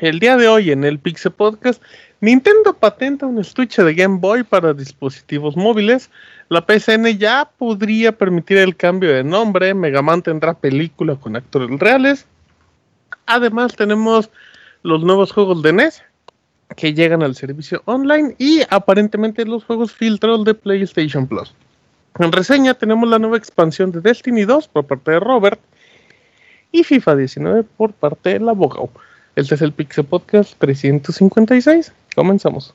[0.00, 1.82] El día de hoy en el Pixel Podcast,
[2.20, 6.10] Nintendo patenta un estuche de Game Boy para dispositivos móviles.
[6.48, 9.74] La PSN ya podría permitir el cambio de nombre.
[9.74, 12.26] Mega Man tendrá película con actores reales.
[13.26, 14.30] Además, tenemos
[14.82, 16.02] los nuevos juegos de NES
[16.76, 21.54] que llegan al servicio online y aparentemente los juegos filtros de PlayStation Plus.
[22.18, 25.60] En reseña tenemos la nueva expansión de Destiny 2 por parte de Robert
[26.72, 28.90] y FIFA 19 por parte de la Bogao.
[29.36, 31.92] Este es el Pixel Podcast 356.
[32.14, 32.74] Comenzamos.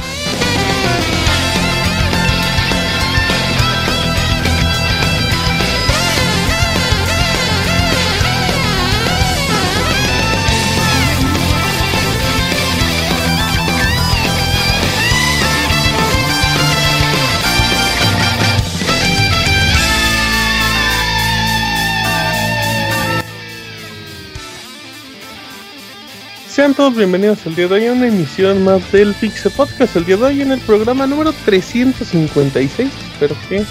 [26.51, 29.95] Sean todos bienvenidos el día de hoy a una emisión más del Pixel Podcast.
[29.95, 32.91] El día de hoy en el programa número 356.
[33.13, 33.63] Espero que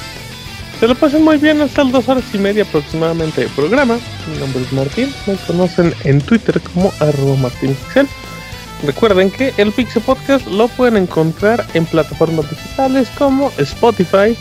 [0.78, 3.98] se lo pasen muy bien hasta las dos horas y media aproximadamente de programa.
[4.32, 7.50] Mi nombre es Martín, me conocen en Twitter como arroba.
[8.86, 14.34] Recuerden que el Pixel Podcast lo pueden encontrar en plataformas digitales como Spotify,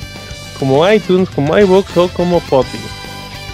[0.58, 2.99] como iTunes, como iVoox o como Podbean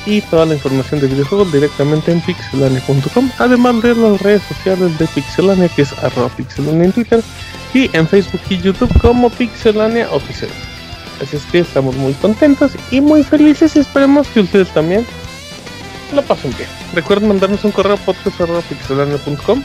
[0.05, 5.07] y toda la información de videojuegos directamente en pixelania.com, además de las redes sociales de
[5.07, 7.23] Pixelania, que es arroba pixelania en Twitter,
[7.73, 10.49] y en Facebook y YouTube como Pixelania Oficial.
[11.21, 15.05] Así es que estamos muy contentos y muy felices y esperemos que ustedes también
[16.13, 16.69] lo pasen bien.
[16.93, 19.63] Recuerden mandarnos un correo podcast.pixelania.com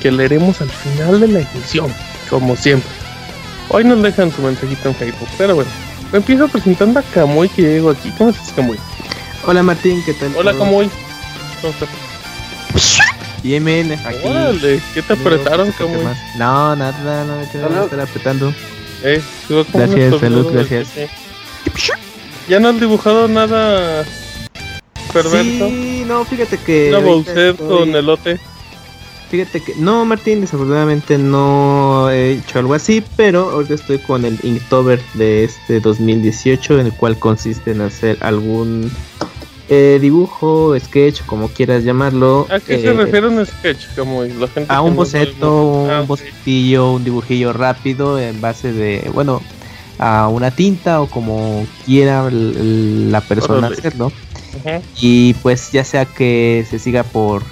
[0.00, 1.92] que leeremos al final de la emisión,
[2.28, 2.90] como siempre.
[3.68, 5.70] Hoy nos dejan su mensajito en Facebook, pero bueno,
[6.12, 8.12] empiezo presentando a Kamui que llego aquí.
[8.18, 8.78] ¿Cómo estás, Kamui?
[9.46, 10.34] Hola Martín, ¿qué tal?
[10.36, 10.90] Hola, ¿cómo voy?
[13.42, 14.18] Bien, bien, aquí.
[14.22, 15.96] Órale, ¿qué te apretaron, cómo
[16.36, 18.54] No, nada, no me quiero estar apretando.
[19.02, 19.22] Eh,
[19.72, 20.88] gracias, salud, gracias.
[22.48, 24.04] ¿Ya no has dibujado nada
[25.12, 25.68] perverso?
[25.68, 26.90] Sí, no, fíjate que...
[26.90, 28.38] Una Bowser con elote.
[29.30, 29.74] Fíjate que...
[29.76, 35.44] No, Martín, desafortunadamente no he hecho algo así, pero ahorita estoy con el Inktober de
[35.44, 38.90] este 2018, en el cual consiste en hacer algún
[39.68, 42.48] eh, dibujo, sketch, como quieras llamarlo.
[42.50, 43.94] ¿A qué se eh, refiere un sketch?
[43.96, 49.08] Como la gente a un boceto, un ah, bocetillo, un dibujillo rápido en base de,
[49.14, 49.40] bueno,
[50.00, 54.10] a una tinta o como quiera la persona hacerlo.
[55.00, 57.44] Y pues ya sea que se siga por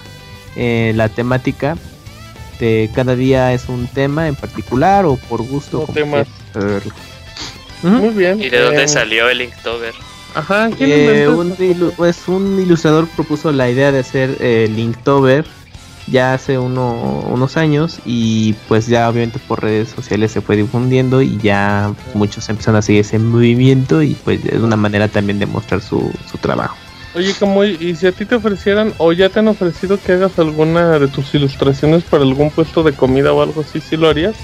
[0.57, 1.77] eh, la temática
[2.59, 5.87] de cada día es un tema en particular o por gusto.
[7.83, 8.41] Muy bien.
[8.41, 9.95] ¿Y de dónde salió el Inktober?
[10.35, 11.55] Ajá, eh, un,
[11.97, 15.47] pues un ilustrador propuso la idea de hacer eh, Linktober
[16.07, 21.37] ya hace unos años y pues ya obviamente por redes sociales se fue difundiendo y
[21.39, 25.83] ya muchos empezaron a seguir ese movimiento y pues es una manera también de mostrar
[25.83, 26.77] su, su trabajo.
[27.15, 30.39] Oye, como y si a ti te ofrecieran o ya te han ofrecido que hagas
[30.39, 34.37] alguna de tus ilustraciones para algún puesto de comida o algo así, ¿sí lo harías?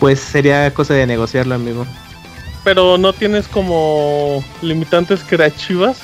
[0.00, 1.86] Pues sería cosa de negociarlo, amigo
[2.68, 6.00] pero no tienes como limitantes creativas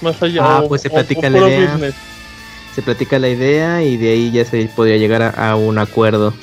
[0.00, 0.42] más allá.
[0.44, 1.92] Ah, pues se platica la idea.
[2.74, 6.34] Se platica la idea y de ahí ya se podría llegar a, un acuerdo.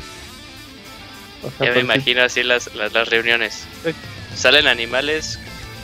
[1.59, 3.65] ya me imagino así las, las, reuniones.
[4.33, 5.39] ¿Salen animales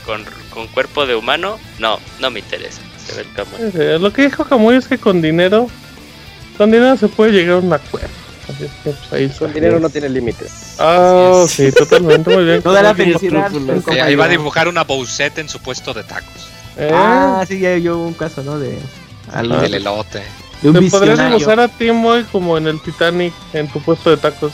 [0.06, 1.60] con, con, cuerpo de humano?
[1.80, 2.82] No, no me interesa.
[3.18, 5.68] El eh, Lo que dijo Camuy es que con dinero,
[6.58, 8.10] con dinero se puede llegar a un acuerdo.
[8.50, 10.76] Así es que pues, ahí El dinero no tiene límites.
[10.80, 12.62] Ah, sí, totalmente, muy bien.
[12.64, 13.52] Toda la felicidad.
[14.02, 16.50] ahí va a dibujar una Bowsette en su puesto de tacos.
[16.78, 16.92] ¿Eh?
[16.94, 18.58] Ah, sí, ya yo un caso, ¿no?
[18.58, 18.78] De
[19.32, 20.24] al del elote.
[20.62, 24.18] De Te podrías dibujar a ti, Moy, como en el Titanic, en tu puesto de
[24.18, 24.52] tacos.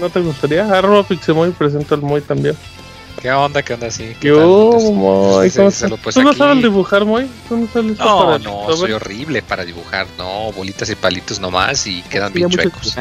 [0.00, 0.64] ¿No te gustaría?
[0.64, 2.56] Arroba Pixemoy presento al Moy también.
[3.20, 3.62] ¿Qué onda?
[3.62, 3.90] ¿Qué onda?
[3.90, 4.16] Sí.
[4.18, 7.28] ¿Qué Yo, Moy, ¿cómo ¿Tú no sabes dibujar, Moy?
[7.48, 10.06] ¿Tú no sabes No, no, soy horrible para dibujar.
[10.16, 12.96] No, bolitas y palitos nomás y quedan bien chuecos.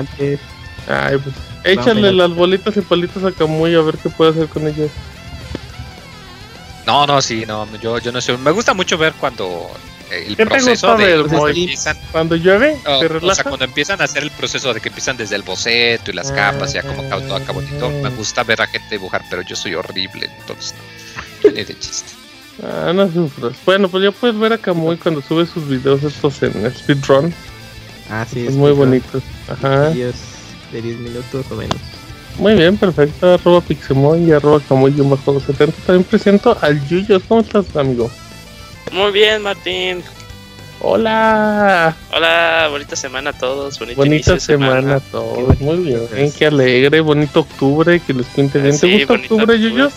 [0.88, 4.68] Ay, pues échale las bolitas y palitos a Camuy a ver qué puede hacer con
[4.68, 4.90] ellos.
[6.86, 8.36] No, no, sí, no, yo, yo no sé.
[8.38, 9.70] Me gusta mucho ver cuando
[10.12, 14.24] el ¿Qué proceso te gusta de, empiezan, cuando llueve o sea cuando empiezan a hacer
[14.24, 17.52] el proceso de que empiezan desde el boceto y las capas ya como todo acá
[17.52, 20.76] bonito me gusta ver a gente dibujar pero yo soy horrible entonces
[21.44, 22.12] no, ni de chiste.
[22.62, 23.54] Ah no sufras.
[23.66, 27.34] Bueno pues ya puedes ver a Kamui cuando sube sus videos estos en speedrun.
[28.10, 29.22] Ah sí es muy bonito.
[29.48, 29.90] Ajá.
[29.90, 31.78] De 10 minutos o menos.
[32.40, 33.34] Muy bien, perfecto.
[33.34, 35.74] Arroba Pixemoy y arroba Camuy-70.
[35.86, 37.22] También presento al Yuyos.
[37.28, 38.10] ¿Cómo estás, amigo?
[38.92, 40.04] Muy bien, Martín.
[40.82, 41.96] Hola.
[42.14, 43.80] Hola, bonita semana a todos.
[43.96, 45.60] bonita semana, a todos.
[45.60, 48.80] Muy bien, qué alegre, bonito octubre, que les cuente bien.
[48.80, 49.94] ¿Te gusta octubre, Yuyos?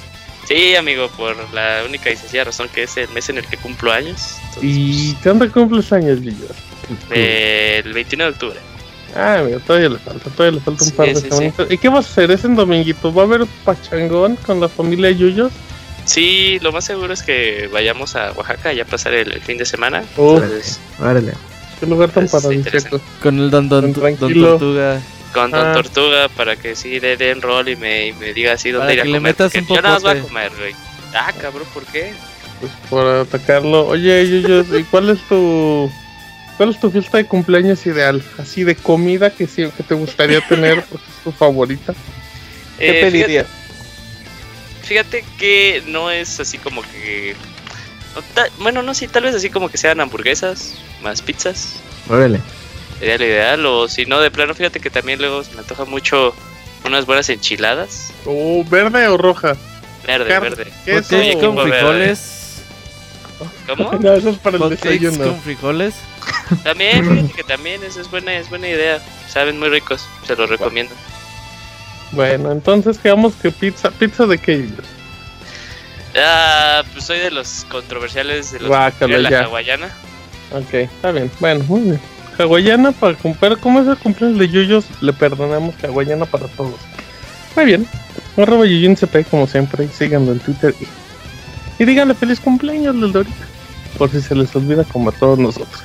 [0.47, 3.57] Sí, amigo, por la única y sencilla razón que es el mes en el que
[3.57, 4.39] cumplo años.
[4.61, 6.51] ¿Y cuándo cumples años, Yuyos?
[7.11, 8.59] el 21 de octubre.
[9.15, 11.71] Ah, mira, todavía le falta, todavía le falta un par de semanitas.
[11.71, 12.31] ¿Y qué vas a hacer?
[12.31, 13.13] ¿Es en dominguito?
[13.15, 15.53] ¿Va a haber pachangón con la familia Yuyos?
[16.05, 20.05] Sí, lo más seguro es que vayamos a Oaxaca ya pasar el, fin de semana.
[20.17, 21.33] órale.
[21.83, 23.01] Qué lugar tan paradisíaco.
[23.23, 25.01] Con el don, don, don, Tortuga.
[25.33, 25.73] Con Don ah.
[25.73, 29.05] Tortuga para que sí le den rol y me, me diga así dónde ir a
[29.05, 29.35] comer.
[29.39, 30.75] un poco yo nada más voy a comer, güey.
[31.15, 32.13] Ah, cabrón, ¿por qué?
[32.61, 33.89] Pues por atacarlo.
[33.89, 35.91] Oye, yo, ¿y cuál es tu
[36.57, 38.23] cuál es tu fiesta de cumpleaños ideal?
[38.39, 41.95] Así de comida que sí, que te gustaría tener porque es tu favorita.
[42.79, 43.47] ¿Qué eh, pedirías?
[43.47, 43.62] fíjate
[45.39, 47.35] que no es así como que.
[48.59, 51.81] bueno, no, sí, tal vez así como que sean hamburguesas, más pizzas.
[52.09, 52.41] Órale.
[52.99, 55.85] Sería lo ideal, o si no, de plano, fíjate que también luego se me antoja
[55.85, 56.35] mucho
[56.85, 58.13] unas buenas enchiladas.
[58.25, 59.57] Uh, ¿verde o roja?
[60.07, 60.73] Verde, verde.
[60.85, 62.63] ¿Qué es con frijoles?
[63.67, 63.93] ¿Cómo?
[64.01, 65.25] no, eso es para el desayuno.
[65.25, 65.95] con frijoles?
[66.63, 69.01] También, fíjate que también, esa es buena, es buena idea.
[69.29, 70.95] Saben muy ricos, se los recomiendo.
[72.13, 74.69] Bueno, entonces quedamos que pizza, pizza de qué?
[76.17, 79.89] Ah, pues soy de los controversiales de, los de la hawaiana.
[80.53, 81.31] Ok, está bien.
[81.41, 82.01] Bueno, muy bien.
[82.39, 84.85] Hawaiana para comprar, ¿cómo es el cumpleaños de Yuyos?
[85.01, 86.79] Le perdonamos hawaiana para todos.
[87.57, 87.89] Muy bien.
[88.37, 90.75] Arroba CP como siempre y síganlo en Twitter
[91.79, 93.47] y, díganle feliz cumpleaños del Dorita.
[93.97, 95.83] Por si se les olvida como a todos nosotros.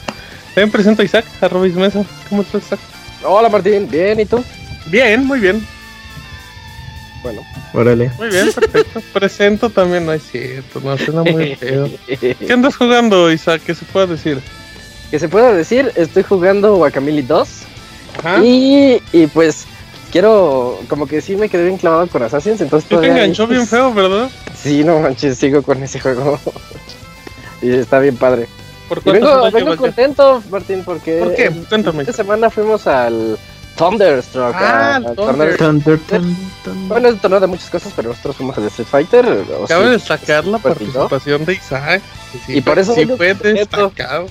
[0.56, 2.06] También presento a Isaac, arroba Ismesa.
[2.30, 2.80] ¿Cómo estás Isaac?
[3.24, 4.44] Hola Martín, bien, ¿y tú?
[4.88, 5.66] Bien, muy bien.
[7.24, 7.42] Bueno.
[7.74, 8.12] Órale.
[8.18, 9.02] Muy bien, perfecto.
[9.14, 11.90] Presento también, no es cierto, no suena muy feo.
[12.08, 13.62] ¿Qué andas jugando, Isaac?
[13.66, 14.40] ¿Qué se puede decir?
[15.12, 17.50] Que se pueda decir, estoy jugando Guacamole 2.
[18.20, 18.44] Ajá.
[18.44, 19.66] Y, y pues
[20.12, 22.90] quiero, como que sí me quedé bien clavado con Assassins, entonces...
[22.90, 24.30] Te enganchó bien feo, ¿verdad?
[24.56, 26.40] Sí, no manches, sigo con ese juego.
[27.62, 28.48] y está bien padre.
[28.90, 31.20] ¿Por vengo, vengo contento, Martín, porque...
[31.20, 31.52] ¿Por qué?
[31.70, 32.02] Cuéntame.
[32.02, 33.38] Esta semana fuimos al
[33.78, 34.56] Thunderstruck.
[34.56, 35.58] Ah, Thunder.
[35.58, 36.00] Thunder,
[36.88, 39.44] Bueno, es un torneo de muchas cosas, pero nosotros fuimos de Street Fighter.
[39.68, 42.02] Cabe destacar la participación de Isaac.
[42.48, 44.28] y por eso sí fue destacado.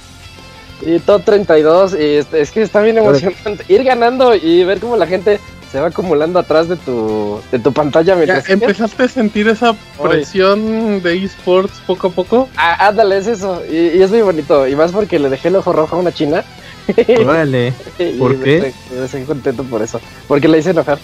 [0.82, 5.06] Y top 32, y es, que está bien emocionante ir ganando y ver cómo la
[5.06, 5.40] gente
[5.72, 11.02] se va acumulando atrás de tu, de tu pantalla mientras ¿Empezaste a sentir esa presión
[11.02, 12.48] de esports poco a poco?
[12.56, 15.56] Ah, ándale, es eso, y, y, es muy bonito, y más porque le dejé el
[15.56, 16.44] ojo rojo a una china
[17.24, 17.72] Vale.
[18.18, 18.72] ¿Por qué?
[19.02, 20.00] Estoy, contento por eso.
[20.28, 20.98] Porque le hice enojar.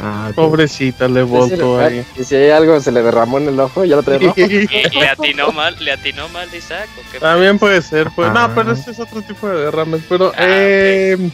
[0.00, 2.04] Ah, Pobrecita, le volto ahí.
[2.18, 4.34] Y si hay algo se le derramó en el ojo, ya lo trae rojo.
[4.36, 6.88] ¿Le atinó mal, le atinó mal Isaac?
[7.20, 8.32] También puede ser, pues.
[8.32, 10.02] No, pero ese es otro tipo de derrames.
[10.08, 11.30] Pero, ah, eh,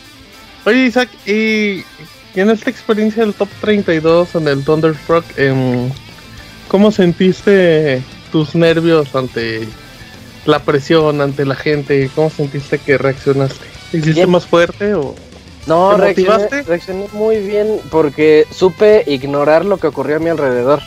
[0.64, 1.84] oye, Isaac, y
[2.34, 5.90] en esta experiencia del top 32 en el Thunderstruck, eh,
[6.66, 8.02] ¿cómo sentiste
[8.32, 9.68] tus nervios ante
[10.46, 12.10] la presión, ante la gente?
[12.14, 13.77] ¿Cómo sentiste que reaccionaste?
[13.92, 15.14] ¿Hiciste más fuerte o.?
[15.66, 20.80] No, reaccioné, reaccioné, muy bien porque supe ignorar lo que ocurrió a mi alrededor.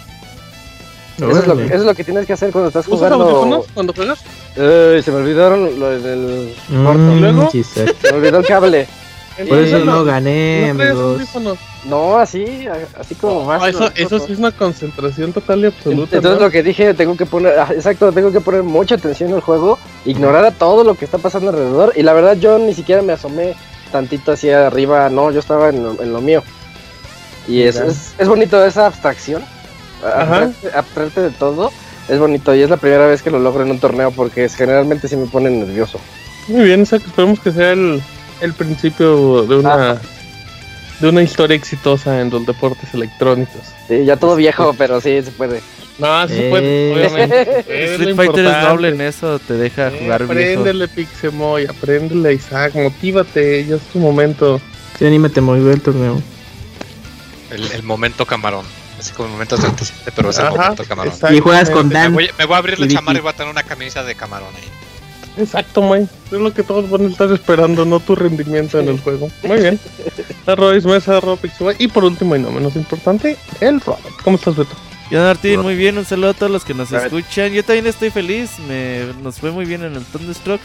[1.18, 3.64] Eso es, lo que, eso es, lo que, tienes que hacer cuando estás jugando.
[3.76, 4.20] cuando juegas?
[4.56, 7.52] se me olvidaron lo del mm, ¿Y luego?
[7.52, 8.88] Se me olvidó el cable.
[9.48, 11.22] Por eso no gané, amigos.
[11.86, 12.68] No, así,
[13.00, 13.68] así como más.
[13.68, 16.16] eso, eso sí es una concentración total y absoluta.
[16.16, 19.42] Entonces lo que dije, tengo que poner, ah, exacto, tengo que poner mucha atención al
[19.42, 21.94] juego, ignorar a todo lo que está pasando alrededor.
[21.96, 23.56] Y la verdad yo ni siquiera me asomé
[23.92, 26.44] tantito hacia arriba, no, yo estaba en lo, mío.
[27.48, 29.44] Y es, es, bonito esa abstracción,
[30.76, 31.72] abstraerte de todo,
[32.08, 35.08] es bonito y es la primera vez que lo logro en un torneo porque generalmente
[35.08, 36.00] sí me pone nervioso.
[36.48, 38.02] Muy bien, esperemos que sea el,
[38.42, 40.00] el principio de una.
[41.02, 43.62] De una historia exitosa en los deportes electrónicos.
[43.88, 45.62] Sí, ya todo viejo, pero sí se puede.
[45.98, 47.60] No, se puede, eh, obviamente.
[47.94, 53.66] Street Fighter es noble en eso, te deja eh, jugar Apréndele, Pixemoy, apréndele, Isaac, motívate,
[53.66, 54.62] ya es tu momento.
[54.98, 56.22] Sí, anímate, muy el torneo.
[57.50, 58.66] El, momento camarón.
[58.98, 61.14] Así como el momento 37, pero es el momento camarón.
[61.32, 62.14] Y juegas con Dan.
[62.14, 64.70] Me voy, a abrir la chamarra y voy a tener una camisa de camarón ahí.
[65.38, 66.08] Exacto, May.
[66.32, 69.30] Es lo que todos van a estar esperando, no tu rendimiento en el juego.
[69.44, 69.80] Muy bien.
[70.48, 71.76] Royce Mesa, Pixemoy.
[71.80, 74.16] Y por último y no menos importante, el Robert.
[74.24, 74.76] ¿Cómo estás, Beto?
[75.10, 77.52] Yo Martín, muy bien, un saludo a todos los que nos escuchan.
[77.52, 80.62] Yo también estoy feliz, me, nos fue muy bien en el Thunderstruck.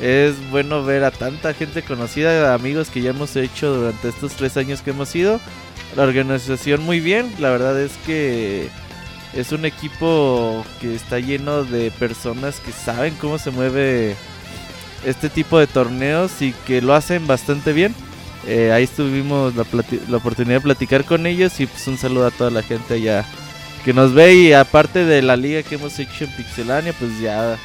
[0.00, 4.56] Es bueno ver a tanta gente conocida, amigos que ya hemos hecho durante estos tres
[4.56, 5.40] años que hemos ido.
[5.96, 8.68] La organización muy bien, la verdad es que
[9.34, 14.14] es un equipo que está lleno de personas que saben cómo se mueve
[15.04, 17.94] este tipo de torneos y que lo hacen bastante bien.
[18.46, 19.64] Eh, ahí tuvimos la,
[20.08, 23.24] la, oportunidad de platicar con ellos y pues un saludo a toda la gente allá
[23.84, 27.56] que nos ve y aparte de la liga que hemos hecho en Pixelania, pues ya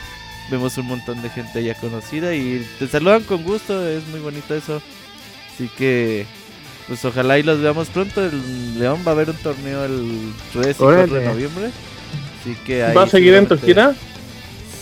[0.50, 4.55] vemos un montón de gente ya conocida y te saludan con gusto, es muy bonito
[4.55, 4.81] eso.
[5.53, 6.25] Así que
[6.88, 8.24] pues ojalá y los veamos pronto.
[8.24, 11.70] El León va a haber un torneo el 3 y 4 de noviembre.
[12.39, 13.94] Así que ¿Va a seguir en tu gira?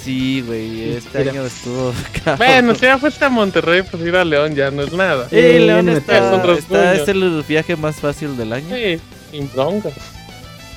[0.04, 1.92] Sí, güey, este año estuvo
[2.38, 5.28] Bueno, si ya fuiste a Monterrey, pues ir a León ya no es nada.
[5.30, 8.76] Sí, León está, está, es el viaje más fácil del año.
[8.76, 9.00] Sí,
[9.32, 9.94] sin broncas.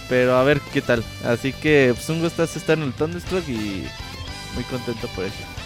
[0.09, 1.05] Pero a ver qué tal.
[1.27, 3.85] Así que pues un gusto estar en el Thunderstruck y
[4.55, 5.58] muy contento por eso.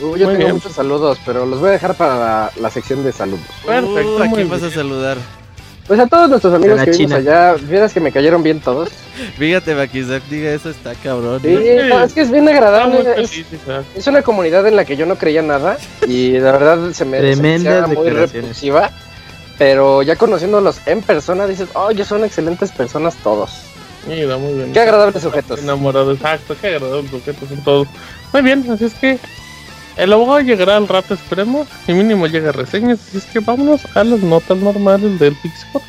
[0.00, 3.44] Uh, yo tengo muchos saludos, pero los voy a dejar para la, sección de saludos.
[3.64, 4.16] Perfecto.
[4.16, 5.18] Uh, ¿A quién vas a saludar?
[5.86, 8.90] Pues a todos nuestros amigos que vimos allá, fíjate que me cayeron bien todos.
[9.36, 11.40] Fíjate, Makizak, diga eso, está cabrón.
[11.42, 13.04] Sí, es que es bien agradable.
[13.96, 17.18] Es, una comunidad en la que yo no creía nada y de verdad se me,
[17.18, 18.90] Tremenda muy repulsiva.
[19.58, 23.50] Pero ya conociéndolos en persona dices, oh, ya son excelentes personas todos.
[24.06, 24.72] Mira, muy bien.
[24.72, 25.60] Qué agradables sujetos.
[25.60, 27.88] Enamorado, exacto, qué agradables sujetos son todos.
[28.32, 29.18] Muy bien, así es que
[29.96, 31.68] el abogado llegará al rato, esperemos.
[31.86, 35.82] Y mínimo llega reseñas, así es que vámonos a las notas normales del Pixpot.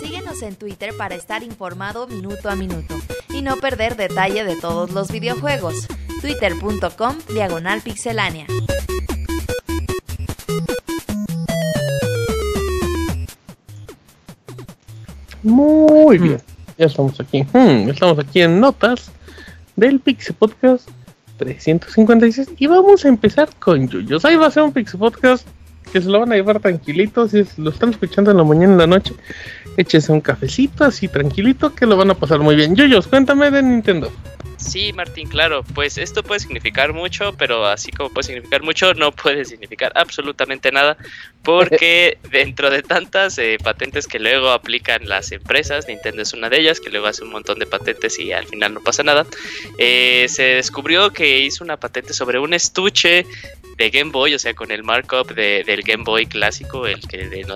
[0.00, 4.90] Síguenos en Twitter para estar informado minuto a minuto y no perder detalle de todos
[4.90, 5.86] los videojuegos.
[6.20, 8.46] Twitter.com Diagonal Pixelánea.
[15.42, 16.40] Muy bien,
[16.76, 17.42] ya estamos aquí.
[17.52, 19.10] Hmm, estamos aquí en notas
[19.76, 20.88] del Pixel Podcast
[21.38, 24.24] 356 y vamos a empezar con Yuyos.
[24.24, 25.46] Ahí va a ser un Pixel Podcast
[25.90, 27.26] que se lo van a llevar tranquilito.
[27.26, 29.14] Si lo están escuchando en la mañana en la noche,
[29.76, 32.76] échese un cafecito así tranquilito que lo van a pasar muy bien.
[32.76, 34.12] Yuyos, cuéntame de Nintendo.
[34.60, 39.10] Sí, Martín, claro, pues esto puede significar mucho, pero así como puede significar mucho, no
[39.10, 40.98] puede significar absolutamente nada,
[41.42, 46.60] porque dentro de tantas eh, patentes que luego aplican las empresas, Nintendo es una de
[46.60, 49.26] ellas, que luego hace un montón de patentes y al final no pasa nada,
[49.78, 53.24] eh, se descubrió que hizo una patente sobre un estuche
[53.80, 57.46] de Game Boy, o sea, con el markup del Game Boy clásico, el que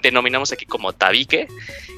[0.00, 1.48] denominamos aquí como tabique,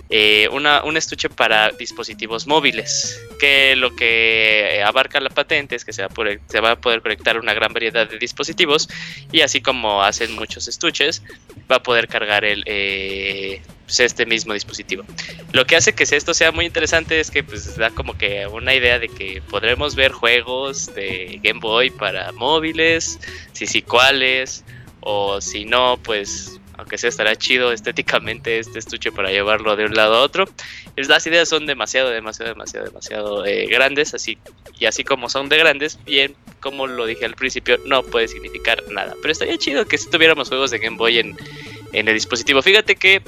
[0.08, 6.00] eh, un estuche para dispositivos móviles, que lo que abarca la patente es que se
[6.00, 8.88] va a poder conectar una gran variedad de dispositivos
[9.32, 11.22] y así como hacen muchos estuches,
[11.70, 15.04] va a poder cargar el, eh, pues, este mismo dispositivo.
[15.52, 18.74] Lo que hace que esto sea muy interesante es que pues da como que una
[18.74, 23.18] idea de que podremos ver juegos de Game Boy para móviles,
[23.52, 24.64] si sí cuáles,
[25.00, 29.94] o si no, pues aunque sea estará chido estéticamente este estuche para llevarlo de un
[29.94, 30.44] lado a otro.
[30.94, 34.38] Las ideas son demasiado, demasiado, demasiado, demasiado eh, grandes, así
[34.78, 36.36] y así como son de grandes, bien,
[36.70, 39.14] como lo dije al principio, no puede significar nada.
[39.20, 41.36] Pero estaría chido que si tuviéramos juegos de Game Boy en,
[41.92, 42.62] en el dispositivo.
[42.62, 43.22] Fíjate que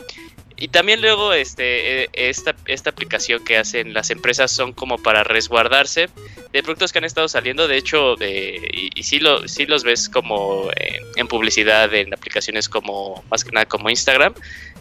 [0.61, 5.25] y también luego este, eh, esta, esta aplicación que hacen las empresas son como para
[5.25, 6.11] resguardarse
[6.53, 7.67] de productos que han estado saliendo.
[7.67, 10.69] De hecho, y, y sí, lo, sí los ves como
[11.17, 14.35] en publicidad en aplicaciones como más que nada como Instagram.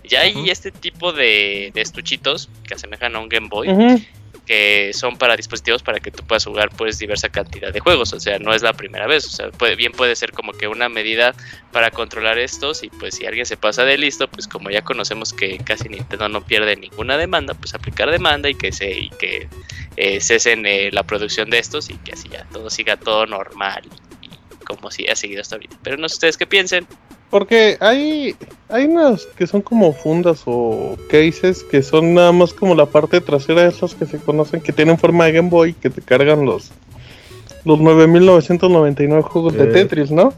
[0.03, 3.69] Ya hay este tipo de, de, estuchitos que asemejan a un Game Boy
[4.49, 8.19] que son para dispositivos para que tú puedas jugar pues diversa cantidad de juegos, o
[8.19, 10.89] sea, no es la primera vez, o sea, puede, bien puede ser como que una
[10.89, 11.35] medida
[11.71, 15.33] para controlar estos y pues si alguien se pasa de listo, pues como ya conocemos
[15.33, 19.47] que casi Nintendo no pierde ninguna demanda, pues aplicar demanda y que se y que
[19.97, 23.83] eh, cesen eh, la producción de estos y que así ya todo siga todo normal
[24.19, 24.29] y,
[24.65, 25.77] como si ha seguido hasta ahorita.
[25.83, 26.87] Pero no sé ustedes qué piensen.
[27.29, 28.35] Porque hay,
[28.69, 33.21] hay unas que son como fundas o cases que son nada más como la parte
[33.21, 36.45] trasera de esas que se conocen, que tienen forma de Game Boy, que te cargan
[36.45, 36.71] los,
[37.65, 40.33] los 9999 juegos de Tetris, ¿no?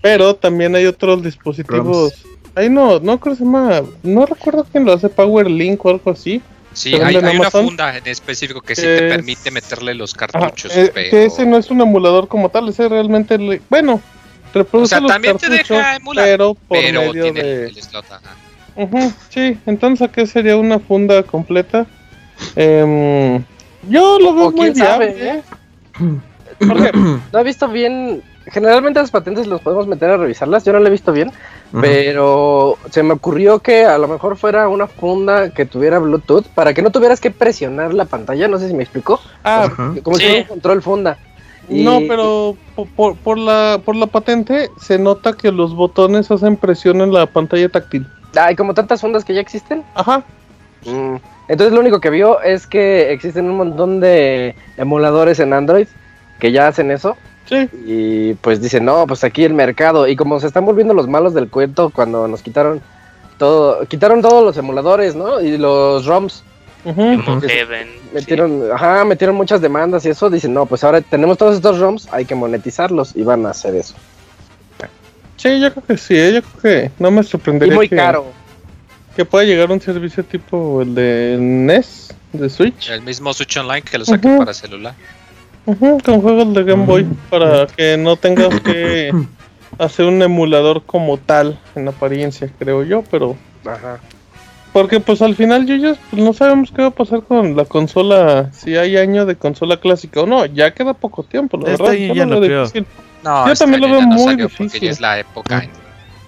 [0.00, 2.24] Pero también hay otros dispositivos.
[2.54, 3.82] Ahí no, no creo que se llama.
[4.02, 6.40] No recuerdo quién lo hace, Power Link o algo así.
[6.72, 10.76] Sí, hay, una funda en específico que sí te permite meterle los cartuchos.
[10.76, 13.60] Eh, que ese no es un emulador como tal, ese realmente.
[13.70, 14.00] bueno,
[14.54, 17.66] reproduce o sea, también te deja emular, pero por medio tiene de...
[17.66, 18.06] el slot,
[19.28, 21.86] sí, entonces ¿qué sería una funda completa?
[22.56, 23.40] Eh,
[23.88, 25.14] yo lo veo muy viable.
[25.16, 25.42] ¿eh?
[26.58, 26.90] Porque
[27.32, 28.22] no he visto bien.
[28.46, 30.64] Generalmente las patentes los podemos meter a revisarlas.
[30.64, 31.32] Yo no lo he visto bien.
[31.80, 36.72] Pero se me ocurrió que a lo mejor fuera una funda que tuviera Bluetooth para
[36.72, 38.46] que no tuvieras que presionar la pantalla.
[38.46, 39.20] No sé si me explicó.
[39.42, 39.68] Ah,
[40.02, 41.18] como si fuera un control funda.
[41.68, 42.56] No, pero
[42.96, 47.26] por, por, la, por la patente se nota que los botones hacen presión en la
[47.26, 48.06] pantalla táctil.
[48.36, 49.84] Hay como tantas fundas que ya existen.
[49.94, 50.24] Ajá.
[50.84, 51.16] Mm,
[51.48, 55.86] entonces lo único que vio es que existen un montón de emuladores en Android
[56.40, 57.16] que ya hacen eso.
[57.46, 57.68] Sí.
[57.86, 60.08] Y pues dicen, no, pues aquí el mercado.
[60.08, 62.80] Y como se están volviendo los malos del cuento cuando nos quitaron
[63.38, 65.40] todo, quitaron todos los emuladores, ¿no?
[65.40, 66.44] Y los ROMs.
[68.12, 70.30] Metieron, ajá, metieron muchas demandas y eso.
[70.30, 73.74] Dicen, no, pues ahora tenemos todos estos ROMs, hay que monetizarlos y van a hacer
[73.74, 73.94] eso.
[75.36, 76.32] Sí, yo creo que sí, ¿eh?
[76.34, 77.74] yo creo que no me sorprendería.
[77.74, 78.26] Y muy caro.
[79.16, 82.90] Que pueda llegar un servicio tipo el de NES, de Switch.
[82.90, 84.94] El mismo Switch Online que lo saquen para celular
[85.64, 89.12] con juegos de Game Boy para que no tengas que
[89.78, 93.98] hacer un emulador como tal en apariencia, creo yo, pero Ajá.
[94.74, 97.64] Porque pues al final yo ya pues, no sabemos qué va a pasar con la
[97.64, 101.92] consola, si hay año de consola clásica o no, ya queda poco tiempo, la verdad.
[101.92, 102.66] Ya no creo.
[103.22, 104.80] No, yo también lo veo muy difícil.
[104.80, 105.68] Ya es la época.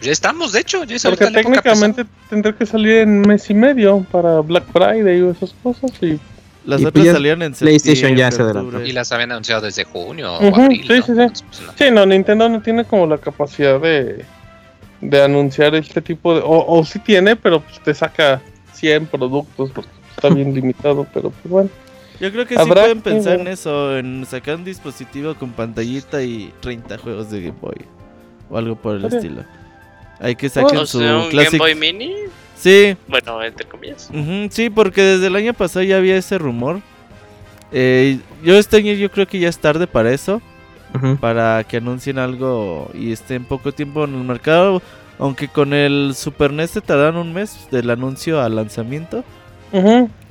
[0.00, 4.06] Ya estamos, de hecho, ya es Porque técnicamente tendría que salir en mes y medio
[4.12, 6.20] para Black Friday y esas cosas y
[6.66, 8.80] las otras salieron en PlayStation ya se adelantó.
[8.80, 10.84] Y las habían anunciado desde junio o abril.
[10.86, 11.12] Sí, sí, sí.
[11.14, 11.44] Pues,
[11.76, 14.24] sí, no, Nintendo no tiene como la capacidad de,
[15.00, 16.40] de anunciar este tipo de.
[16.40, 18.42] O, o sí tiene, pero pues te saca
[18.74, 21.70] 100 productos porque está bien limitado, pero pues bueno.
[22.20, 26.52] Yo creo que sí pueden pensar en eso, en sacar un dispositivo con pantallita y
[26.60, 27.76] 30 juegos de Game Boy.
[28.48, 29.44] O algo por el estilo.
[30.18, 32.14] Hay que sacar su Game Boy Mini.
[32.56, 32.96] Sí.
[33.06, 34.10] Bueno, entre comillas.
[34.50, 36.80] sí, porque desde el año pasado ya había ese rumor.
[37.70, 40.40] Eh, yo este año yo creo que ya es tarde para eso.
[41.20, 44.80] Para que anuncien algo y esté en poco tiempo en el mercado.
[45.18, 49.24] Aunque con el Super NES te tardan un mes del anuncio al lanzamiento.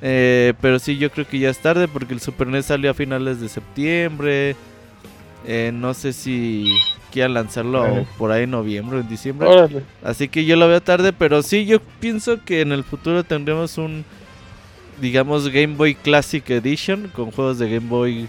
[0.01, 2.93] Eh, pero sí, yo creo que ya es tarde porque el Super NES salió a
[2.93, 4.55] finales de septiembre.
[5.47, 6.73] Eh, no sé si
[7.21, 9.47] a lanzarlo por ahí en noviembre o en diciembre.
[10.03, 13.77] Así que yo lo veo tarde, pero sí, yo pienso que en el futuro tendremos
[13.77, 14.03] un,
[15.01, 18.27] digamos, Game Boy Classic Edition con juegos de Game Boy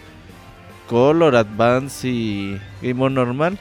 [0.88, 3.58] Color, Advance y Game Boy normal.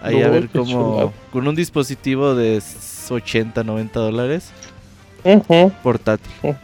[0.00, 2.60] Ahí a ver cómo, con un dispositivo de
[3.08, 4.50] 80, 90 dólares.
[5.82, 6.56] Portátil.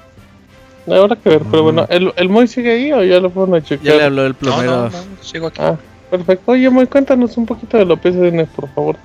[0.86, 3.62] Ahora que ver, pero bueno, ¿el, ¿el Moy sigue ahí o ya lo fueron a
[3.62, 3.84] checar?
[3.86, 4.90] Ya le habló el plomero.
[5.20, 5.60] sigo aquí.
[5.60, 5.76] Ah.
[6.10, 6.52] Perfecto.
[6.52, 8.96] Oye, muy cuéntanos un poquito de los PCN, por favor.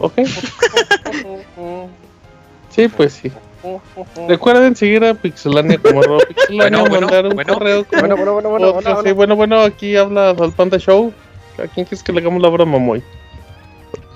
[0.00, 0.14] ¿Ok?
[2.70, 3.30] sí, pues sí.
[4.28, 8.32] Recuerden seguir a Pixelania como arroba Pixelania, bueno, mandar un bueno, correo como bueno, bueno,
[8.32, 11.12] bueno, bueno, bueno, sí, bueno, bueno, aquí habla al Panda Show.
[11.58, 13.02] ¿A quién quieres que le hagamos la broma, Moy?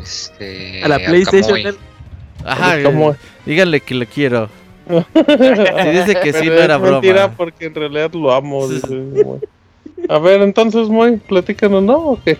[0.02, 1.76] Este, a la PlayStation.
[2.44, 2.76] Ajá,
[3.46, 4.48] díganle que le quiero.
[4.90, 7.00] Si dice que sí, no era broma.
[7.00, 8.66] mentira porque en realidad lo amo.
[10.08, 11.98] a ver, entonces, muy, platícanos, ¿no?
[12.10, 12.38] ¿O qué?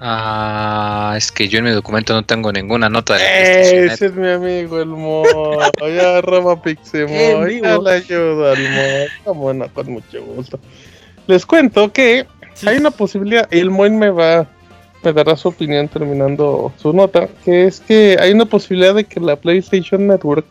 [0.00, 4.28] Ah, es que yo en mi documento no tengo ninguna nota de Ese es mi
[4.28, 5.24] amigo, el Mo.
[5.80, 7.46] Ya, Roma Pixemo.
[7.46, 9.34] Ya le ayudo al Mo.
[9.34, 10.58] Bueno, con mucho gusto.
[11.26, 12.26] Les cuento que
[12.66, 13.48] hay una posibilidad.
[13.50, 14.46] El Moin me va.
[15.02, 17.28] Me dará su opinión terminando su nota.
[17.44, 20.46] Que es que hay una posibilidad de que la PlayStation Network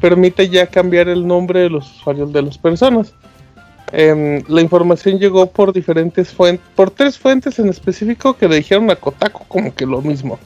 [0.00, 3.14] permite ya cambiar el nombre de los usuarios de las personas.
[3.92, 8.90] Em, la información llegó por diferentes fuentes, por tres fuentes en específico que le dijeron
[8.90, 10.38] a Kotaku como que lo mismo.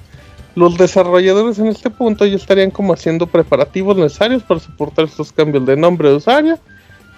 [0.54, 5.64] Los desarrolladores en este punto ya estarían como haciendo preparativos necesarios para soportar estos cambios
[5.64, 6.58] de nombre de usuario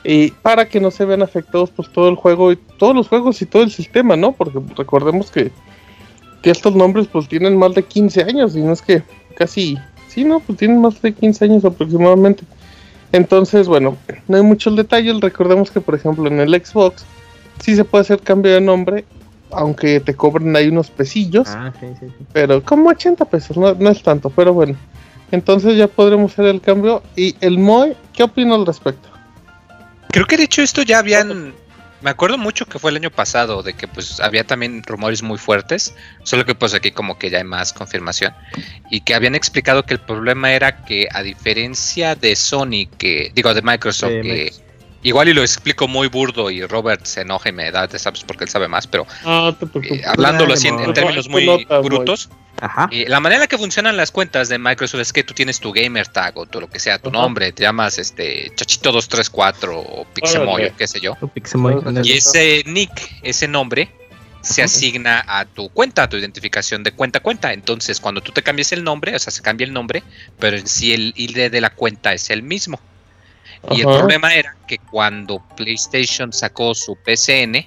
[0.05, 3.43] y para que no se vean afectados pues todo el juego y todos los juegos
[3.43, 4.33] y todo el sistema, ¿no?
[4.33, 5.51] Porque recordemos que,
[6.43, 9.03] que estos nombres pues tienen más de 15 años y no es que
[9.37, 9.77] casi
[10.15, 12.45] Sí, no, pues tienen más de 15 años aproximadamente.
[13.15, 13.97] Entonces, bueno,
[14.27, 15.21] no hay muchos detalles.
[15.21, 17.05] Recordemos que, por ejemplo, en el Xbox
[17.63, 19.05] sí se puede hacer cambio de nombre
[19.57, 21.49] aunque te cobren ahí unos pesillos.
[21.51, 22.27] Ah, sí, sí, sí.
[22.33, 24.77] Pero como 80 pesos, no, no es tanto, pero bueno.
[25.31, 27.03] Entonces ya podremos hacer el cambio.
[27.15, 29.09] Y el MOE, ¿qué opina al respecto?
[30.09, 31.55] Creo que de hecho esto ya habían.
[32.05, 35.39] Me acuerdo mucho que fue el año pasado, de que pues había también rumores muy
[35.39, 38.35] fuertes, solo que pues aquí como que ya hay más confirmación,
[38.91, 43.55] y que habían explicado que el problema era que a diferencia de Sony, que digo
[43.55, 44.64] de Microsoft, De que Microsoft.
[45.05, 48.25] Igual y lo explico muy burdo y Robert se enoja y me da de sabes
[48.25, 52.29] porque él sabe más, pero Ah, eh, hablándolo así en, términos muy Nota, brutos,
[52.61, 52.89] Ajá.
[52.91, 55.61] eh, la manera en la que funcionan las cuentas de Microsoft es que tú tienes
[55.61, 57.19] tu gamer tag o tu lo que sea, tu Ajá.
[57.21, 60.71] nombre, te llamas este Chachito234 o Pixemoy Órale.
[60.71, 61.15] o qué sé yo.
[61.33, 61.77] Pixemoy.
[62.03, 62.91] Y ese nick,
[63.23, 63.91] ese nombre,
[64.41, 67.53] se asigna a tu cuenta, a tu identificación de cuenta a cuenta.
[67.53, 70.03] Entonces, cuando tú te cambias el nombre, o sea, se cambia el nombre,
[70.39, 72.79] pero en sí el ID de la cuenta es el mismo.
[73.71, 77.67] Y el problema era que cuando PlayStation sacó su PCN,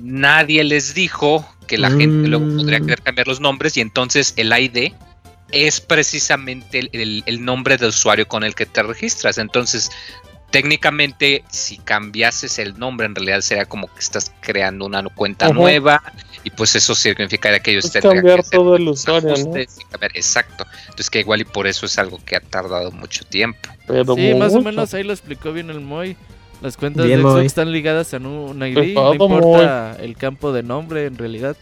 [0.00, 2.56] nadie les dijo que la gente luego Mm.
[2.56, 4.92] podría querer cambiar los nombres y entonces el ID
[5.52, 9.38] es precisamente el, el- el nombre de usuario con el que te registras.
[9.38, 9.90] Entonces,
[10.52, 16.00] técnicamente, si cambiases el nombre, en realidad sería como que estás creando una cuenta nueva
[16.44, 19.34] y pues eso significaría que ellos Es tendrían cambiar que hacer todo el usuario, ¿no?
[19.34, 20.64] ajustes y cambiar- Exacto.
[20.84, 23.68] Entonces que igual y por eso es algo que ha tardado mucho tiempo.
[23.86, 26.16] Pero Sí, más o menos ahí lo explicó bien el Moy.
[26.60, 30.52] Las cuentas Bien, de Xbox están ligadas a un ID, Pues no importa el campo
[30.52, 31.56] de nombre en realidad.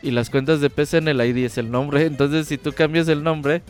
[0.00, 2.02] Y las cuentas de PC en el ID es el nombre.
[2.06, 3.62] Entonces, si tú cambias el nombre,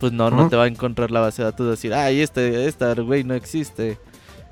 [0.00, 1.68] pues no, no te va a encontrar la base de datos.
[1.68, 3.98] Decir, ay, este, esta güey no existe.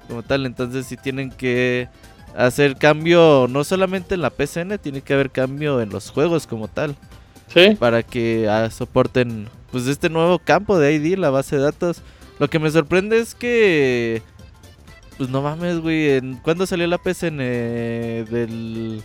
[0.07, 1.89] Como tal, entonces, si tienen que
[2.37, 6.69] hacer cambio, no solamente en la PCN, tiene que haber cambio en los juegos como
[6.69, 6.95] tal
[7.53, 12.03] Sí, para que ah, soporten pues este nuevo campo de ID, la base de datos.
[12.39, 14.23] Lo que me sorprende es que
[15.17, 19.03] pues no mames, güey, ¿en ¿cuándo salió la PSN del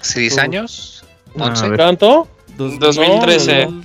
[0.00, 0.40] ¿Seis Uh.
[0.40, 1.04] años?
[1.38, 1.64] Ah, ¿Once?
[1.64, 1.78] a ver.
[1.78, 2.28] ¿tanto?
[2.56, 3.66] 2013.
[3.66, 3.82] No,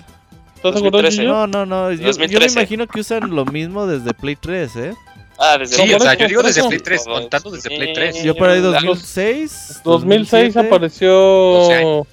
[0.67, 1.17] ¿Estás seguro, 2013.
[1.17, 1.33] Gillo?
[1.33, 2.59] No, no, no, yo, yo me 2013.
[2.59, 4.93] imagino que usan lo mismo desde Play 3, ¿eh?
[5.37, 6.63] Ah, desde Sí, No, o por sea, yo digo desde.
[6.67, 8.23] Play 3, contando desde Play 3.
[8.23, 10.59] Yo por ahí Ah, 2006, 2006 2007.
[10.67, 11.11] apareció...
[11.11, 12.07] 12 años.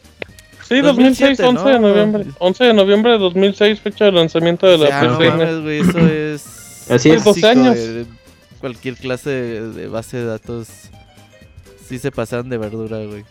[0.68, 1.88] Sí, 2006, 2007, 11 de ¿no?
[1.88, 2.24] noviembre.
[2.38, 5.28] 11 de noviembre de 2006, fecha de lanzamiento de O la sea, no PCN.
[5.38, 7.24] mames, güey, eso es Así es.
[7.24, 7.74] 12 básico años.
[7.76, 8.06] de
[8.60, 10.68] Cualquier clase de, de base de datos
[11.88, 13.24] sí se pasan de verdura, güey.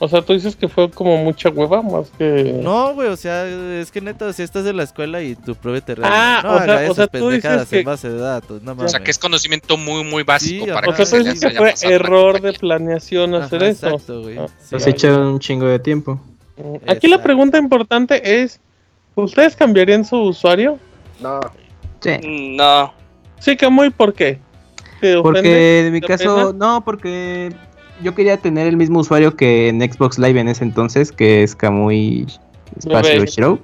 [0.00, 2.60] O sea, tú dices que fue como mucha hueva, más que...
[2.62, 3.46] No, güey, o sea,
[3.80, 6.58] es que neta, si estás en la escuela y tu prueba te Ah, no o
[6.62, 9.10] sea- o sea, tú dices pendejadas que- en base de datos, no O sea, que
[9.10, 11.02] es conocimiento muy, muy básico Sí, para ajá.
[11.02, 13.86] O sea, tú dices que fue error de planeación Ajá, hacer eso.
[13.88, 14.38] Exacto, güey.
[14.38, 16.20] Ah, Sí, un chingo de tiempo.
[16.86, 18.60] Aquí la pregunta importante es,
[19.16, 20.78] ¿ustedes cambiarían su usuario?
[21.20, 21.40] No,
[22.00, 22.12] Sí.
[22.56, 22.92] No.
[23.40, 24.38] Sí, que muy, ¿por qué?
[25.22, 27.52] Porque en mi ¿Te caso, no, porque
[28.02, 31.54] yo quería tener el mismo usuario que en Xbox Live en ese entonces, que es
[31.54, 32.26] Kamui
[32.76, 33.24] Espacio.
[33.26, 33.58] Show.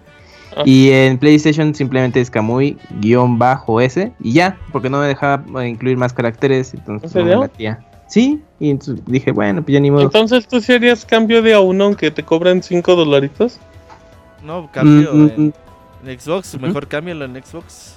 [0.57, 0.63] Ah.
[0.65, 5.43] Y en PlayStation simplemente es Kamui guion bajo S y ya, porque no me dejaba
[5.63, 7.85] eh, incluir más caracteres, entonces ¿En no me latía.
[8.07, 10.03] Sí, y entonces dije, bueno, pues ya ni modo.
[10.03, 13.59] Entonces tú sí harías cambio de a uno aunque te cobren 5 dolaritos.
[14.45, 15.55] No, cambio Mm, mm, en,
[16.07, 17.97] en Xbox, mejor cámbialo en Xbox.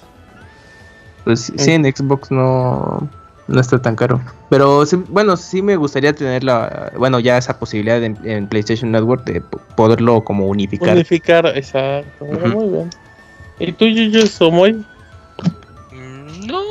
[1.25, 3.07] Pues sí, en Xbox no,
[3.47, 4.19] no está tan caro.
[4.49, 8.91] Pero sí- bueno, sí me gustaría tener la, bueno, ya esa posibilidad en, en PlayStation
[8.91, 10.93] Network de po- poderlo como unificar.
[10.95, 12.25] Unificar, exacto.
[12.25, 12.89] Muy bien.
[13.59, 14.73] ¿Y tú, Yuyu Somoy?
[15.91, 16.61] Mm, No.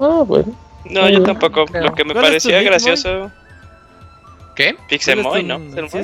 [0.00, 0.52] Ah, bueno.
[0.90, 1.64] No, yo tampoco.
[1.72, 3.30] Lo que me ¿Cuál es tu parecía gracioso.
[4.54, 4.74] ¿Qué?
[4.88, 5.58] Pixemoy, ¿no?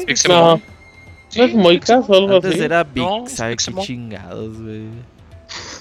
[0.06, 0.26] Pixemoy.
[0.28, 0.60] No,
[1.28, 2.62] Sí, no es Moicas o algo Antes así.
[2.62, 3.84] era Big, No, ¿sabe qué Pixemoy.
[3.84, 4.84] chingados, güey?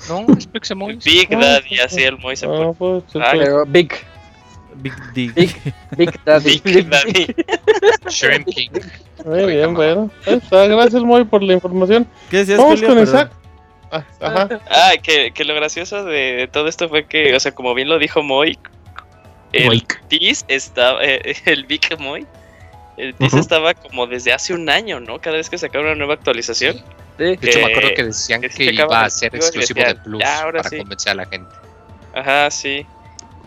[0.10, 0.96] No, es Pixemoy.
[1.04, 2.04] Big Ah, Daddy, sí, así sí.
[2.04, 2.74] el Moy se Ah, pone.
[2.74, 3.94] pues, Ah, pues, pero Big,
[4.76, 5.34] Big Dick.
[5.36, 5.74] Big.
[5.98, 6.62] Big Daddy.
[6.64, 7.36] Big Daddy.
[8.10, 8.70] Shrimp King.
[9.26, 10.10] muy bien, bueno.
[10.52, 12.08] Gracias, Moy, por la información.
[12.30, 12.88] ¿Qué decías, Vamos Julio?
[12.90, 13.16] con Perdón.
[13.16, 13.32] Isaac.
[13.92, 14.62] Ah, ajá.
[14.70, 18.00] Ah, que, que lo gracioso de todo esto fue que, o sea, como bien lo
[18.00, 18.58] dijo Moy,
[19.52, 22.26] el tease estaba, eh, el Big Moy,
[22.98, 23.42] el tease Ujú.
[23.42, 25.20] estaba como desde hace un año, ¿no?
[25.22, 26.82] Cada vez que sacaba una nueva actualización.
[27.18, 30.60] De hecho, me acuerdo Que- decían que iba a ser exclusivo de Plus "Ya, ahora
[30.60, 30.78] para sí".
[30.78, 31.52] convencer a la gente.
[32.14, 32.86] Ajá, sí.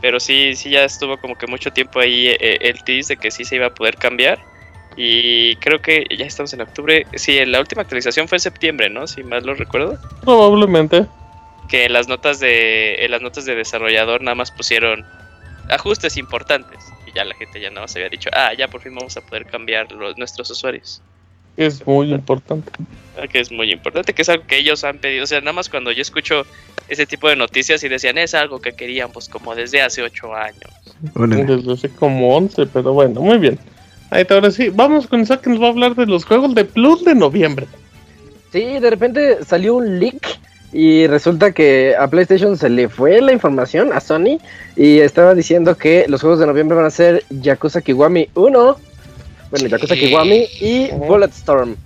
[0.01, 3.31] Pero sí, sí ya estuvo como que mucho tiempo ahí eh, el tease de que
[3.31, 4.39] sí se iba a poder cambiar.
[4.97, 7.07] Y creo que ya estamos en octubre.
[7.15, 9.07] Sí, la última actualización fue en septiembre, ¿no?
[9.07, 9.99] Si mal lo recuerdo.
[10.23, 11.07] Probablemente.
[11.69, 15.05] Que en las notas de en las notas de desarrollador nada más pusieron
[15.69, 16.79] ajustes importantes.
[17.07, 19.21] Y ya la gente ya nada más había dicho, ah, ya por fin vamos a
[19.21, 21.03] poder cambiar los, nuestros usuarios.
[21.57, 22.71] Es muy importante.
[23.17, 25.25] Ah, Que es muy importante, que es algo que ellos han pedido.
[25.25, 26.45] O sea, nada más cuando yo escucho
[26.89, 30.71] ese tipo de noticias y decían, es algo que queríamos como desde hace ocho años.
[31.15, 33.59] Desde hace como 11, pero bueno, muy bien.
[34.11, 34.69] Ahí está, ahora sí.
[34.69, 37.67] Vamos con Isaac que nos va a hablar de los juegos de Plus de noviembre.
[38.53, 40.39] Sí, de repente salió un leak
[40.73, 44.39] y resulta que a PlayStation se le fue la información a Sony
[44.77, 48.77] y estaba diciendo que los juegos de noviembre van a ser Yakuza Kiwami 1,
[49.51, 51.77] bueno, Yakuza Kiwami y Bulletstorm.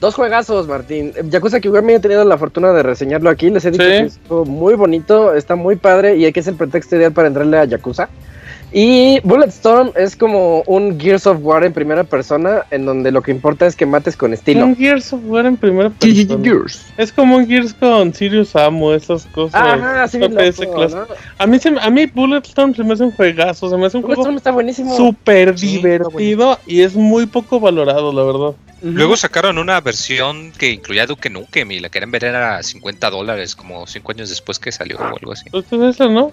[0.00, 1.12] Dos juegazos, Martín.
[1.30, 3.50] Yakuza Kiwami he tenido la fortuna de reseñarlo aquí.
[3.50, 6.96] Les he dicho que es muy bonito, está muy padre y que es el pretexto
[6.96, 8.08] ideal para entrarle a Yakuza.
[8.72, 13.30] Y Bulletstorm es como un Gears of War en primera persona, en donde lo que
[13.30, 14.64] importa es que mates con estilo.
[14.64, 16.64] Un Gears of War en primera persona.
[16.96, 19.60] Es como un Gears con Sirius Amo, esas cosas.
[19.60, 20.18] Ajá, sí,
[21.38, 24.30] A mí, a mí Bulletstorm se me hace un juegazo, se me hace un juego
[24.30, 24.96] está buenísimo.
[24.96, 28.56] súper divertido y es muy poco valorado, la verdad.
[28.82, 33.54] Luego sacaron una versión que incluía Duke Nukem y la querían ver a 50 dólares,
[33.54, 35.48] como 5 años después que salió o algo así.
[35.50, 36.32] Pues es eso, ¿no?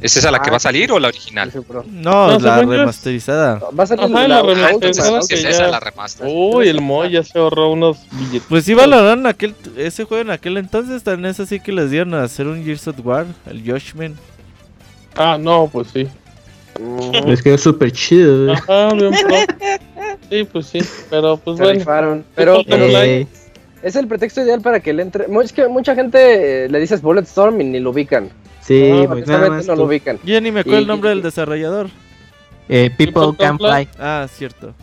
[0.00, 1.52] ¿Es esa la que va a salir o la original?
[1.90, 3.60] No, la remasterizada.
[3.78, 5.20] Va a salir la, remasterizada.
[5.20, 6.26] Es esa la remaster.
[6.28, 8.44] Uy, el Mo ya se ahorró unos billetes.
[8.48, 12.14] Pues sí valoraron aquel, ese juego en aquel entonces, también es así que les dieron
[12.14, 14.16] a hacer un Gears of War, el Joshman.
[15.16, 16.08] Ah, no, pues sí.
[17.26, 18.52] Es que es súper chido.
[18.52, 19.12] Ajá, bien
[20.30, 20.78] Sí, pues sí,
[21.10, 22.22] pero pues bueno.
[22.34, 23.26] Pero, eh.
[23.82, 25.26] es el pretexto ideal para que le entre.
[25.42, 28.30] Es que mucha gente le dices Bulletstorm y ni lo ubican.
[28.60, 30.18] Sí, pues no lo ubican.
[30.24, 31.88] Yo ni me acuerdo el nombre del desarrollador.
[32.68, 33.88] Eh, People, Can Fly.
[33.98, 34.74] Ah, cierto.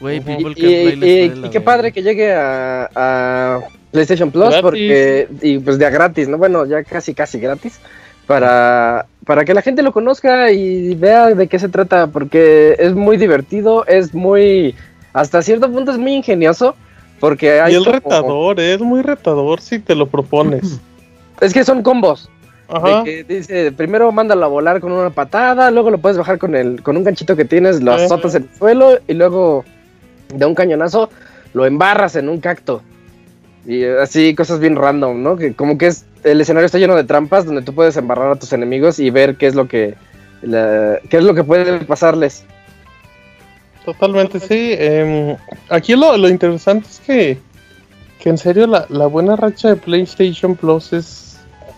[0.00, 1.32] Wey, People Can Fly.
[1.44, 3.60] Y, qué padre que llegue a,
[3.92, 6.36] PlayStation Plus porque y pues ya gratis, ¿no?
[6.36, 7.78] Bueno, ya casi casi gratis
[8.26, 12.94] para para que la gente lo conozca y vea de qué se trata porque es
[12.94, 14.74] muy divertido, es muy
[15.14, 16.74] hasta cierto punto es muy ingenioso
[17.20, 20.80] porque hay y el retador, es muy retador si te lo propones.
[21.40, 22.28] Es que son combos.
[22.68, 26.56] De que dice, primero mándalo a volar con una patada, luego lo puedes bajar con
[26.56, 29.64] el, con un ganchito que tienes, lo azotas en el suelo y luego
[30.34, 31.08] de un cañonazo
[31.52, 32.82] lo embarras en un cacto.
[33.64, 35.36] Y así cosas bien random, ¿no?
[35.36, 38.36] Que como que es el escenario está lleno de trampas donde tú puedes embarrar a
[38.36, 39.94] tus enemigos y ver qué es lo que
[40.40, 42.44] qué es lo que puede pasarles.
[43.84, 44.74] Totalmente, sí.
[44.76, 45.36] Em,
[45.68, 47.38] aquí lo, lo, interesante es que,
[48.18, 51.25] que en serio la, la buena racha de PlayStation Plus es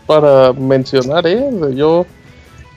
[0.09, 1.51] para mencionar, ¿eh?
[1.75, 2.07] Yo,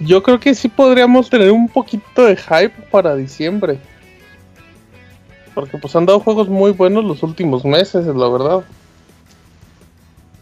[0.02, 3.80] yo creo que sí podríamos tener un poquito de hype para diciembre.
[5.56, 8.66] Porque pues han dado juegos muy buenos los últimos meses, la verdad.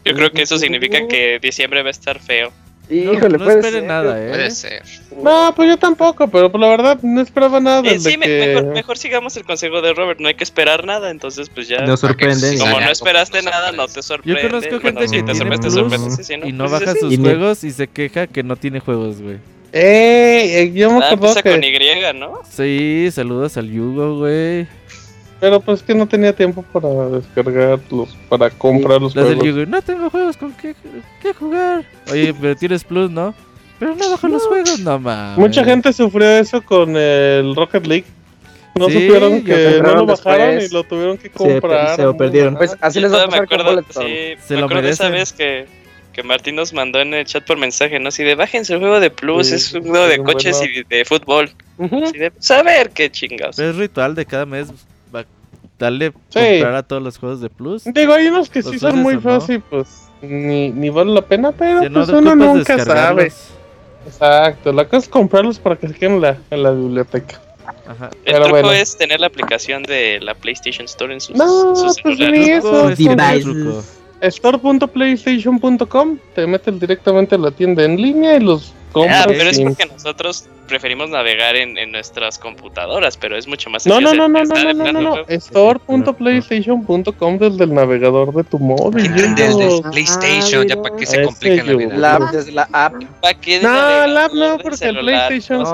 [0.04, 2.50] Yo creo que eso significa que diciembre va a estar feo.
[2.90, 4.28] Híjole, no, no nada, ¿eh?
[4.30, 4.82] Puede ser.
[5.22, 7.88] No, pues yo tampoco, pero pues la verdad no esperaba nada.
[7.88, 11.68] Eh, sí, mejor, sigamos el consejo de Robert, no hay que esperar nada, entonces pues
[11.68, 11.82] ya.
[11.82, 12.58] No sorprende.
[12.58, 14.42] Como no esperaste nada, no te sorprende.
[14.42, 18.42] Yo conozco gente que tiene plus y no baja sus juegos y se queja que
[18.42, 19.38] no tiene juegos, güey.
[19.72, 21.50] Eh, yo me ah, acuerdo que...
[21.50, 22.40] con Y, ¿no?
[22.50, 24.66] Sí, saludos al Yugo, güey.
[25.40, 29.68] Pero pues que no tenía tiempo para descargarlos, para comprar los juegos.
[29.68, 30.74] no tengo juegos con qué,
[31.32, 31.82] jugar.
[32.12, 33.34] Oye, pero tienes Plus, ¿no?
[33.78, 35.38] Pero no bajan los juegos, no mames.
[35.38, 38.04] Mucha gente sufrió eso con el Rocket League.
[38.74, 41.96] No supieron que no lo bajaron y lo tuvieron que comprar.
[41.96, 42.56] Se, lo perdieron.
[42.56, 45.66] Pues así les va a pasar me acuerdo, sí, se me acuerdo esa vez que,
[46.12, 48.10] que Martín nos mandó en el chat por mensaje, ¿no?
[48.10, 51.50] Así de bájense el juego de Plus, es un juego de coches y de fútbol.
[51.78, 53.58] de saber qué chingados.
[53.58, 54.68] Es ritual de cada mes
[55.80, 57.84] darle comprar a todos los juegos de Plus.
[57.84, 61.80] Digo, hay unos que sí son muy fáciles, pues ni, ni vale la pena, pero
[61.92, 63.32] pues uno nunca sabe.
[64.06, 67.40] Exacto, la cosa es comprarlos para que se queden en la, en la biblioteca.
[67.86, 68.10] Ajá.
[68.24, 68.72] El truco bueno.
[68.72, 72.90] es tener la aplicación de la PlayStation Store en sus, no, sus pues ni eso.
[74.22, 79.86] Store.playstation.com te metes directamente a la tienda en línea y los Ah, pero es porque
[79.86, 84.42] nosotros preferimos navegar en, en, nuestras computadoras, pero es mucho más No, no, no, no,
[84.44, 85.16] no, no, no, no, no.
[85.28, 89.12] Store.playstation.com desde el navegador de tu móvil.
[89.12, 91.94] Desde PlayStation, ya para que se complica la vida.
[91.96, 92.94] La desde la app.
[93.62, 95.64] No, la app no, porque el PlayStation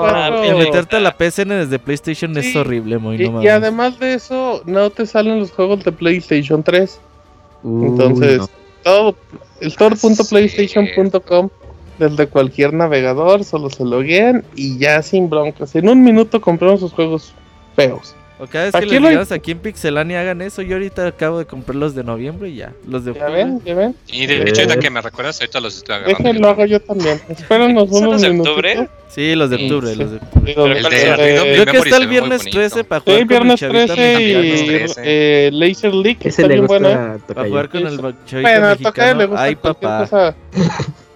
[0.57, 4.89] meterte a la PSN desde PlayStation es horrible, muy y, y además de eso, no
[4.89, 6.99] te salen los juegos de PlayStation 3.
[7.63, 8.41] Entonces,
[8.83, 9.15] todo,
[9.61, 11.49] store.playstation.com
[11.97, 15.75] desde cualquier navegador, solo se loguean y ya sin broncas.
[15.75, 17.33] En un minuto compramos sus juegos
[17.75, 18.15] feos.
[18.39, 21.45] O cada vez que les digamos aquí en Pixelania hagan eso, yo ahorita acabo de
[21.45, 22.71] comprar los de noviembre y ya.
[22.87, 23.61] Los de ¿Ya ven?
[23.65, 23.95] ¿Ya ven?
[24.07, 26.33] Y de hecho, ahorita que me recuerdas, ahorita los estoy agarrando.
[26.33, 27.19] lo hago yo también.
[27.29, 28.89] Espéranos unos de octubre?
[29.09, 29.95] Sí, los de octubre.
[29.95, 30.53] Los de octubre.
[30.53, 34.85] El de, Creo que está el viernes 13 para jugar sí, con viernes 13 y
[34.97, 36.19] eh, Laser League.
[36.21, 37.19] Está bien bueno.
[37.27, 39.33] Para jugar con el chavito bueno, mexicano.
[39.35, 40.35] Ay, papá.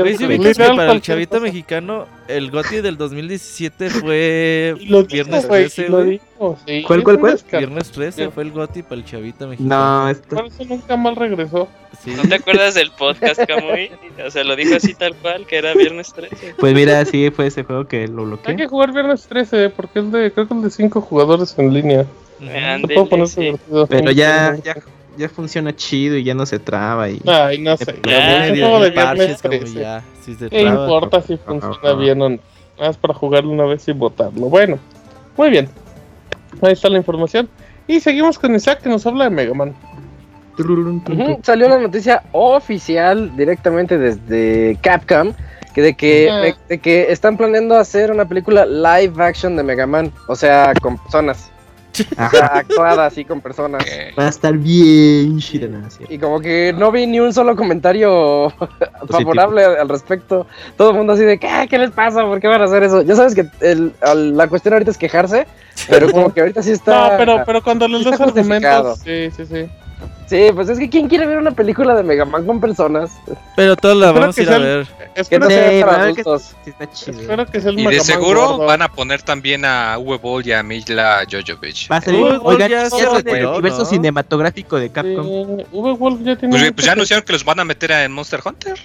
[0.00, 5.12] Oye, ¿sí ubicas que para el chavito mexicano, el GOTY del 2017 fue Lo dijo,
[5.12, 6.20] Viernes güey, 13, lo güey.
[6.66, 6.82] sí.
[6.82, 7.40] ¿Cuál, cuál, cuál?
[7.50, 10.02] Viernes 13 fue el GOTY para el chavito mexicano.
[10.04, 10.36] No, esto.
[10.36, 11.68] Por eso nunca más regresó.
[12.04, 12.12] Sí.
[12.14, 13.90] ¿No te acuerdas del podcast, Camuy?
[14.26, 16.54] O sea, lo dijo así tal cual, que era viernes 13.
[16.58, 18.56] Pues mira, sí fue ese juego que lo Hay bloqueé.
[18.56, 22.06] que jugar viernes 13 porque es de, creo que es de 5 jugadores en línea.
[22.40, 23.40] Ándele, sí.
[23.40, 23.86] divertido.
[23.86, 24.76] Pero ya, ya,
[25.16, 27.08] ya funciona chido y ya no se traba.
[27.08, 27.20] Y...
[27.26, 28.00] Ay, no sé.
[28.06, 29.80] Ya, es ni de viernes como 13.
[29.80, 30.84] ya, si se ¿Qué traba.
[30.84, 32.38] importa si funciona bien o no?
[32.76, 34.48] Nada más para jugarlo una vez y votarlo.
[34.48, 34.78] Bueno,
[35.36, 35.68] muy bien.
[36.62, 37.48] Ahí está la información.
[37.86, 39.74] Y seguimos con Isaac que nos habla de Mega Man.
[41.42, 45.32] Salió la noticia oficial directamente desde Capcom
[45.74, 49.86] que de que, de, de que están planeando hacer una película live action de Mega
[49.86, 51.50] Man, o sea, con personas,
[52.30, 53.84] sea, actuada así con personas.
[54.18, 55.68] Va a estar bien chida.
[56.08, 58.50] Y como que no vi ni un solo comentario
[59.08, 60.46] favorable al, respecto.
[60.76, 62.22] Todo el mundo así de, ¿qué, ¿qué les pasa?
[62.24, 63.02] ¿Por qué van a hacer eso?
[63.02, 65.46] Ya sabes que el- al- la cuestión ahorita es quejarse,
[65.88, 67.10] pero como que ahorita sí está...
[67.12, 68.92] No, pero, pero cuando les justificado.
[68.92, 68.98] argumentos.
[69.00, 69.70] Sí, sí, sí.
[70.26, 73.12] Sí, pues es que ¿quién quiere ver una película de Mega Man con personas?
[73.54, 74.86] Pero todos la vamos a ir a ver.
[75.14, 75.68] Que Espero, que- sea
[77.70, 81.22] el Y Mega de seguro van a poner también a Uwe Boll y a Mila
[81.30, 81.90] Jojovich.
[81.90, 82.38] Va a salir.
[82.42, 83.84] Oigan, ya retiró, universo ¿no?
[83.84, 85.26] cinematográfico de Sí, Capcom.
[85.72, 86.58] V-Wolf ya tiene.
[86.58, 88.78] Pues, pues ya anunciaron que los van a meter en Monster Hunter.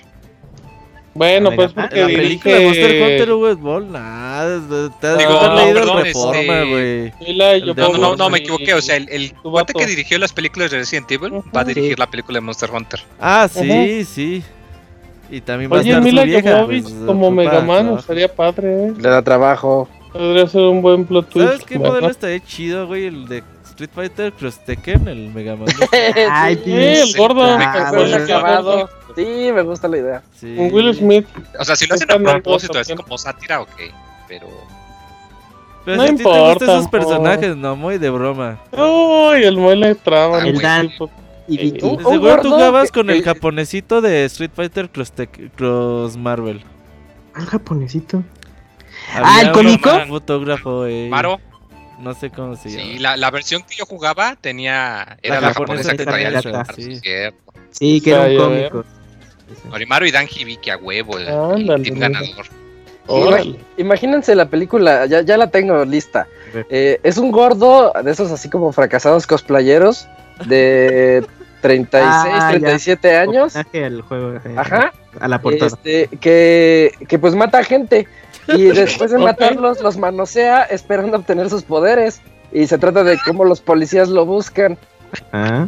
[1.14, 4.62] Bueno, pues porque La película de Monster Hunter Uwe Ball, nada.
[5.02, 7.74] Te has leído Reforma, este- güey.
[7.76, 8.74] No, no, no, no, me equivoqué.
[8.74, 9.80] O sea, el, el tu cuate vato.
[9.80, 13.02] que dirigió las películas de Resident Evil va a dirigir la película de Monster Hunter.
[13.20, 14.44] Ah, sí, sí.
[15.30, 16.58] Y también va a estar Mila su vieja.
[16.60, 18.00] Jovovich pues, como ocupa Mega Man trabajo.
[18.00, 18.94] estaría padre, ¿eh?
[18.98, 19.90] Le da trabajo.
[20.12, 21.48] Podría ser un buen plot twist.
[21.48, 23.06] ¿Sabes qué modelo estaría chido, güey?
[23.06, 25.68] El de Street Fighter Cross Tekken, el Mega Man.
[26.32, 26.72] Ay, Sí, Sí,
[27.12, 27.44] el gordo.
[27.44, 28.90] Ah, acabado.
[29.16, 30.22] Sí, me gusta la idea.
[30.40, 30.56] Sí.
[30.56, 31.26] Con Will Smith.
[31.60, 33.70] O sea, si lo hacen a propósito, así como sátira, ok.
[34.28, 34.48] Pero.
[35.84, 38.60] Pero No si te importa, gustan esos personajes, no, muy de broma.
[38.72, 40.40] Uy, el muele trama.
[40.40, 40.90] El el Dan.
[41.48, 46.64] Y Eh, seguro tú jugabas con el japonesito de Street Fighter Cross, Tek- Cross Marvel.
[47.36, 48.24] Un japonesito.
[49.14, 49.90] Había Ah, ¿el cómico?
[50.08, 51.10] fotógrafo, güey.
[51.10, 51.40] Maro,
[52.02, 52.84] No sé cómo se llama.
[52.84, 55.18] sí, la, la versión que yo jugaba tenía.
[55.22, 56.84] Era La la, japonesa japonesa que traía el Claro, sí.
[56.84, 57.54] sí, cierto.
[57.72, 58.86] Sí, que era un cómico.
[59.70, 61.26] Norimaru y Dan Hibiki a huevo, el,
[61.84, 62.46] team ganador.
[63.78, 66.28] Imagínense la película, ya, ya la tengo lista.
[66.70, 70.08] Eh, es un gordo de esos así como fracasados cosplayeros
[70.46, 71.26] de
[71.62, 72.60] 36, Ah, ya.
[72.60, 73.56] 37 años.
[73.56, 74.36] Homenaje al juego.
[74.38, 74.94] eh, Ajá.
[75.20, 75.68] A la portada.
[75.68, 78.08] Este, que, que pues mata a gente.
[78.48, 82.22] Y después de matarlos, los manosea esperando obtener sus poderes.
[82.52, 84.78] Y se trata de cómo los policías lo buscan.
[85.32, 85.68] Ah.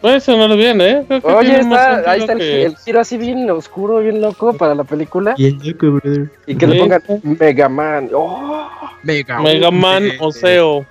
[0.00, 1.04] Puede sonar bien, ¿eh?
[1.08, 4.76] Creo que Oye, está, ahí está el, el giro así bien oscuro, bien loco para
[4.76, 5.34] la película.
[5.36, 6.30] Y el loco, brother.
[6.46, 8.08] Y que le pongan Mega Man.
[8.14, 8.68] ¡Oh!
[9.02, 10.86] Mega, Mega Man Oseo.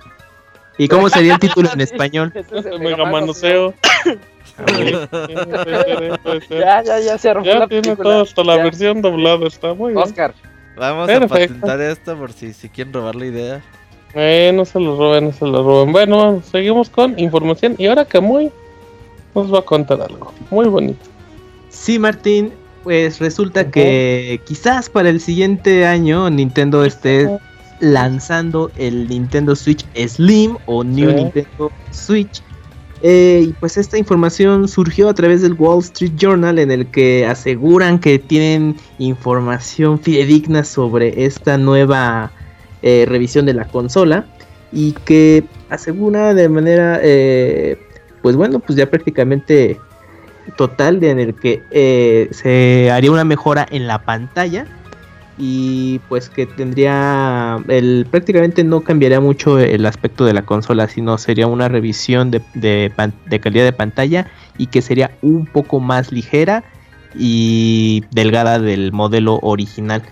[0.76, 2.32] ¿Y cómo sería el título en español?
[2.34, 3.72] Ese es el Mega Man Oseo.
[6.50, 8.10] Ya, ya, ya se armó Ya la tiene película.
[8.10, 8.62] todo, hasta la Ya.
[8.64, 10.04] versión doblada está muy bien.
[10.04, 10.34] Oscar.
[10.78, 11.34] Vamos Perfecto.
[11.34, 13.62] a patentar esto por si, si quieren robar la idea.
[14.14, 15.92] Eh, no se lo roben, no se lo roben.
[15.92, 17.74] Bueno, seguimos con información.
[17.78, 18.50] Y ahora Camuy
[19.34, 21.04] nos va a contar algo muy bonito.
[21.68, 22.52] Sí, Martín.
[22.84, 27.28] Pues resulta que quizás para el siguiente año Nintendo esté
[27.80, 31.16] lanzando el Nintendo Switch Slim o New Sí.
[31.16, 32.42] Nintendo Switch.
[33.02, 37.26] Eh, y pues esta información surgió a través del Wall Street Journal en el que
[37.26, 42.32] aseguran que tienen información fidedigna sobre esta nueva
[42.82, 44.26] eh, revisión de la consola
[44.72, 47.78] y que asegura de manera eh,
[48.20, 49.78] pues bueno pues ya prácticamente
[50.56, 54.66] total de en el que se haría una mejora en la pantalla
[55.38, 61.16] y pues que tendría el prácticamente no cambiaría mucho el aspecto de la consola sino
[61.16, 62.92] sería una revisión de,
[63.40, 64.26] calidad de pantalla
[64.58, 66.64] y que sería un poco más ligera
[67.14, 70.02] y delgada del modelo original.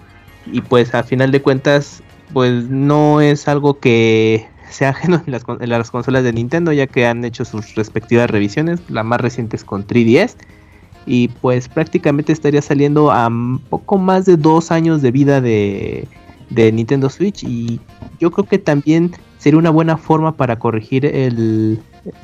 [0.46, 5.42] Y pues a final de cuentas pues no es algo que sea ajeno en las,
[5.48, 9.56] en las consolas de Nintendo ya que han hecho sus respectivas revisiones la más reciente
[9.56, 10.36] es con 3DS
[11.06, 13.30] y pues prácticamente estaría saliendo a
[13.70, 16.06] poco más de dos años de vida de,
[16.50, 17.80] de Nintendo Switch y
[18.20, 21.78] yo creo que también sería una buena forma para corregir el,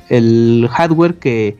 [0.09, 1.55] el hardware que,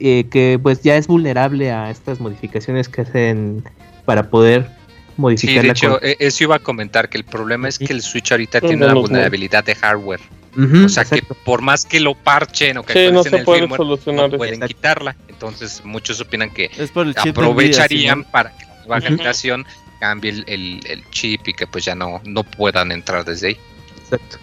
[0.00, 3.64] eh, que pues ya es vulnerable a estas modificaciones que hacen
[4.04, 7.68] para poder Sí, modificar de la hecho, eh, eso iba a comentar que el problema
[7.68, 7.86] es Sí.
[7.86, 10.20] que el Switch ahorita tiene una vulnerabilidad de hardware.
[10.56, 13.68] O sea que por más que lo parchen o que sí, no se el puede
[13.68, 15.16] solucionar no pueden quitarla.
[15.28, 16.70] Entonces muchos opinan que
[17.16, 19.66] aprovecharían para que la nueva generación
[19.98, 23.56] cambie el, el, chip y que pues ya no, no puedan entrar desde ahí.
[24.02, 24.38] Exacto.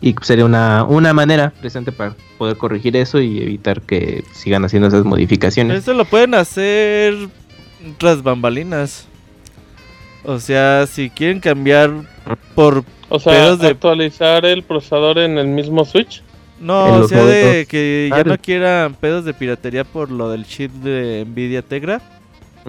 [0.00, 4.88] Y sería una, una manera presente para poder corregir eso y evitar que sigan haciendo
[4.88, 5.78] esas modificaciones.
[5.78, 7.28] Eso lo pueden hacer
[7.98, 9.06] tras bambalinas.
[10.24, 11.90] O sea, si quieren cambiar
[12.54, 13.68] por o sea, de...
[13.68, 16.22] actualizar el procesador en el mismo Switch.
[16.60, 20.70] No, o sea, de que ya no quieran pedos de piratería por lo del chip
[20.72, 22.00] de Nvidia Tegra.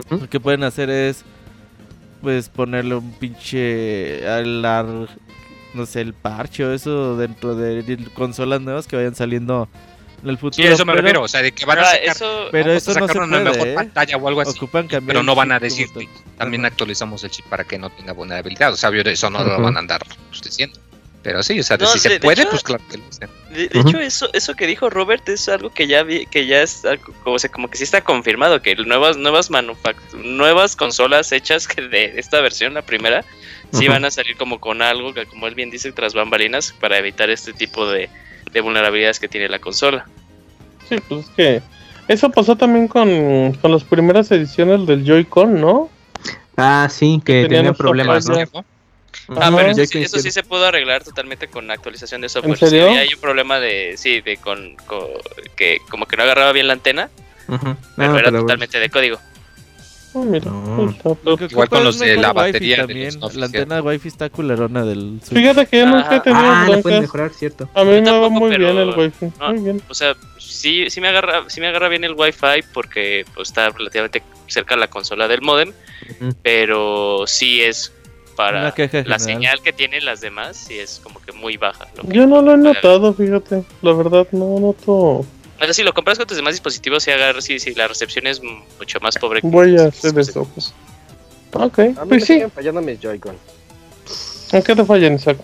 [0.09, 1.23] Lo que pueden hacer es
[2.21, 4.85] pues ponerle un pinche alar,
[5.73, 9.94] no sé, el parche o eso dentro de consolas nuevas que vayan saliendo en
[10.29, 10.67] el futuro.
[10.67, 12.93] Sí, eso me refiero, o sea, de que van a ah, sacar, eso, pero eso
[12.99, 13.73] no se una mejor ¿eh?
[13.73, 14.59] pantalla o algo así.
[15.05, 15.89] pero no van a decir,
[16.37, 19.75] también actualizamos el chip para que no tenga vulnerabilidad, o sea, eso no lo van
[19.75, 20.01] a andar
[20.43, 20.79] diciendo.
[21.25, 23.03] Pero sí, o sea, si se puede, pues claro que lo
[23.49, 26.83] De, hecho, eso, eso que dijo Robert es algo que ya vi, que ya es
[27.23, 29.49] como, como que sí está confirmado, que nuevas, nuevas
[30.13, 33.25] nuevas consolas hechas que de esta versión, la primera,
[33.73, 36.99] sí van a salir como con algo que como él bien dice, tras bambalinas, para
[36.99, 38.07] evitar este tipo de,
[38.51, 40.05] de vulnerabilidades que tiene la consola.
[40.87, 41.61] Sí, pues es que
[42.07, 45.89] eso pasó también con, con las primeras ediciones del Joy-Con, ¿no?
[46.57, 48.37] Ah, sí, que, tenía problemas, ¿no?
[49.29, 52.57] Ah, pero eso, sí se pudo arreglar totalmente con actualización de software.
[52.61, 52.89] ¿En serio?
[52.89, 54.77] hay un problema de, sí, de con,
[55.55, 57.09] que como que no agarraba bien la antena,
[57.47, 57.77] pero
[58.13, 59.19] ah, era totalmente de código.
[60.17, 60.49] Oh, mira,
[61.49, 62.77] Igual con los de la batería.
[62.77, 63.19] También.
[63.33, 67.01] la antena Wi-Fi está culerona del Fíjate que yo nunca he tenido ah, la pueden
[67.01, 67.69] mejorar, cierto.
[67.73, 69.33] A mí me va muy bien el Wi-Fi.
[69.49, 69.81] muy bien.
[69.89, 73.71] O sea, sí, sí me agarra, sí me agarra bien el Wi-Fi porque pues, está
[73.71, 75.73] relativamente cerca la consola del modem,
[76.41, 77.91] pero sí es
[78.37, 78.73] para
[79.05, 81.87] la señal que tienen las demás, sí es como que muy baja.
[82.03, 83.65] Yo no lo he notado, fíjate.
[83.81, 85.25] La verdad, no noto
[85.59, 88.41] pero si lo compras con tus demás dispositivos, si, agarra, si, si la recepción es
[88.43, 89.39] mucho más pobre.
[89.43, 90.47] Voy a hacer eso.
[90.53, 90.73] Pues.
[91.53, 92.43] Ok, a mí pues sí.
[92.53, 93.35] fallando mis Joy-Con.
[94.51, 95.37] ¿En qué te fallan, Isaac?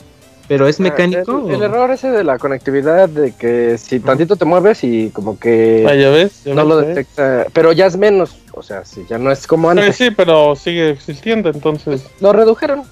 [0.47, 1.49] ¿Pero es ah, mecánico?
[1.49, 5.85] el, error ese de la conectividad, de que si tantito te mueves y como que...
[5.87, 6.45] Ah, ya ves.
[6.45, 9.95] no lo detecta, pero ya es menos, o sea, si ya no es como antes.
[9.95, 12.03] Sí, sí, pero sigue existiendo, entonces...
[12.19, 12.83] Lo redujeron.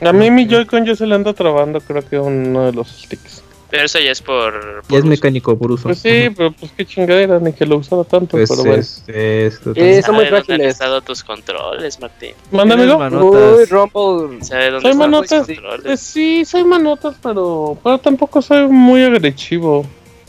[0.00, 3.42] A mí mi Joy-Con yo se le anda trabando, creo que uno de los sticks.
[3.68, 4.82] Pero eso ya es por.
[4.88, 5.84] ya es mecánico, por uso.
[5.84, 8.36] Pues sí, pero pues qué chingadera, ni que lo usara tanto.
[8.36, 8.80] Pues pero bueno.
[8.80, 10.46] Es, es, es, son muy frágiles.
[10.46, 12.32] ¿Dónde han estado tus controles, Martín?
[12.52, 12.98] Mándamelo.
[12.98, 14.44] Uy, Rumble.
[14.44, 15.48] soy manotas.
[15.48, 19.84] Eh, sí, soy manotas, pero, pero tampoco soy muy agresivo.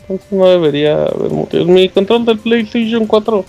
[0.08, 1.64] Entonces no debería haber mucho.
[1.66, 3.44] Mi control del PlayStation 4.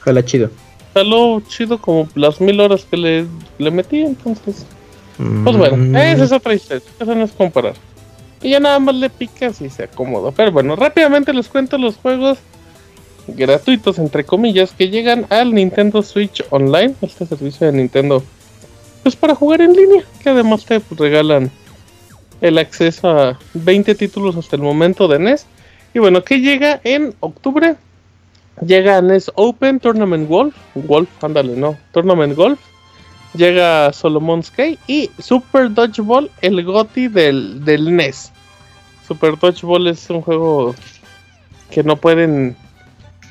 [0.00, 0.50] Jala chido.
[0.92, 3.26] Jaló chido como las mil horas que le,
[3.58, 4.66] le metí, entonces.
[5.16, 5.96] Pues bueno, mm.
[5.96, 6.82] esa es otra historia.
[6.98, 7.74] Eso no es comparar.
[8.42, 10.32] Y ya nada más le picas y se acomodó.
[10.32, 12.38] Pero bueno, rápidamente les cuento los juegos
[13.26, 18.22] gratuitos, entre comillas, que llegan al Nintendo Switch Online, este servicio de Nintendo,
[19.02, 21.50] pues para jugar en línea, que además te regalan
[22.40, 25.46] el acceso a 20 títulos hasta el momento de NES.
[25.92, 27.76] Y bueno, que llega en octubre,
[28.64, 32.60] llega NES Open Tournament Golf, Golf, ándale, no, Tournament Golf,
[33.34, 38.32] llega Solomon Sky y Super Dodgeball, el GOTI del, del NES.
[39.06, 40.74] Super Dodgeball es un juego
[41.70, 42.56] que no pueden.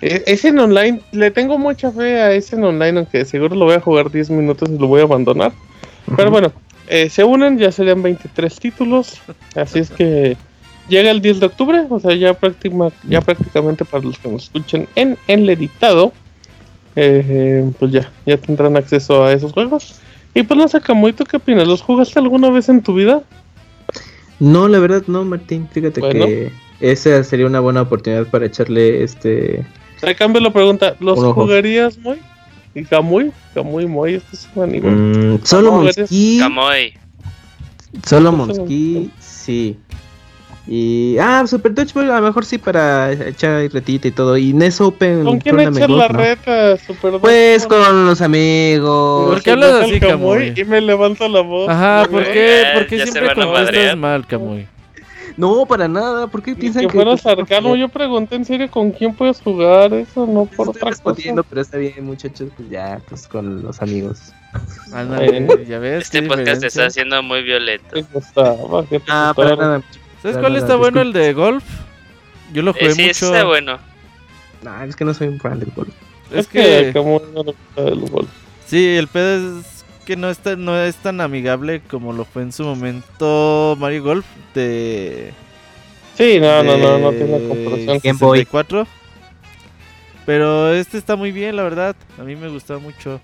[0.02, 3.66] E, es en online, le tengo mucha fe a ese en online, aunque seguro lo
[3.66, 5.52] voy a jugar 10 minutos y lo voy a abandonar.
[6.16, 6.52] Pero bueno,
[6.88, 9.22] eh, se unen, ya serían 23 títulos.
[9.56, 10.38] Así es que
[10.88, 12.36] llega el 10 de octubre, o sea, ya,
[13.08, 16.14] ya prácticamente para los que nos escuchen en el editado.
[16.96, 20.00] Eh, pues ya, ya tendrán acceso a esos juegos.
[20.34, 21.68] Y pues no sé, ¿tú qué opinas?
[21.68, 23.24] ¿Los jugaste alguna vez en tu vida?
[24.40, 25.68] No, la verdad no, Martín.
[25.72, 29.66] Fíjate que esa sería una buena oportunidad para echarle este.
[30.02, 32.18] A cambio la pregunta, ¿los jugarías muy?
[32.74, 33.32] ¿Y Kamui?
[33.54, 34.90] Kamui Moy, este es un anime.
[34.90, 36.40] Mm, solo Monsky.
[38.06, 39.78] Solo pues Monsky, sí.
[40.72, 41.18] Y.
[41.18, 44.38] Ah, Super Dodgeball, a lo mejor sí para echar retita y todo.
[44.38, 45.24] Y NES Open.
[45.24, 49.32] ¿Con quién echar la reta, Super Pues con los amigos.
[49.32, 50.54] ¿Por qué hablas así, Camuy?
[50.56, 51.68] Y me levanto la voz.
[51.70, 54.68] Ajá, ¿por qué, ¿por qué siempre contestas mal, Camuy?
[55.38, 56.28] No, para nada.
[56.28, 56.94] ¿Por qué piensan que.?
[56.94, 57.76] Fuera sarcasmo.
[57.76, 59.92] Yo pregunté en serio con quién puedes jugar.
[59.94, 61.44] Eso no por otra cosa.
[61.50, 62.50] pero está bien, muchachos.
[62.56, 64.34] Pues ya, pues con los amigos.
[65.68, 66.04] ya ves.
[66.04, 67.96] Este podcast está haciendo muy violento.
[69.08, 69.82] Ah, para nada,
[70.22, 71.02] ¿Sabes cuál está bueno?
[71.02, 71.64] El de golf.
[72.54, 73.14] Yo lo jugué eh, sí, mucho.
[73.14, 73.80] Sí, está bueno.
[74.62, 75.90] Nah, es que no soy un fan del golf.
[76.32, 77.44] Es, que, como no
[77.84, 78.30] del golf.
[78.66, 82.42] Sí, el pedo es que no es, tan, no es tan amigable como lo fue
[82.42, 85.34] en su momento Mario Golf de
[86.20, 88.00] Sí, no, no, no, no tiene comparación.
[88.04, 88.86] Game Boy 4.
[90.26, 91.96] Pero este está muy bien, la verdad.
[92.20, 93.22] A mí me gustó mucho.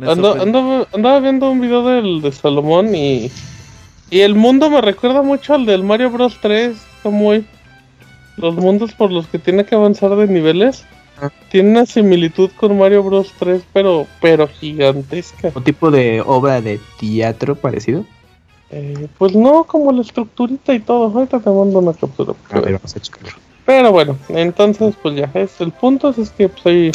[0.00, 3.30] Ando, ando, andaba viendo un video del, de Salomón y,
[4.10, 6.76] y el mundo me recuerda mucho al del Mario Bros 3.
[6.96, 7.44] Está muy.
[8.36, 10.84] Los mundos por los que tiene que avanzar de niveles.
[11.20, 11.30] Ah.
[11.50, 15.52] Tiene una similitud con Mario Bros 3, pero, pero gigantesca.
[15.54, 18.04] ¿Un tipo de obra de teatro parecido?
[18.70, 21.16] Eh, pues no, como la estructurita y todo.
[21.16, 22.34] Ahorita te mando una captura.
[22.50, 23.30] A ver, vamos a checarlo.
[23.64, 26.92] Pero bueno, entonces pues ya es el punto es que pues ahí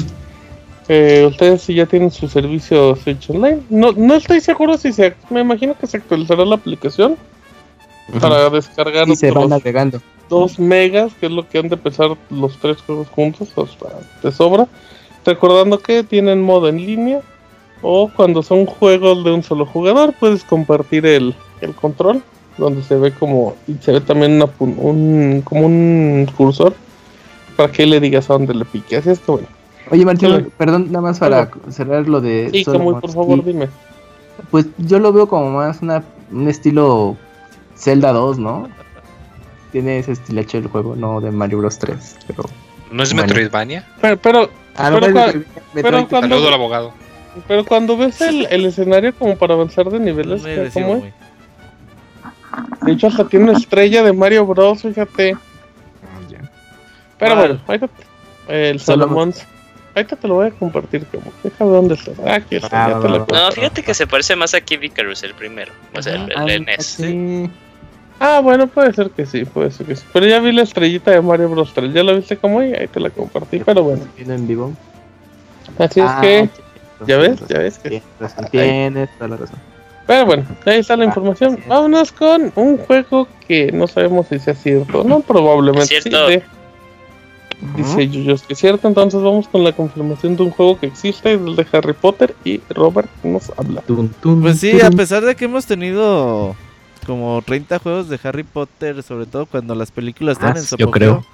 [0.90, 3.62] eh, ustedes ya tienen su servicio Switch Online.
[3.70, 7.16] No, no estoy seguro si se, me imagino que se actualizará la aplicación
[8.20, 9.08] para descargar.
[9.08, 10.02] Y se van navegando.
[10.30, 14.00] 2 megas, que es lo que han de pesar los tres juegos juntos, o sea,
[14.24, 14.68] de sobra.
[15.24, 17.22] Recordando que tienen modo en línea
[17.84, 22.24] o cuando son juegos de un solo jugador puedes compartir el, el control
[22.58, 26.74] donde se ve como y se ve también un como un cursor
[27.56, 29.59] para que le digas a dónde le pique así es que bueno
[29.92, 33.70] oye Martín perdón nada más para cerrar lo de sí como por favor dime.
[34.52, 37.18] Pues yo lo veo como más una, un estilo
[37.76, 38.70] Zelda 2 no
[39.72, 41.78] tiene ese estilo hecho el juego no de Mario Bros.
[41.80, 42.44] 3 pero
[42.92, 44.92] no es Metroidvania pero pero, ah,
[45.74, 46.94] pero, cuando, al abogado.
[47.48, 50.42] pero cuando ves el, el escenario como para avanzar de niveles
[50.74, 51.14] ¿cómo es?
[52.82, 54.82] De hecho, hasta tiene una estrella de Mario Bros.
[54.82, 55.38] Fíjate.
[57.18, 57.90] Pero bueno, ahí está.
[58.48, 59.34] El Salomón.
[60.00, 61.06] Ahorita te lo voy a compartir.
[61.08, 62.12] Como, déjame dónde está.
[62.26, 62.86] Ah, aquí está.
[62.86, 65.74] Ah, ya te no, fíjate que se parece más a Kid Icarus el primero.
[65.94, 67.00] O sea, el, el, NES.
[68.22, 70.06] Ah, bueno, puede ser que sí, puede ser que sí.
[70.14, 71.74] Pero ya vi la estrellita de Mario Bros.
[71.74, 71.94] 3.
[71.94, 72.74] ¿Ya la viste como ahí?
[72.74, 74.04] Ahí te la compartí, pero bueno.
[74.16, 74.74] Viene en vivo.
[75.78, 76.50] Así es ah, que.
[77.06, 77.40] ¿Ya ves?
[77.50, 77.78] ¿Ya ves?
[77.78, 78.02] Que...
[78.52, 79.60] Tienes toda la razón.
[80.08, 81.60] Pero bueno, ahí está la información.
[81.68, 86.10] Vámonos con un juego que no sabemos si sea cierto, no probablemente sí.
[87.76, 91.34] Dice Yuyos que es cierto, entonces vamos con la confirmación de un juego que existe,
[91.34, 93.84] el de Harry Potter, y Robert nos habla.
[94.42, 96.56] Pues sí, a pesar de que hemos tenido
[97.06, 100.78] como 30 juegos de Harry Potter, sobre todo cuando las películas están ah, en su
[100.78, 101.26] Yo creo.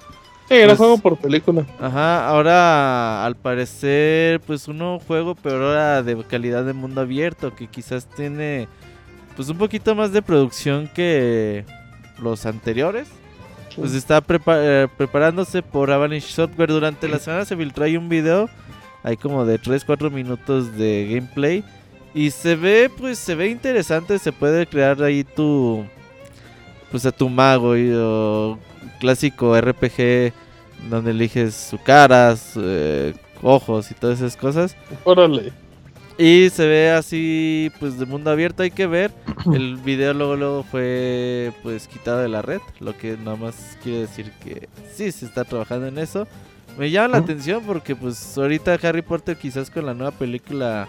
[0.47, 1.65] Sí, era pues, juego por película.
[1.79, 7.67] Ajá, ahora al parecer, pues uno juego, pero ahora de calidad de mundo abierto, que
[7.67, 8.67] quizás tiene
[9.35, 11.65] pues un poquito más de producción que
[12.19, 13.07] los anteriores.
[13.75, 16.69] Pues está eh, preparándose por Avalanche Software.
[16.69, 18.49] Durante la semana se filtró ahí un video,
[19.03, 21.63] hay como de 3-4 minutos de gameplay.
[22.13, 25.85] Y se ve, pues se ve interesante, se puede crear ahí tu,
[26.89, 27.91] pues a tu mago y,
[28.99, 30.31] clásico RPG
[30.89, 34.77] donde eliges su cara, eh, ojos y todas esas cosas.
[35.03, 35.51] Órale.
[36.17, 39.11] Y se ve así, pues de mundo abierto, hay que ver.
[39.53, 43.99] El video luego, luego fue pues quitado de la red, lo que nada más quiere
[43.99, 46.25] decir que sí se está trabajando en eso.
[46.77, 50.87] Me llama la atención porque pues ahorita Harry Potter quizás con la nueva película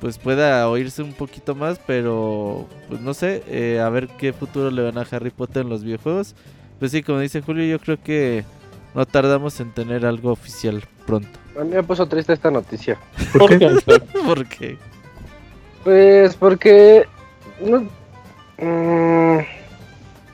[0.00, 4.70] pues pueda oírse un poquito más, pero pues no sé, eh, a ver qué futuro
[4.70, 6.34] le van a Harry Potter en los videojuegos.
[6.78, 8.44] Pues sí, como dice Julio, yo creo que
[8.94, 11.41] no tardamos en tener algo oficial pronto.
[11.58, 12.98] A mí me puso triste esta noticia.
[13.38, 13.70] ¿Por, qué?
[14.24, 14.78] ¿Por qué?
[15.84, 17.08] Pues porque...
[17.60, 19.38] Mm,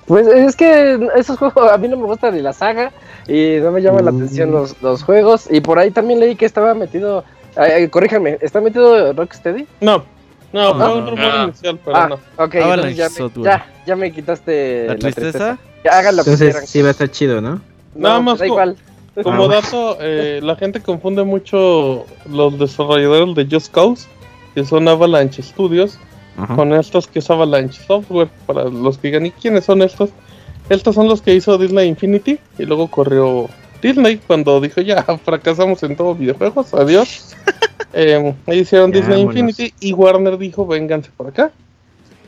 [0.07, 2.93] pues es que esos juegos a mí no me gusta ni la saga
[3.27, 5.49] y no me llaman la atención los, los, juegos.
[5.51, 7.25] Y por ahí también leí que estaba metido...
[7.91, 9.66] corríjanme, ¿está metido Rocksteady?
[9.81, 10.05] No,
[10.53, 12.45] no, fue un rumor inicial, pero ah, no.
[12.45, 12.55] Ok,
[12.95, 15.59] ya me, ya, ya me quitaste la tristeza.
[15.91, 17.61] Hagan lo Entonces, que sí va a estar chido, ¿no?
[17.95, 18.41] Nada más
[19.23, 24.09] como ah, dato, eh, la gente confunde mucho los desarrolladores de Just Cause,
[24.55, 25.99] que son Avalanche Studios,
[26.55, 28.29] con estos que es Avalanche Software.
[28.47, 30.11] Para los que digan, ¿y quiénes son estos?
[30.69, 33.49] Estos son los que hizo Disney Infinity y luego corrió
[33.81, 37.35] Disney cuando dijo ya fracasamos en todos videojuegos, adiós.
[37.93, 41.51] eh, hicieron Disney Infinity y Warner dijo vénganse por acá.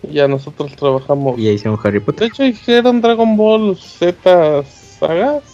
[0.03, 1.39] Y ya nosotros trabajamos.
[1.39, 2.21] Y hicieron Harry Potter.
[2.21, 5.50] De hecho hicieron Dragon Ball Z sagas.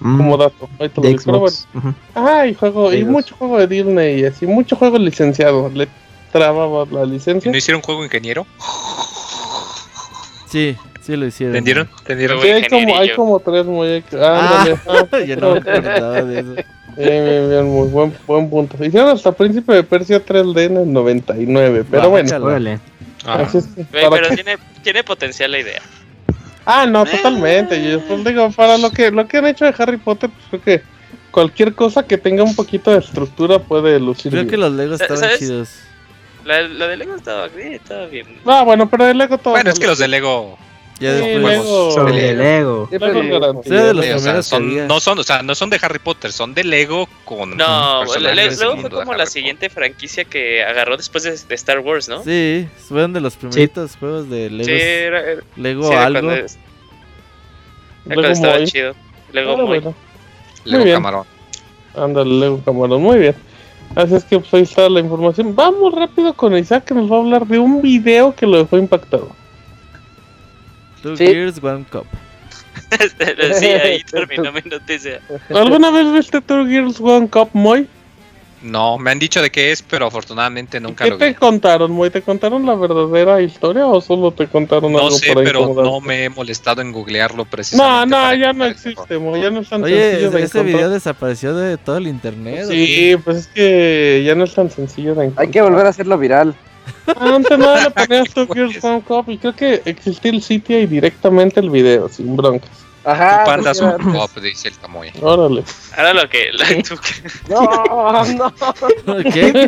[0.00, 0.16] Mm.
[0.16, 0.68] Como dato.
[0.78, 1.48] Ahí te lo
[2.46, 5.70] y juego, y mucho juego de Disney y así, mucho juego licenciado.
[5.74, 5.88] Le
[6.32, 7.50] trababa la licencia.
[7.50, 8.46] ¿No hicieron juego ingeniero?
[10.48, 11.54] Sí, sí lo hicieron.
[11.54, 11.88] ¿Tendieron?
[12.06, 12.40] ¿Tendieron?
[12.40, 14.20] Sí, hay como, hay como tres muñecos.
[14.20, 16.54] Ah, ah, yo no me acordaba de eso.
[16.98, 18.84] Bien, bien, bien, muy buen, buen punto.
[18.84, 22.28] Hicieron hasta Príncipe de Persia 3D en el 99, pero bueno.
[23.24, 23.46] Ah.
[23.92, 25.80] pero tiene, tiene potencial la idea.
[26.64, 27.82] Ah, no, totalmente.
[27.90, 30.62] Yo pues, digo, para lo que lo que han hecho de Harry Potter, pues creo
[30.62, 30.84] que
[31.30, 34.32] cualquier cosa que tenga un poquito de estructura puede lucir.
[34.32, 35.80] Creo que los Legos estaban chidos.
[36.44, 38.26] La, la, de Lego estaba bien, estaba bien.
[38.46, 39.52] Ah, bueno, pero de Lego todo.
[39.52, 40.58] Bueno, es que los de Lego
[41.00, 41.58] Ya después.
[41.58, 42.04] Lego.
[42.04, 42.88] De Lego.
[42.90, 44.20] Lego
[44.88, 48.22] no son, o sea, no son de Harry Potter, son de Lego con No, personajes
[48.22, 51.54] le- le- del luego mundo fue como la siguiente franquicia que agarró después de, de
[51.54, 52.24] Star Wars, ¿no?
[52.24, 54.64] Sí, fueron de los primeritos juegos de Lego.
[54.64, 56.30] Sí, era, era- Lego sí, algo.
[56.32, 56.46] era
[58.06, 58.66] Lego estaba Moy.
[58.66, 58.94] chido.
[59.32, 59.94] Lego bueno.
[60.64, 60.96] Lego Muy bien.
[60.96, 61.24] Camarón.
[61.94, 63.34] Ándale, Lego Camarón, muy bien.
[63.94, 65.54] Así es que pues ahí está la información.
[65.54, 68.76] Vamos rápido con Isaac que nos va a hablar de un video que lo dejó
[68.78, 69.30] impactado.
[71.02, 71.26] Two Sí.
[71.26, 72.06] Gears, One Cup.
[73.58, 75.20] sí, ahí terminó mi noticia.
[75.54, 77.86] ¿Alguna vez viste Two Girls One Cup, Moy?
[78.60, 81.34] No, me han dicho de qué es, pero afortunadamente nunca ¿Qué lo te vi.
[81.34, 82.10] contaron, Moy?
[82.10, 85.72] ¿Te contaron la verdadera historia o solo te contaron No algo sé, por ahí pero
[85.74, 88.08] no me he molestado en googlearlo No, precisamente.
[88.16, 89.40] no, para ya no existe, Moy.
[89.42, 90.64] Ya no es tan Oye, sencillo de ese encontrar.
[90.66, 92.64] video desapareció de todo el internet.
[92.64, 95.46] ¿o Sí, pues es que ya no es tan sencillo de encontrar.
[95.46, 96.52] Hay que volver a hacerlo viral.
[97.18, 101.60] Antes nada le ponías Girls One Cup y creo que existía el sitio y directamente
[101.60, 102.70] el video, sin broncas.
[103.04, 103.44] Ajá.
[103.44, 105.10] Tu panda es pues, un era- pop, dice el Camuy.
[105.22, 105.64] Órale,
[105.96, 106.52] Ahora lo que.
[106.52, 109.22] la- tú que- No, no.
[109.32, 109.66] qué?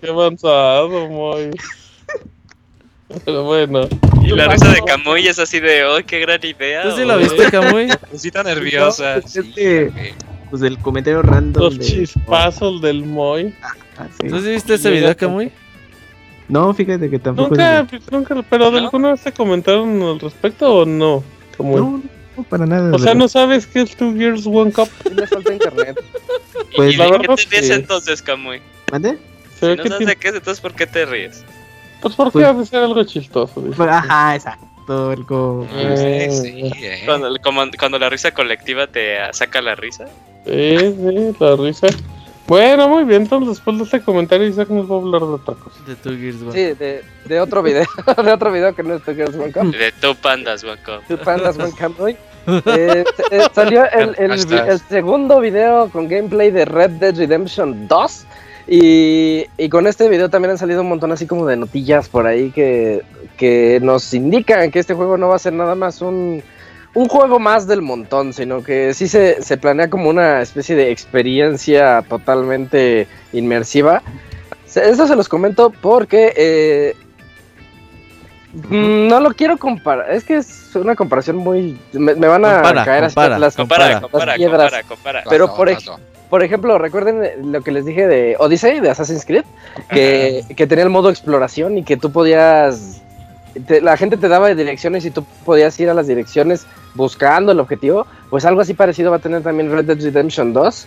[0.00, 0.10] ¿Qué?
[0.10, 1.50] avanzado, Moy.
[3.24, 3.88] Pero bueno.
[4.22, 6.82] y la risa de Camuy es así de, oh, qué gran idea.
[6.82, 7.88] ¿Tú sí la viste, Camuy?
[8.10, 9.16] Cosita nerviosa.
[9.16, 10.14] No, sí, es que- güey.
[10.50, 11.62] Pues el comentario random.
[11.62, 13.54] Los de- chispazos del Moy.
[13.98, 14.28] Ah, sí.
[14.28, 15.50] ¿Tú sí viste ese video, Camuy?
[16.48, 17.50] No, fíjate que tampoco.
[17.50, 18.86] Nunca, es- pues, nunca, pero ¿de ¿No?
[18.86, 21.22] alguna vez te comentaron al respecto o no?
[21.56, 22.02] Como- No,
[22.36, 22.88] no, para nada.
[22.94, 23.14] o sea, ¿verdad?
[23.16, 24.88] no sabes qué es Two Girls One Cup.
[25.14, 26.00] Le falta internet.
[26.76, 27.72] Pues, ¿Y la de qué verdad te ríes sí.
[27.72, 28.60] entonces, Camuy?
[28.92, 29.18] ¿Mande?
[29.58, 31.44] Si no que sabes tiene- de qué es, entonces ¿por qué te ríes?
[32.02, 33.60] Pues porque Pues- ha de ser algo chistoso.
[33.62, 33.76] dice.
[33.76, 34.66] Pues, Ajá, exacto.
[34.88, 35.66] Algo.
[35.74, 37.02] Eh, Sí, sí, eh.
[37.06, 37.28] Cuando,
[37.76, 40.04] cuando la risa colectiva te saca la risa.
[40.46, 41.88] Sí, sí, la risa.
[42.46, 45.54] Bueno, muy bien, entonces después de este comentario Isaac nos va a hablar de otra
[45.54, 45.76] cosa.
[45.86, 47.84] De Two Gears, One Sí, de, de otro video.
[48.24, 49.72] de otro video que no es Two Girls One Cup.
[49.72, 51.00] De tu pandas, Juanco.
[51.08, 52.16] Two Pandas One Cup hoy.
[52.48, 54.38] Eh, eh, salió el,
[54.88, 58.26] segundo video con gameplay de Red Dead Redemption 2.
[58.68, 62.24] Y, y con este video también han salido un montón así como de notillas por
[62.24, 63.02] ahí que,
[63.36, 66.40] que nos indican que este juego no va a ser nada más un,
[66.96, 70.90] un juego más del montón, sino que sí se, se planea como una especie de
[70.90, 74.02] experiencia totalmente inmersiva.
[74.74, 76.96] Eso se los comento porque eh,
[78.70, 80.10] mm, no lo quiero comparar.
[80.10, 81.78] Es que es una comparación muy...
[81.92, 84.00] Me, me van a Compara, caer así compara, las, Compara, Compara.
[84.00, 84.62] compara, Las piedras.
[84.62, 85.22] compara, compara.
[85.28, 85.70] pero por
[86.30, 89.44] por ejemplo, recuerden lo que les dije de Odyssey, de Assassin's Creed,
[89.88, 93.00] que, que tenía el modo exploración y que tú podías...
[93.66, 96.66] te- la gente te daba direcciones y tú podías ir a las direcciones
[96.96, 98.06] buscando el objetivo.
[98.30, 100.86] Pues algo así parecido va a tener también Red Dead Redemption 2.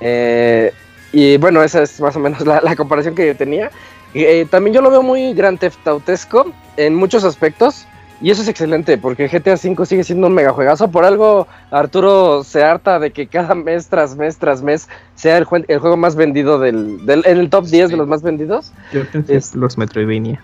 [0.00, 0.72] Eh,
[1.12, 3.70] y bueno, esa es más o menos la, la comparación que yo tenía.
[4.14, 7.86] Eh, también yo lo veo muy Grand Theft Autesco en muchos aspectos.
[8.22, 10.90] Y eso es excelente, porque GTA V sigue siendo un megajuegazo.
[10.90, 15.46] Por algo, Arturo se harta de que cada mes tras mes tras mes sea el,
[15.46, 18.72] jue- el juego más vendido del, del- en el top 10 de los más vendidos.
[18.92, 20.38] Yo pensé Es- los Metroidvania.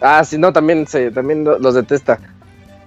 [0.00, 2.18] Ah, sí, no, también, se, también lo- los detesta.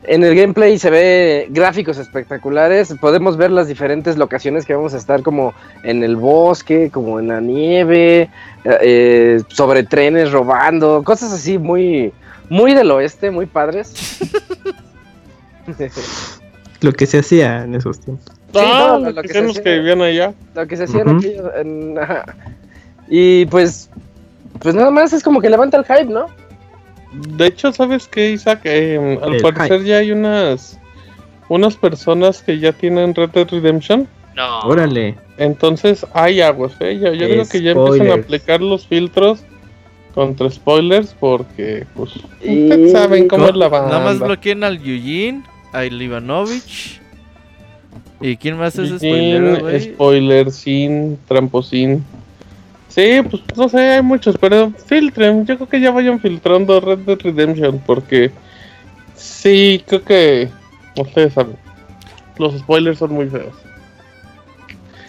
[0.05, 2.93] En el gameplay se ve gráficos espectaculares.
[2.99, 7.29] Podemos ver las diferentes locaciones que vamos a estar, como en el bosque, como en
[7.29, 8.29] la nieve,
[8.65, 12.11] eh, sobre trenes robando, cosas así muy,
[12.49, 14.19] muy del oeste, muy padres.
[16.81, 18.25] Lo que se hacía en esos tiempos.
[18.53, 20.33] Sí, ah, no, lo que se hacía- que vivían allá.
[20.53, 21.03] lo que se hacía
[21.55, 22.25] en ajá.
[23.07, 23.89] Y pues,
[24.59, 26.27] pues nada más es como que levanta el hype, ¿no?
[27.13, 28.61] De hecho, ¿sabes qué, Isaac?
[28.65, 30.79] Eh, al El parecer ya hay unas
[31.49, 34.07] unas personas que ya tienen Red Dead Redemption.
[34.35, 34.61] No.
[34.61, 35.15] Órale.
[35.37, 36.99] Entonces hay aguas, ¿eh?
[36.99, 39.43] Yo, yo creo que ya empiezan a aplicar los filtros
[40.13, 43.89] contra spoilers porque, pues, ustedes saben cómo No, es la banda.
[43.89, 47.01] Nada más bloqueen al Yujin, a Ivanovich.
[48.21, 49.81] ¿Y quién más es spoiler, güey?
[49.81, 52.05] spoiler, sin, tramposín.
[52.93, 55.47] Sí, pues no sé, hay muchos, pero filtren.
[55.47, 58.29] Yo creo que ya vayan filtrando Red Dead Redemption porque
[59.15, 60.49] sí, creo que
[60.95, 61.55] ustedes saben.
[62.37, 63.55] Los spoilers son muy feos.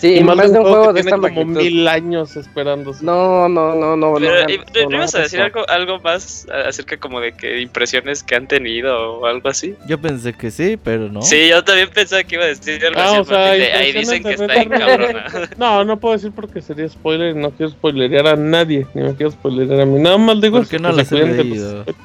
[0.05, 3.03] Sí, y más, de un juego, que de tiene esta como mil años esperándose.
[3.05, 4.15] No, no, no, no.
[4.19, 7.33] Pero, no, ¿y- no, ¿no no ibas a decir algo, algo más acerca como de
[7.33, 9.75] que impresiones que han tenido o algo así?
[9.87, 11.23] Yo pensé que sí, pero no.
[11.23, 13.19] Sí, yo también pensaba que iba a decir algo Ah, así.
[13.21, 15.25] o sea, de, ahí dicen que está bien cabrona.
[15.57, 19.15] No, no puedo decir porque sería spoiler y no quiero spoilerear a nadie, ni me
[19.15, 20.01] quiero spoilerear a mí.
[20.01, 21.85] Nada más digo ¿Por qué que no se las he de leído?
[21.87, 21.97] los-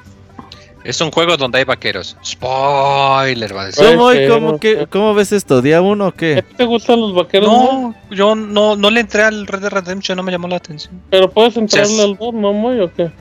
[0.83, 2.15] Es un juego donde hay vaqueros.
[2.25, 3.85] Spoiler, va a decir.
[3.85, 4.87] ¿Cómo, y cómo, sí, qué- no sé.
[4.87, 5.61] ¿Cómo ves esto?
[5.61, 6.43] ¿Día uno o ¿A qué?
[6.55, 7.49] te gustan los vaqueros?
[7.49, 7.93] no?
[8.09, 11.01] No, yo no, no le entré al Red Dead Redemption, no me llamó la atención.
[11.09, 13.11] Pero puedes entrarle al 2, ¿no, Moy, o qué?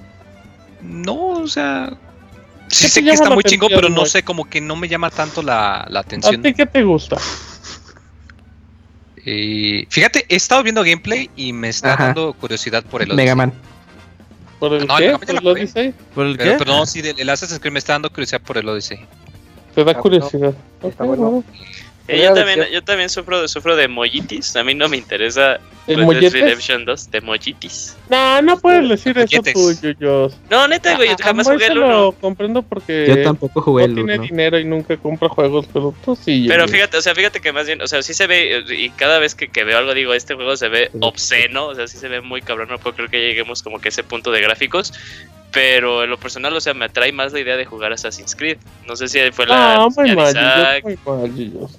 [0.83, 1.91] No, o sea,
[2.69, 5.43] Sí sé que está muy chingo, pero no sé, como que no me llama tanto
[5.43, 6.39] la, la atención.
[6.39, 7.17] ¿A ti qué te gusta?
[9.25, 13.53] Eh, fíjate, he estado viendo gameplay y me está dando curiosidad por el Mega Man.
[14.59, 15.17] ¿Por el qué?
[15.19, 15.95] ¿Por el Odyssey?
[16.15, 16.57] ¿Por el qué?
[16.59, 18.99] Pero no, sí, el Assassin's Creed me está dando curiosidad por el Odyssey.
[19.75, 20.55] Te da curiosidad.
[20.83, 21.45] Está bueno.
[22.09, 24.57] Eh, yo, también, yo también sufro, sufro de mollitis.
[24.57, 27.97] A mí no me interesa Red Dead Redemption 2 de mollitis.
[28.09, 30.35] No, no puedes decir eso tú, Yuyos.
[30.51, 34.19] No, neta, güey, yo jamás jugué el lo comprendo porque yo tampoco jugué no tiene
[34.19, 36.47] dinero y nunca compra juegos, pero tú sí.
[36.49, 39.19] Pero fíjate, o sea, fíjate que más bien, o sea, sí se ve, y cada
[39.19, 42.09] vez que, que veo algo digo, este juego se ve obsceno, o sea, sí se
[42.09, 44.95] ve muy cabrón, no puedo creer que lleguemos como que a ese punto de gráficos,
[45.51, 48.59] pero en lo personal, o sea, me atrae más la idea de jugar Assassin's Creed.
[48.87, 49.77] No sé si fue la.
[49.77, 50.35] No, muy mal,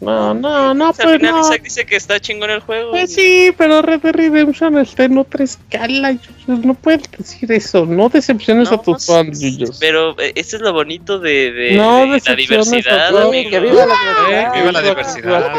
[0.01, 1.41] No, no, no, pues no.
[1.41, 2.91] Isaac dice que está chingón el juego.
[2.91, 6.17] Pues sí, pero Red Dead Redemption está en otra escala,
[6.47, 7.85] No puedes decir eso.
[7.85, 9.39] No decepciones a tus fans,
[9.79, 13.49] Pero eh, eso es lo bonito de, de, no, de la diversidad, amigo.
[13.51, 14.53] Que viva la diversidad.
[14.55, 15.53] viva la diversidad.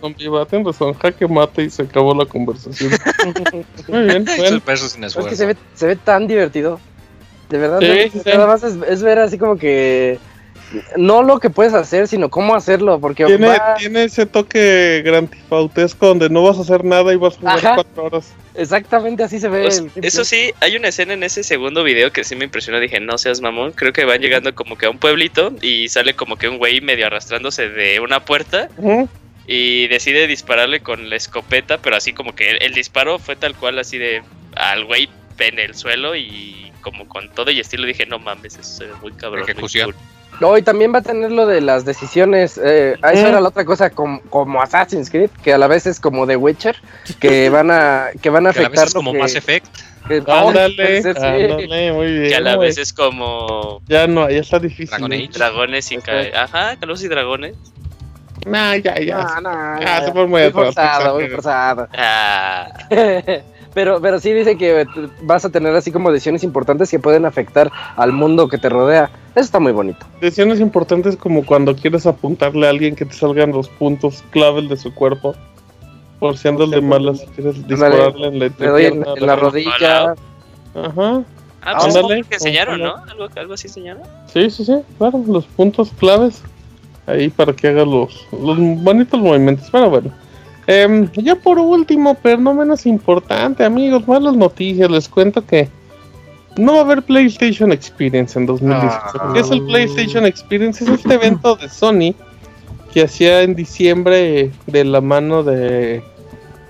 [0.00, 0.94] Son viva, razón.
[0.94, 2.90] Jaque mate y se acabó la conversación.
[3.88, 4.60] muy bien, bueno.
[4.66, 6.80] Es que se ve, se ve tan divertido.
[7.48, 7.80] De verdad,
[8.26, 10.18] nada más es, ver así como que
[10.96, 16.28] no lo que puedes hacer, sino cómo hacerlo, porque tiene, tiene ese toque grantifautesco donde
[16.28, 18.34] no vas a hacer nada y vas a jugar cuatro horas.
[18.54, 19.62] Exactamente así se ve.
[19.62, 22.80] Pues, eso sí, hay una escena en ese segundo video que sí me impresionó.
[22.80, 23.72] Dije, no seas mamón.
[23.72, 26.80] Creo que van llegando como que a un pueblito y sale como que un güey
[26.80, 28.68] medio arrastrándose de una puerta.
[29.46, 33.78] Y decide dispararle con la escopeta, pero así como que el disparo fue tal cual,
[33.78, 34.22] así de
[34.56, 38.84] al güey en el suelo y como con todo y estilo dije, no mames, eso
[38.84, 39.44] es muy cabrón.
[39.44, 39.94] Ejecución.
[40.40, 42.60] No, y también va a tener lo de las decisiones.
[42.62, 45.98] Eh, eso era la otra cosa como, como, Assassin's Creed, que a la vez es
[45.98, 46.76] como The Witcher,
[47.18, 48.72] que van a, que van a afectar.
[48.72, 49.66] Que a la vez es como Mass Effect.
[50.06, 52.28] Que, ándale, ándale, muy bien.
[52.28, 53.82] Que a la vez es como.
[53.88, 55.30] Ya no, ya está difícil.
[55.32, 56.34] Dragones y cae.
[56.34, 57.56] Ajá, Carlos y Dragones.
[58.46, 59.18] Nah, ya, ya.
[59.18, 61.88] Nah, nah, ah, se muy forzado, muy forzado.
[61.92, 62.72] Ah.
[63.74, 64.86] Pero, pero sí dice que
[65.22, 69.10] vas a tener así como decisiones importantes que pueden afectar al mundo que te rodea.
[69.34, 70.06] Eso está muy bonito.
[70.20, 74.76] Decisiones importantes como cuando quieres apuntarle a alguien que te salgan los puntos claves de
[74.76, 75.34] su cuerpo.
[76.18, 78.46] Por si andas de malas, si quieres dispararle en la,
[78.80, 80.14] en, la rodilla.
[80.74, 81.22] Ajá.
[81.62, 82.96] Ah, pues Ándale, que enseñaron, ¿no?
[82.96, 84.02] ¿Algo, algo así enseñaron.
[84.32, 86.42] Sí, sí, sí, claro, los puntos claves
[87.06, 89.68] ahí para que haga los, los bonitos movimientos.
[89.70, 90.12] Pero bueno,
[90.70, 94.90] eh, ya por último, pero no menos importante, amigos, malas noticias.
[94.90, 95.66] Les cuento que
[96.58, 99.18] no va a haber PlayStation Experience en 2017.
[99.32, 100.84] ¿Qué es el PlayStation Experience?
[100.84, 102.14] Es este evento de Sony
[102.92, 106.02] que hacía en diciembre de la mano de,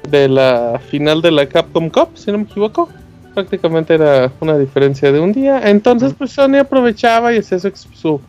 [0.09, 2.89] de la final de la Capcom Cup, si no me equivoco.
[3.35, 5.69] Prácticamente era una diferencia de un día.
[5.69, 8.21] Entonces, pues Sony aprovechaba y hacía su, su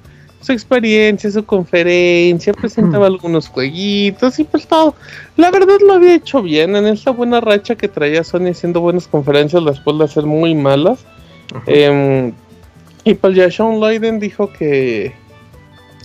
[0.41, 4.95] su experiencia, su conferencia, presentaba algunos jueguitos y pues todo.
[5.35, 9.07] La verdad lo había hecho bien en esta buena racha que traía Sony haciendo buenas
[9.07, 10.99] conferencias después de hacer muy malas.
[11.65, 12.31] Em,
[13.03, 15.13] y pues ya Sean Lloyden dijo que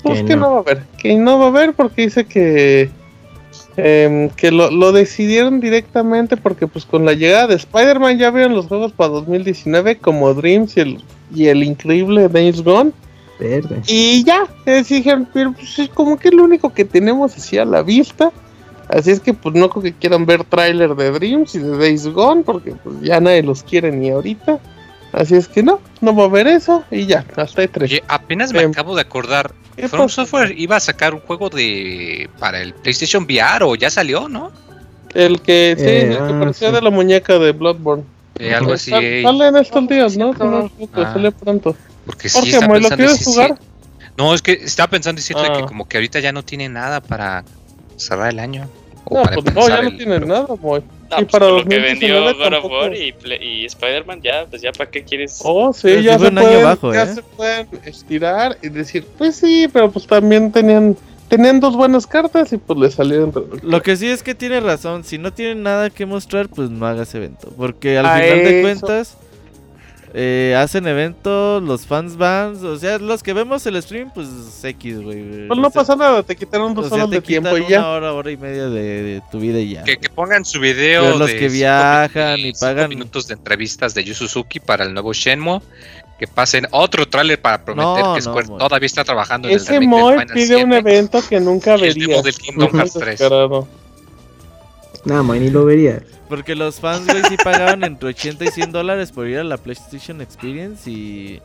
[0.03, 0.51] pues que, no.
[0.51, 2.91] va a haber, que no va a haber porque dice que
[3.77, 8.55] em, que lo, lo, decidieron directamente porque pues con la llegada de Spider-Man ya vieron
[8.55, 11.05] los juegos para 2019 como Dreams y el,
[11.35, 12.93] y el increíble Days Gone
[13.87, 17.65] y ya, dijeron, pero pues es como que es lo único que tenemos así a
[17.65, 18.33] la vista.
[18.89, 22.07] Así es que pues no creo que quieran ver tráiler de Dreams y de Days
[22.07, 24.61] Gone, porque pues ya nadie los quiere ni ahorita.
[25.13, 28.03] Así es que no, no va a haber eso y ya, hasta hay tres.
[28.09, 29.53] apenas me em, acabo de acordar.
[29.89, 34.29] From Software iba a sacar un juego de para el PlayStation VR o ya salió,
[34.29, 34.53] ¿no?
[35.15, 38.05] El que sí, el que eh, parecía de la muñeca de Bloodborne.
[38.39, 38.91] Eh, algo así.
[38.91, 40.33] Sale en estos días, ¿no?
[40.33, 41.13] no, ah.
[41.13, 41.77] sale pronto.
[42.07, 43.59] Porque sí está pensando ¿lo quieres jugar?
[44.17, 45.67] No, es que estaba pensando decirle que ah.
[45.67, 47.45] como que ahorita ya no tiene nada para
[47.97, 48.69] cerrar el año.
[49.11, 50.83] no, pues no, ya no tiene nada, boy.
[51.11, 54.63] No, y pues para lo que vendió God of War y, y Spider-Man, ya, pues
[54.63, 55.41] ya para qué quieres.
[55.45, 57.15] Oh, sí, ya, se, pueden, ya ¿eh?
[57.15, 60.97] se pueden estirar y decir, pues sí, pero pues también tenían
[61.29, 63.33] tenían dos buenas cartas y pues le salieron.
[63.63, 66.87] Lo que sí es que tiene razón, si no tienen nada que mostrar, pues no
[66.87, 69.17] hagas evento, porque al final de cuentas
[70.17, 74.29] eh, hacen eventos, los fans van, o sea, los que vemos el stream, pues
[74.63, 75.49] X, güey.
[75.49, 77.81] Pues no pasa nada, te quitaron dos horas de tiempo y ya.
[77.81, 79.83] Una hora, hora y media de, tu vida y ya.
[79.83, 81.19] Que, pongan su video.
[81.19, 82.91] los que viajan y pagan.
[82.91, 85.61] minutos de entrevistas de Yu Suzuki para el nuevo Shenmue.
[86.19, 90.33] Que pasen otro tráiler para prometer que Square todavía está trabajando en Ese el remake
[90.33, 92.19] pide un evento que nunca vería.
[92.19, 93.21] El del Kingdom Hearts 3.
[95.05, 96.03] Nada, no, ni lo vería.
[96.29, 99.59] Porque los fans, güey, sí pagaban entre 80 y 100 dólares por ir a la
[99.59, 101.41] PlayStation Experience y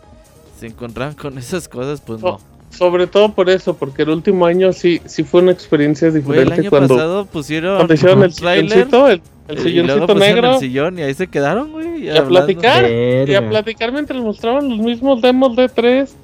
[0.60, 2.40] se encontraban con esas cosas, pues no.
[2.70, 6.54] Sobre todo por eso, porque el último año sí, sí fue una experiencia diferente.
[6.54, 10.60] el año cuando, pasado pusieron, cuando hicieron el silloncito, el, el silloncito pues, negro.
[10.62, 12.06] Y ahí se quedaron, güey.
[12.06, 12.89] Y a platicar.
[12.89, 16.16] Y a platicar mientras mostraban los mismos demos de 3.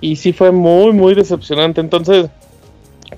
[0.00, 1.80] Y sí fue muy, muy decepcionante.
[1.80, 2.28] Entonces,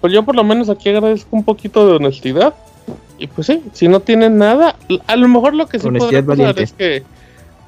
[0.01, 2.55] pues yo por lo menos aquí agradezco un poquito de honestidad.
[3.19, 4.75] Y pues sí, si no tienen nada,
[5.07, 7.05] a lo mejor lo que sí podría pasar es que,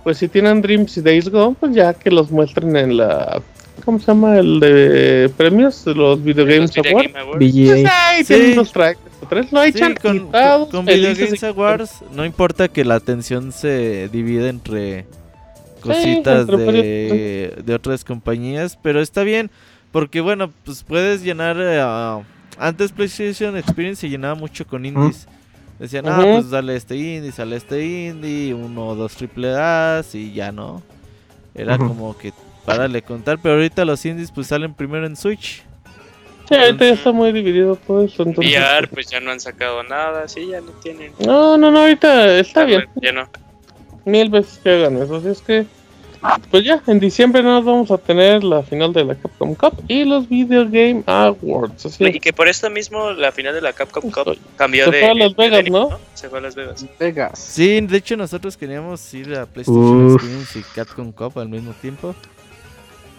[0.03, 3.41] pues si tienen Dreams y Days Gone, pues ya que los muestren en la
[3.85, 5.87] ¿cómo se llama el de premios?
[5.87, 7.85] Los Video Games Pues sí.
[8.27, 8.99] tienen los tracks.
[9.27, 14.09] 3 lo echan con, con, con Video Games Awards no importa que la atención se
[14.11, 15.07] divida entre
[15.81, 19.51] cositas de, de, otras compañías, pero está bien
[19.93, 22.25] porque bueno, pues puedes llenar uh,
[22.59, 25.29] antes PlayStation Experience se llenaba mucho con indies.
[25.79, 30.33] Decían, ah, pues dale este indie, sale este indie, uno o dos triple A's y
[30.33, 30.83] ya no.
[31.55, 32.33] Era como que
[32.65, 35.63] para le contar, pero ahorita los indies pues salen primero en Switch.
[36.49, 38.23] Sí, ahorita ya está muy dividido todo eso.
[38.23, 38.55] Entonces...
[38.55, 41.13] VR pues ya no han sacado nada, sí, ya no tienen.
[41.19, 42.85] No, no, no, ahorita está bien.
[42.97, 43.29] Ya no.
[44.05, 45.67] Mil veces que hagan eso, así es que
[46.51, 50.05] pues ya, en diciembre nos vamos a tener la final de la Capcom Cup y
[50.05, 52.01] los Video Game Awards.
[52.01, 54.93] y que por esto mismo la final de la Capcom Cup cambió de.
[54.93, 55.99] Se fue a Las Vegas, ¿no?
[56.15, 56.87] Se fue a Las Vegas.
[56.99, 57.39] Vegas.
[57.39, 62.15] Sí, de hecho nosotros queríamos ir a PlayStation Experience y Capcom Cup al mismo tiempo.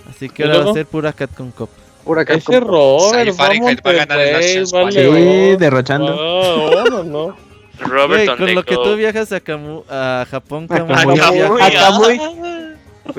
[0.10, 1.70] Así que ahora va a ser pura Capcom Cup.
[2.06, 6.16] Pura Capcom Ese Robert, Fahrenheit va a ganar el vale, Sí, derrochando.
[6.16, 7.38] No, no, no.
[7.80, 11.20] Robert Wey, con lo que tú viajas a, Camu a Japón, Kamui.
[11.20, 12.20] A Kamui.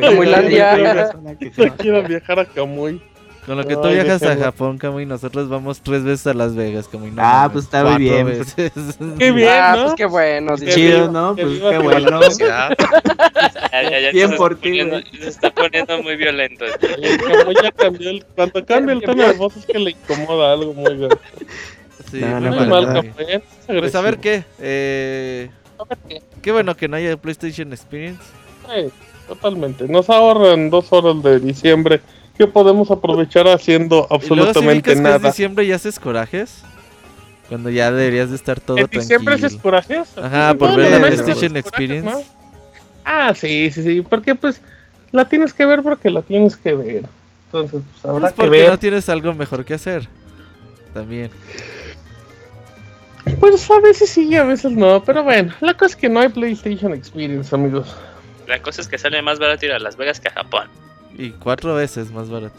[0.01, 1.11] Camuilandia.
[1.79, 3.03] quiero viajar a Kamui.
[3.47, 6.89] Con lo que tú viajas a Japón, Kamui, nosotros vamos tres veces a Las Vegas,
[6.89, 7.13] Kamui.
[7.13, 8.27] No, ah, pues está muy bien.
[8.27, 8.55] Pues.
[9.19, 9.83] Qué bien, ah, ¿no?
[9.85, 10.57] Pues qué bueno.
[10.57, 11.37] Qué chido, ¿no?
[11.37, 12.21] Pues qué bueno.
[13.73, 14.81] Ya, ya, ya bien por ti.
[15.21, 16.65] Se está poniendo muy violento.
[16.81, 20.73] Kamui ya cambió el, cuando cambia el tono de voz es que le incomoda algo
[20.73, 21.11] muy bien.
[22.11, 23.43] Sí, no, no, muy mal, Kamui.
[23.67, 24.45] Pues a ver qué.
[24.59, 25.51] Eh...
[25.79, 26.23] A ver qué.
[26.41, 28.23] Qué bueno que no haya PlayStation Experience.
[28.67, 28.91] Sí.
[29.29, 29.87] Totalmente.
[29.89, 32.01] Nos ahorran dos horas de diciembre
[32.37, 35.19] que podemos aprovechar haciendo absolutamente ¿Y luego, si nada.
[35.21, 36.63] Que diciembre ya haces corajes?
[37.49, 39.03] Cuando ya deberías de estar todo ¿En tranquilo.
[39.03, 40.19] diciembre haces corajes?
[40.19, 42.09] Ajá, por ver la PlayStation Experience.
[42.09, 42.37] Corajes, ¿no?
[43.05, 44.03] Ah, sí, sí, sí.
[44.03, 44.61] Porque pues
[45.13, 47.05] la tienes que ver porque la tienes que ver.
[47.47, 48.71] Entonces, pues habrá pues porque que ver.
[48.71, 50.09] no tienes algo mejor que hacer.
[50.93, 51.31] También.
[53.41, 55.03] Pues a veces sí, a veces no.
[55.05, 57.95] Pero bueno, la cosa es que no hay PlayStation Experience, amigos.
[58.47, 60.69] La cosa es que sale más barato ir a Las Vegas que a Japón.
[61.19, 62.57] Y cuatro veces más barato.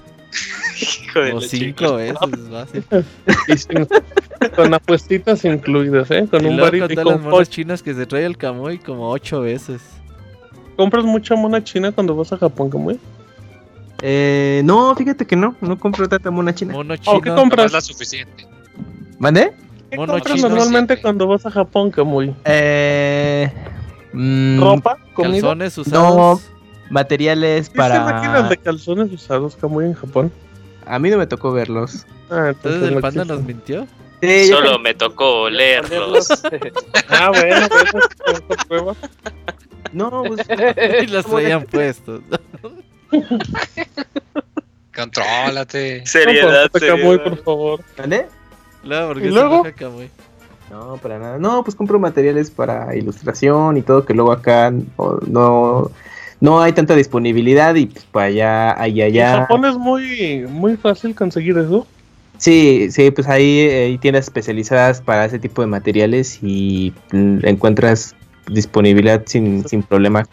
[1.03, 2.69] Hijo de o cinco veces más.
[4.55, 6.27] con apuestitas incluidas, ¿eh?
[6.29, 9.09] Con y un baril y con las monas chinas que se trae el Kamui como
[9.09, 9.81] ocho veces.
[10.75, 12.99] ¿Compras mucha mona china cuando vas a Japón, Kamui?
[14.03, 16.73] Eh, no, fíjate que no, no compro tanta mona china.
[16.73, 17.21] Mono ¿O chino.
[17.21, 17.71] qué compras?
[17.71, 18.45] la suficiente.
[19.17, 19.53] ¿Mande?
[19.89, 21.01] ¿Qué Mono compras chino normalmente siempre.
[21.01, 22.35] cuando vas a Japón, Kamui?
[22.45, 23.51] Eh,
[24.13, 24.97] mm, ¿Ropa?
[25.15, 25.33] ¿Comida?
[25.41, 26.51] Calzones No, usados.
[26.89, 28.49] Materiales ¿Sí se máquinas para.
[28.49, 30.31] de calzones usados, Kamui, en Japón?
[30.85, 32.05] A mí no me tocó verlos.
[32.29, 33.88] Ah, Entonces el no panda nos mintió.
[34.21, 36.27] Sí, yo Solo me tocó leerlos.
[37.09, 37.67] Ah, bueno,
[38.47, 38.95] pues prueba.
[39.93, 40.45] No, pues,
[41.03, 42.21] Y los traían puestos.
[44.95, 46.05] Contrólate.
[46.05, 47.23] Seriedad, Kamui, seriedad.
[47.23, 47.81] por favor.
[48.83, 49.63] Luego, porque ¿Y se luego?
[50.69, 51.38] No, para nada.
[51.38, 55.91] No, pues compro materiales para ilustración y todo, que luego acá no, no,
[56.39, 59.38] no hay tanta disponibilidad y pues para allá, allá, En allá.
[59.41, 61.88] Japón es muy, muy fácil conseguir eso.
[62.38, 68.15] Sí, sí, pues ahí hay tiendas especializadas para ese tipo de materiales y encuentras
[68.47, 70.25] disponibilidad sin, sin problema.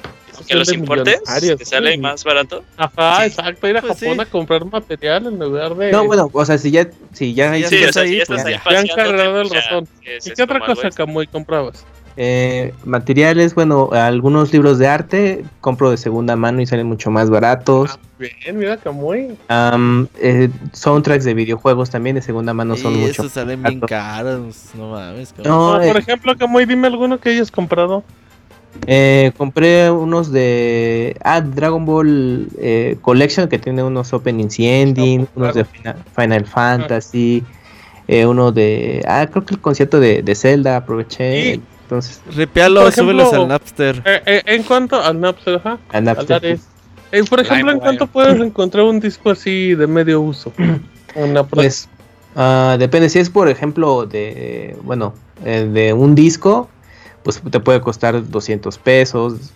[0.47, 1.23] Que los importes
[1.57, 1.99] te sale sí.
[1.99, 2.63] más barato.
[2.77, 3.27] Ajá, Sí.
[3.29, 4.21] exacto, ir a Pues Japón sí.
[4.21, 5.93] a comprar material en lugar de...
[5.93, 8.03] No, bueno, o sea, si ya, si ya, Sí, hay- ya Sí, estás o sea,
[8.03, 8.71] ahí, si ya pues estás ahí ya.
[8.73, 9.63] Ya han cargado el pues
[10.07, 10.91] es- ¿Y qué otra cosa.
[10.91, 11.87] Kamui, comprabas?
[12.17, 17.31] Eh, materiales, bueno, algunos libros de arte compro de segunda mano y salen mucho más
[17.31, 17.99] baratos.
[17.99, 18.79] Ah, bien, mira,
[20.21, 23.23] eh, soundtracks de videojuegos también de segunda mano son y mucho.
[23.23, 24.71] esos salen bien caros.
[24.75, 25.35] No mames.
[25.45, 28.05] No, Ah, por eh, ejemplo, Kamui, dime alguno que hayas comprado.
[28.87, 35.27] eh, compré unos de ah, Dragon Ball eh, Collection que tiene unos openings y ending,
[35.27, 35.31] claro.
[35.37, 37.45] unos de Final, Final Fantasy,
[38.09, 41.55] eh, uno de ah, creo que el concierto de, de Zelda aproveché.
[41.57, 41.63] Y-
[41.95, 44.03] Entonces, Ripealo, súbelos al Napster.
[44.05, 45.79] Eh, eh, en cuanto al Napster, ajá.
[45.93, 46.59] a al Napster.
[47.13, 50.53] Eh, por ejemplo, ¿en cuánto puedes encontrar un disco así de medio uso?
[51.15, 51.89] Una Pues
[52.35, 55.15] ah, depende si es por ejemplo de bueno
[55.45, 56.69] eh, de un disco
[57.23, 59.53] pues te puede costar 200 pesos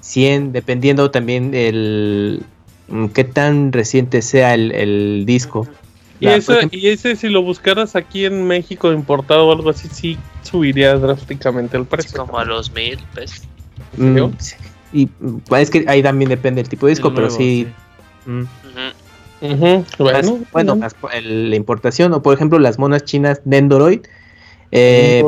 [0.00, 2.44] 100 dependiendo también el
[2.88, 5.66] mm, qué tan reciente sea el, disco.
[6.70, 11.76] Y, ese, si lo buscaras aquí en México importado o algo así, sí subiría drásticamente
[11.76, 12.16] el precio.
[12.16, 13.42] Como a los mil pesos.
[13.96, 14.28] Mm,
[14.92, 15.08] y
[15.56, 17.66] es que ahí también depende del tipo de disco, pero sí.
[20.60, 20.80] Bueno,
[21.24, 24.02] la importación, o por ejemplo las monas chinas Nendoroid.
[24.70, 25.24] Eh,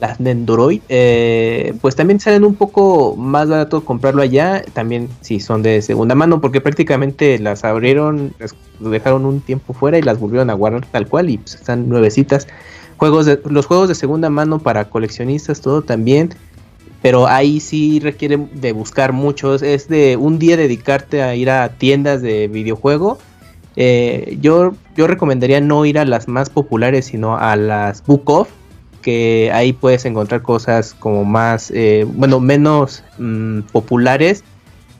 [0.00, 5.62] las Nendoroid, eh, pues también salen un poco más barato comprarlo allá, también si son
[5.62, 8.34] de segunda mano, porque prácticamente las abrieron,
[8.80, 12.48] dejaron un tiempo fuera y las volvieron a guardar tal cual y pues, están nuevecitas.
[12.96, 16.30] Juegos los juegos de segunda mano para coleccionistas, todo también,
[17.02, 21.68] pero ahí sí requiere de buscar muchos, es de un día dedicarte a ir a
[21.70, 23.18] tiendas de videojuego.
[23.76, 28.48] Eh, yo, yo recomendaría no ir a las más populares, sino a las book off
[29.02, 34.44] que ahí puedes encontrar cosas como más, eh, bueno, menos mm, populares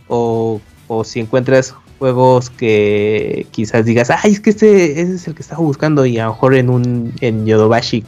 [0.09, 0.61] o,
[1.05, 5.63] si encuentras juegos que quizás digas, ay, es que este ese es el que estaba
[5.63, 8.05] buscando y a lo mejor en un en Yodobashi,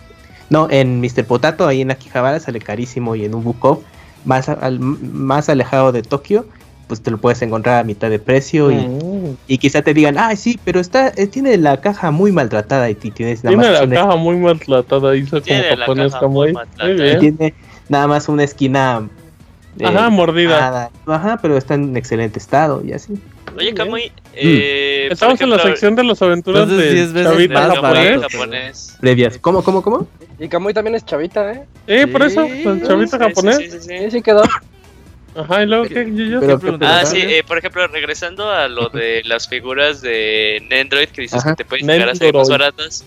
[0.51, 1.25] no, en Mr.
[1.25, 3.83] Potato, ahí en Akihabara sale carísimo y en un Book
[4.25, 6.47] más, más alejado de Tokio,
[6.93, 9.37] pues te lo puedes encontrar a mitad de precio y, mm.
[9.49, 12.95] y quizá te digan, ah, sí, pero está eh, tiene la caja muy maltratada y
[12.97, 16.55] tienes nada tiene la caja muy maltratada, hizo como japonés muy
[17.19, 17.55] Tiene
[17.89, 19.09] nada más una esquina
[19.79, 20.91] eh, Ajá, mordida.
[21.07, 23.15] Ajá, pero está en excelente estado y así.
[23.57, 25.13] Oye, Kamui, eh, mm.
[25.15, 28.99] estamos en la sección de las aventuras de Chavita japonés.
[29.01, 29.39] Previas.
[29.39, 30.07] ¿Cómo, cómo, cómo?
[30.39, 31.65] Y Kamui también es Chavita, ¿eh?
[31.89, 32.47] Sí, por eso,
[32.87, 33.57] Chavita japonés.
[33.57, 34.43] Sí, sí, sí, quedó.
[35.35, 36.41] Ajá, y luego que yo,
[36.83, 41.43] Ah, sí, eh, por ejemplo, regresando a lo de las figuras de Nendroid que dices
[41.43, 43.05] que te pueden llegar a ser más baratas.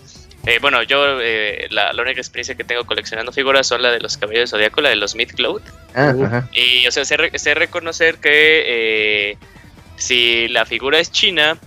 [0.48, 4.18] Eh, bueno, yo eh, la, única experiencia que tengo coleccionando figuras son la de los
[4.18, 5.62] caballeros de Zodíaco, la de los Midcloud.
[5.96, 6.14] Ah,
[6.54, 9.38] y, o sea, sé, sé reconocer que
[9.98, 11.58] si la figura es china,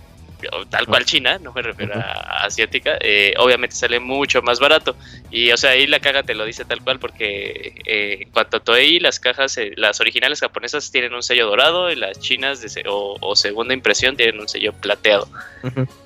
[0.70, 4.96] tal cual China, no me refiero a asiática, eh, obviamente sale mucho más barato.
[5.30, 8.58] Y o sea, ahí la caja te lo dice tal cual porque eh, en cuanto
[8.58, 12.60] a Toei, las cajas, eh, las originales japonesas tienen un sello dorado y las chinas
[12.60, 15.28] de o, segunda impresión tienen un sello plateado.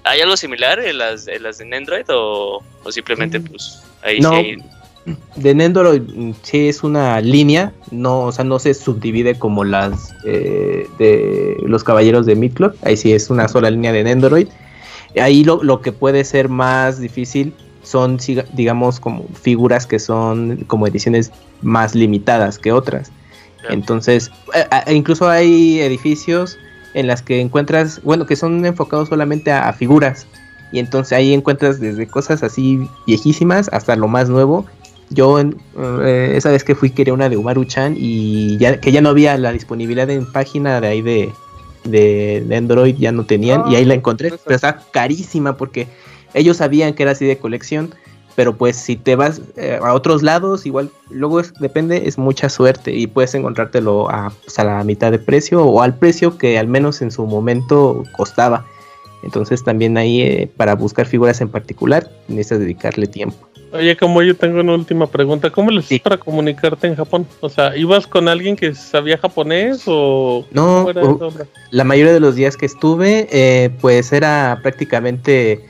[0.05, 3.45] ¿Hay algo similar en las, en las de Nendroid o, simplemente mm.
[3.45, 4.59] pues ahí sí
[5.37, 10.15] de Nendoroid mm, sí es una línea, no, o sea, no se subdivide como las
[10.25, 14.49] eh, de los caballeros de Midclock, ahí sí es una sola línea de Nendoroid.
[15.21, 18.19] Ahí lo, que puede ser más difícil son,
[18.55, 21.31] digamos, como figuras que son como ediciones
[21.61, 23.13] más limitadas que otras.
[23.69, 24.31] Entonces,
[24.91, 26.59] incluso hay edificios
[26.95, 30.27] en las que encuentras, bueno, que son enfocados solamente a figuras.
[30.73, 34.65] Y entonces ahí encuentras desde cosas así viejísimas hasta lo más nuevo
[35.11, 39.11] yo eh, esa vez que fui quería una de Umaru-chan y ya que ya no
[39.11, 41.33] había la disponibilidad en página de ahí de,
[41.85, 45.87] de, Android, ya no tenían y ahí la encontré, pero está carísima porque
[46.35, 47.95] ellos sabían que era así de colección,
[48.35, 52.49] pero pues si te vas eh, a otros lados, igual luego es, depende, es mucha
[52.49, 56.59] suerte y puedes encontrártelo a, pues, a la mitad de precio o al precio que
[56.59, 58.65] al menos en su momento costaba.
[59.23, 63.52] Entonces también ahí eh, para buscar figuras en particular necesitas dedicarle tiempo.
[63.73, 67.27] Oye, como yo tengo una última pregunta, ¿cómo le haces para comunicarte en Japón?
[67.41, 70.45] O sea, ¿ibas con alguien que sabía japonés o...?
[70.53, 70.87] No,
[71.71, 75.61] la mayoría de los días que estuve, eh, pues era prácticamente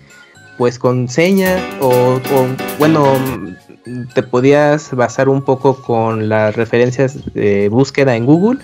[0.58, 2.20] pues con señas o,
[2.78, 3.04] bueno,
[4.14, 8.58] te podías basar un poco con las referencias de búsqueda en Google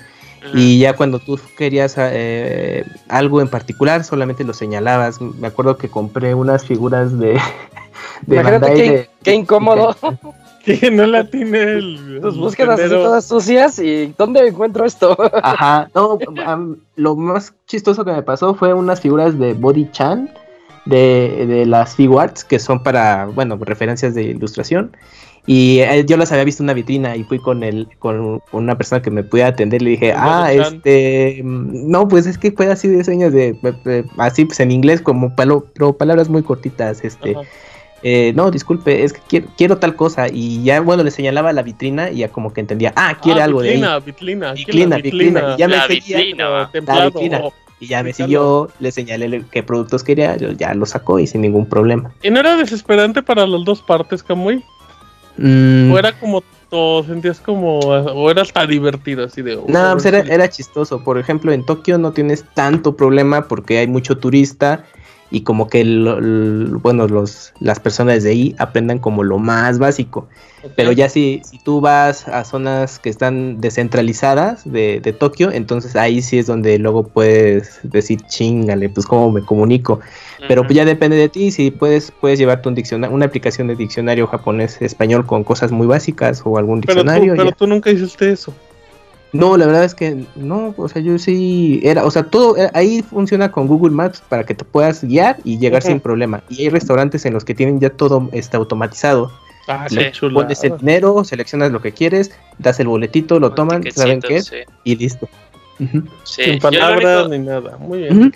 [0.55, 5.21] y ya cuando tú querías eh, algo en particular solamente lo señalabas.
[5.21, 7.39] Me acuerdo que compré unas figuras de
[8.27, 9.97] Imagínate qué, incómodo.
[10.65, 12.19] Que no la tiene el.
[12.21, 15.17] Tus búsquedas así todas sucias y ¿dónde encuentro esto?
[15.43, 16.19] Ajá, no,
[16.97, 20.29] lo más chistoso que me pasó fue unas figuras de Body Chan
[20.85, 24.95] de, de las Figuarts que son para, bueno, referencias de ilustración.
[25.49, 28.77] Y eh, yo las había visto en una vitrina y fui con el, con una
[28.77, 29.81] persona que me pudiera atender.
[29.81, 33.59] Le dije, ah, este, mm, no, pues es que puede así de señas de,
[34.19, 37.35] así pues en inglés como pero palabras muy cortitas, este.
[38.03, 40.27] Eh, no, disculpe, es que quiero, tal cosa.
[40.31, 43.45] Y ya, bueno, le señalaba la vitrina y ya como que entendía, ah, quiere ah,
[43.45, 43.83] algo de ahí.
[44.05, 45.55] Vitrina, vitrina, vitrina.
[45.55, 46.21] Y ya me seguía,
[47.81, 51.65] Y ya me siguió, le señalé qué productos quería, ya lo sacó y sin ningún
[51.65, 52.13] problema.
[52.23, 54.63] ¿Y no era desesperante para las dos partes, Kamui?
[55.39, 55.93] Mm.
[55.93, 59.57] ¿O era como todo, sentías como, o era hasta divertido así de...
[59.57, 61.03] No, pues era, era chistoso.
[61.03, 64.85] Por ejemplo, en Tokio no tienes tanto problema porque hay mucho turista
[65.31, 65.85] y como que
[66.83, 70.27] bueno los las personas de ahí aprendan como lo más básico
[70.75, 75.97] pero ya si, si tú vas a zonas que están descentralizadas de, de Tokio entonces
[75.97, 80.01] ahí sí es donde luego puedes decir chingale pues cómo me comunico
[80.47, 83.77] pero pues ya depende de ti si puedes puedes llevarte un diccionario una aplicación de
[83.77, 87.91] diccionario japonés español con cosas muy básicas o algún diccionario pero tú, pero tú nunca
[87.91, 88.55] hiciste eso.
[89.33, 92.71] No, la verdad es que no, o sea, yo sí era, o sea, todo eh,
[92.73, 96.43] ahí funciona con Google Maps para que te puedas guiar y llegar sin problema.
[96.49, 99.31] Y hay restaurantes en los que tienen ya todo está automatizado.
[99.69, 104.23] Ah, Le pones el dinero, seleccionas lo que quieres, das el boletito, lo toman, saben
[104.23, 104.51] qué es
[104.85, 105.29] y listo.
[106.25, 107.77] Sin palabras ni nada.
[107.79, 108.33] Muy bien.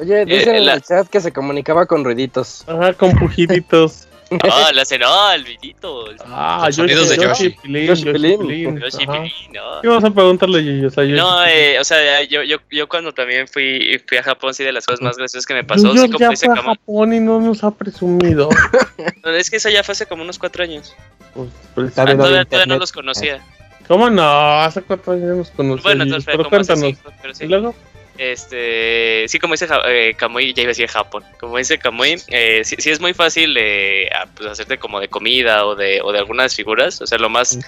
[0.00, 2.64] Oye, dicen en el chat que se comunicaba con ruiditos.
[2.66, 4.06] Ajá, con pujiditos.
[4.44, 6.04] Ah, le hacen, ah, el vidito.
[6.26, 7.56] Ah, Los sonidos de Yoshi.
[7.64, 8.78] Yoshi Pilín.
[8.78, 9.80] Yoshi Pilín, ¿no?
[9.82, 10.84] ¿Qué vas a preguntarle a Yoshi?
[10.84, 14.54] O sea, no, eh, o sea, yo, yo, yo cuando también fui, fui a Japón,
[14.54, 15.92] sí, de las cosas más graciosas que me pasó.
[15.92, 18.50] Yo sí, ya fue a Japón y no nos ha presumido.
[19.24, 20.94] es que eso ya fue hace como unos cuatro años.
[21.34, 23.42] Pues, pues ah, todavía, todavía no los conocía.
[23.90, 24.22] ¿Cómo no?
[24.60, 25.82] Hace cuatro años nos conocimos.
[25.82, 26.84] Bueno, entonces fue pero como cuéntanos.
[26.84, 27.44] Hace cinco, pero sí.
[27.44, 27.74] ¿Y luego?
[28.18, 31.24] Este, sí, como dice eh, Kamui, ya iba a decir Japón.
[31.40, 35.66] Como dice Kamui, eh, sí, sí, es muy fácil eh, pues hacerte como de comida
[35.66, 37.00] o de, o de algunas figuras.
[37.02, 37.58] O sea, lo más,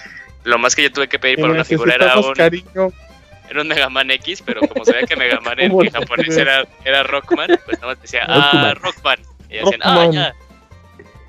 [0.45, 3.89] lo más que yo tuve que pedir para una figura era un, era un Mega
[3.89, 7.95] Man X, pero como sabía que Mega Man en, japonés era, era Rockman, pues nada
[7.95, 9.19] más decía, ah, Rockman.
[9.49, 10.33] Y decían, ah, ya.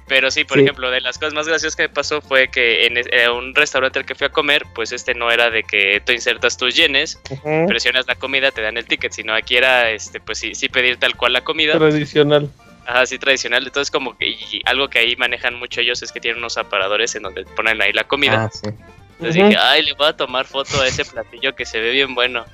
[0.06, 3.30] Pero sí, por ejemplo, de las cosas más graciosas que me pasó fue que en,
[3.30, 6.58] un restaurante al que fui a comer, pues este no era de que tú insertas
[6.58, 7.18] tus yenes,
[7.66, 10.98] presionas la comida, te dan el ticket, sino aquí era, este, pues sí, sí pedir
[10.98, 11.78] tal cual la comida.
[11.78, 12.50] Tradicional.
[12.86, 13.64] Ajá, sí, tradicional.
[13.64, 17.14] Entonces, como que y algo que ahí manejan mucho ellos es que tienen unos aparadores
[17.14, 18.44] en donde ponen ahí la comida.
[18.44, 18.68] Ah, sí.
[19.12, 22.14] Entonces dije, ay, le voy a tomar foto a ese platillo que se ve bien
[22.14, 22.44] bueno.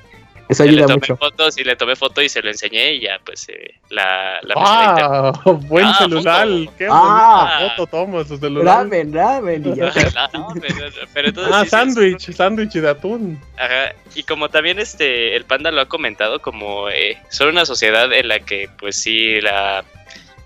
[0.50, 1.16] Eso ayuda le tomé mucho.
[1.16, 4.54] fotos y le tomé foto y se lo enseñé y ya pues eh, la, la
[4.56, 8.78] ah, buen ah, celular, qué ah, foto toma su celular.
[8.78, 9.64] Ramen, ramen.
[9.64, 9.92] Y ya.
[11.14, 13.40] pero, entonces, ah, sándwich, sándwich de atún.
[13.56, 18.12] Ajá, y como también este el panda lo ha comentado, como eh, son una sociedad
[18.12, 19.84] en la que pues sí la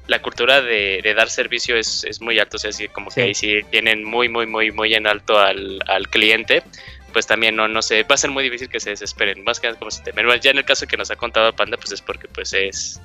[0.06, 3.22] la cultura de, de, dar servicio es, es muy alto, o sea, así como que
[3.22, 6.62] ahí sí tienen muy, muy, muy, muy en alto al, al cliente
[7.14, 9.68] pues también no, no sé, va a ser muy difícil que se desesperen, más que
[9.68, 10.26] nada como se temen.
[10.42, 13.00] Ya en el caso que nos ha contado Panda, pues es porque pues es,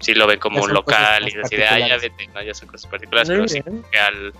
[0.00, 2.90] si lo ven como un local y decir, ah, ya vete, no, ya son cosas
[2.90, 4.34] particulares, pero sí que al,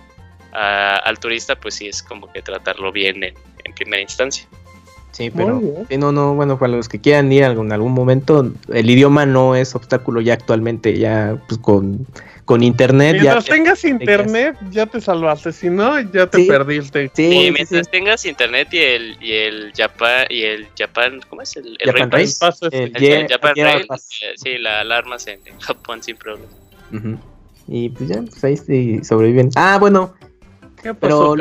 [0.51, 4.45] al turista pues sí es como que tratarlo bien en, en primera instancia.
[5.11, 5.61] Sí, pero
[5.97, 9.73] no, no, bueno, para los que quieran ir en algún momento, el idioma no es
[9.73, 12.05] obstáculo ya actualmente, ya pues con
[12.45, 13.17] con internet.
[13.19, 15.51] Mientras tengas internet, ya te salvaste.
[15.51, 17.11] Si no, ya te perdiste.
[17.13, 21.55] Sí, mientras tengas internet y el, y el Japan, y el Japan, ¿cómo es?
[21.57, 22.29] El, el Japan Rail.
[22.71, 23.87] El, Japan Rail.
[24.21, 26.47] Eh, sí, la alarmas en, Japón sin problema.
[27.67, 29.49] Y pues ya, pues ahí sobreviven.
[29.55, 30.13] Ah, bueno,
[30.93, 31.35] pero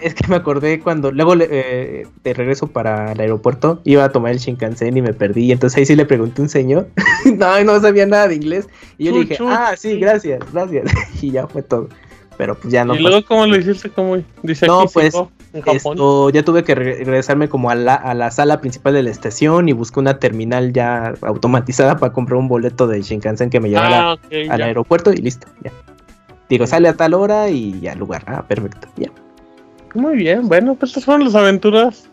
[0.00, 4.32] es que me acordé cuando luego eh, de regreso para el aeropuerto iba a tomar
[4.32, 5.46] el Shinkansen y me perdí.
[5.46, 6.88] Y entonces ahí sí le pregunté a un señor.
[7.36, 8.68] no, no sabía nada de inglés.
[8.98, 10.90] Y yo le dije, ah, sí, gracias, gracias.
[11.22, 11.88] y ya fue todo.
[12.36, 12.94] Pero pues ya no.
[12.94, 13.90] ¿Y luego cómo lo hiciste?
[13.90, 15.14] ¿Cómo dice No, pues
[15.52, 19.68] esto, ya tuve que regresarme como a la, a la sala principal de la estación
[19.68, 24.12] y busqué una terminal ya automatizada para comprar un boleto de Shinkansen que me llevara
[24.12, 24.18] ah,
[24.50, 25.72] al aeropuerto y listo, ya.
[26.48, 28.24] Digo, sale a tal hora y ya lugar.
[28.26, 29.10] Ah, perfecto, ya.
[29.94, 32.08] Muy bien, bueno, pues estas fueron las aventuras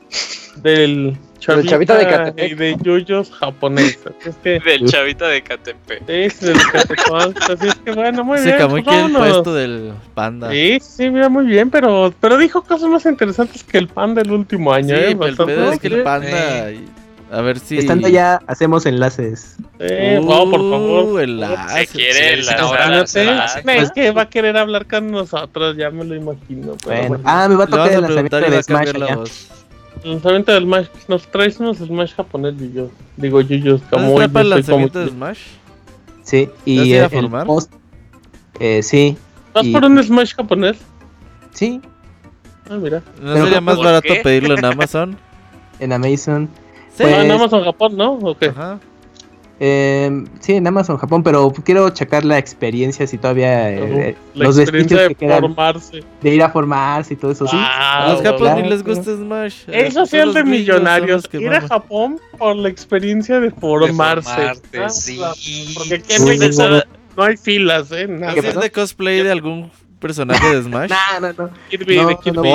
[0.58, 2.52] del chavita, chavita de Catepec.
[2.52, 4.14] y de yuyos japoneses.
[4.26, 6.00] Es que, del chavita de Catepec.
[6.00, 6.58] Sí, del.
[6.58, 8.60] Así es que bueno, muy Se bien.
[8.60, 10.52] Se pues, el puesto del panda.
[10.52, 14.32] Sí, sí, mira, muy bien, pero, pero dijo cosas más interesantes que el panda el
[14.32, 14.96] último año.
[14.96, 15.18] Sí, ¿eh?
[15.20, 16.72] el pedo es que el panda...
[17.32, 17.78] A ver si.
[17.78, 19.58] Estando ya, hacemos enlaces.
[19.80, 21.22] Eh, uh, por favor.
[21.22, 21.90] Enlaces.
[21.90, 23.28] Se quiere enlace.
[23.66, 26.76] Es que va a querer hablar con nosotros, ya me lo imagino.
[26.86, 27.20] Bueno.
[27.24, 28.90] Ah, me va a tocar el lanzamiento de Smash.
[30.04, 30.88] El lanzamiento del Smash.
[31.08, 33.82] Nos traes unos Smash japonés, yo Digo, Yuyos.
[33.90, 35.40] Como ¿No para el lanzamiento de Smash?
[36.22, 36.92] Sí, y.
[36.92, 37.48] ¿Te a formar?
[37.48, 37.74] Post,
[38.60, 39.18] eh, sí.
[39.54, 40.78] ¿Vas por un Smash japonés?
[41.54, 41.82] Sí.
[42.70, 43.02] Ah, mira.
[43.22, 45.18] ¿No sería más barato pedirlo en Amazon?
[45.80, 46.50] En Amazon.
[46.96, 48.14] Sí, pues, en Amazon Japón, ¿no?
[48.14, 48.48] ¿O qué?
[48.48, 48.80] Ajá.
[49.58, 54.60] Eh, sí, en Amazon Japón, pero quiero checar la experiencia si todavía eh, la los
[54.60, 56.04] experiencia de que formarse.
[56.22, 57.56] De ir a formarse y todo eso, sí.
[57.58, 59.64] a los japoneses ni les gusta Smash.
[59.68, 61.24] Eso sí es de millonarios.
[61.32, 64.42] Ir a Japón por la experiencia de formarse.
[64.72, 65.20] De ah, sí.
[65.78, 66.84] Porque aquí en
[67.16, 68.08] no hay filas, ¿eh?
[68.08, 68.34] Nada.
[68.34, 70.92] ¿Es de cosplay de algún personaje de Smash?
[71.20, 71.50] no, no, no.
[71.70, 72.50] Kirby, de Kirby.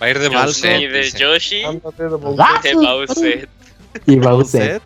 [0.00, 0.80] Va a ir de Bowser.
[0.80, 1.62] Y de Yoshi.
[1.62, 3.48] De Bowser.
[4.06, 4.82] Y Bowser.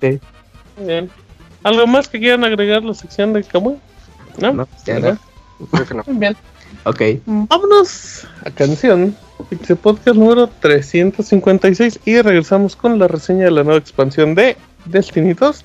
[0.78, 1.10] Bien.
[1.62, 3.76] ¿Algo más que quieran agregar la sección de Kamui?
[4.38, 4.52] ¿No?
[4.52, 5.18] No, ya no.
[5.70, 6.02] Creo que no.
[6.06, 6.36] Bien.
[6.84, 7.02] Ok.
[7.26, 9.16] Vámonos a canción.
[9.50, 15.34] Pixel Podcast número 356 y regresamos con la reseña de la nueva expansión de Destiny
[15.34, 15.62] 2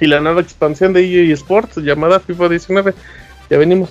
[0.00, 2.94] y la nueva expansión de EA Sports llamada FIFA 19.
[3.50, 3.90] Ya venimos.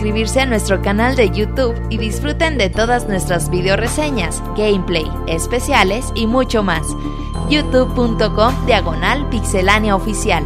[0.00, 6.06] suscribirse a nuestro canal de YouTube y disfruten de todas nuestras video reseñas, gameplay, especiales
[6.14, 6.86] y mucho más.
[7.50, 10.42] youtube.com diagonal pixelania oficial.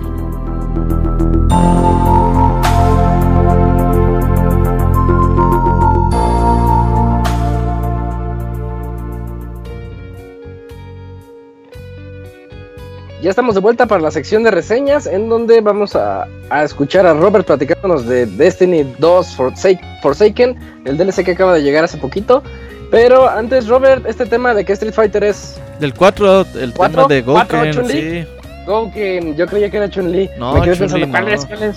[13.23, 16.27] Ya estamos de vuelta para la sección de reseñas, en donde vamos a,
[16.61, 21.63] a escuchar a Robert platicándonos de Destiny 2 Forsake- Forsaken, el DLC que acaba de
[21.63, 22.43] llegar hace poquito.
[22.91, 27.07] Pero antes, Robert, este tema de que Street Fighter es Del 4, el ¿Cuatro?
[27.07, 28.25] tema de ¿Cuatro, Gouken, sí.
[28.67, 30.31] Gouken, yo creía que era Chun-Li.
[30.39, 31.31] No, Me quedé pensando, ¿cuál no.
[31.33, 31.45] es?
[31.47, 31.77] ¿Cuál es?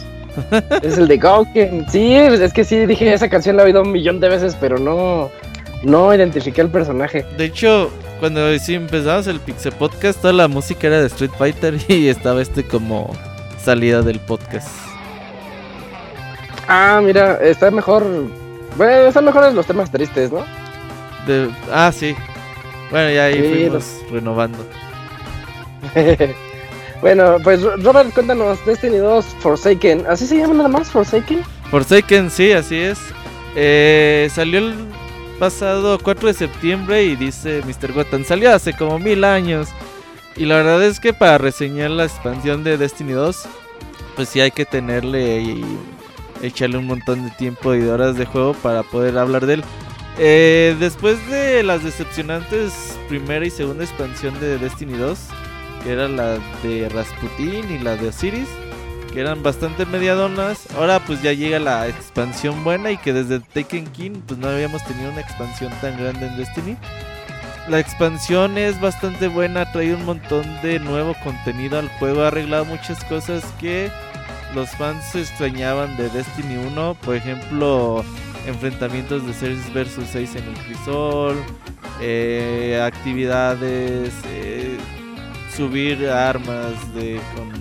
[0.84, 1.86] es el de Gouken.
[1.90, 4.78] Sí, es que sí, dije, esa canción la he oído un millón de veces, pero
[4.78, 5.32] no,
[5.84, 7.26] no identifiqué el personaje.
[7.38, 7.90] De hecho,
[8.20, 12.42] cuando sí empezamos el Pixel Podcast, toda la música era de Street Fighter y estaba
[12.42, 13.12] este como
[13.64, 14.68] salida del podcast.
[16.68, 18.04] Ah, mira, está mejor.
[18.76, 20.44] Bueno, están mejores los temas tristes, ¿no?
[21.26, 22.16] De- ah, sí.
[22.92, 24.60] Bueno, ya ahí Sí, fuimos renovando.
[27.02, 30.06] bueno, pues Robert, cuéntanos, Destiny 2 Forsaken.
[30.08, 30.90] ¿Así se llama nada más?
[30.90, 31.42] Forsaken.
[31.70, 33.00] Forsaken, sí, así es.
[33.56, 34.76] Eh, salió el
[35.40, 37.94] pasado 4 de septiembre y dice Mr.
[37.94, 39.70] Gotham, salió hace como mil años.
[40.38, 43.48] Y la verdad es que para reseñar la expansión de Destiny 2,
[44.16, 45.66] pues sí hay que tenerle y
[46.42, 49.64] echarle un montón de tiempo y de horas de juego para poder hablar de él.
[50.20, 55.20] Eh, después de las decepcionantes primera y segunda expansión de Destiny 2,
[55.84, 58.48] que era la de Rasputin y la de Osiris,
[59.14, 63.88] que eran bastante mediadonas, ahora pues ya llega la expansión buena y que desde Taken
[63.88, 66.78] King pues no habíamos tenido una expansión tan grande en Destiny.
[67.70, 72.64] La expansión es bastante buena, trae un montón de nuevo contenido al juego, ha arreglado
[72.64, 73.92] muchas cosas que
[74.56, 78.06] los fans extrañaban de Destiny 1, por ejemplo,
[78.46, 81.36] enfrentamientos de 6 versus 6 en el crisol,
[82.00, 84.78] eh, actividades, eh,
[85.54, 87.52] subir armas de, con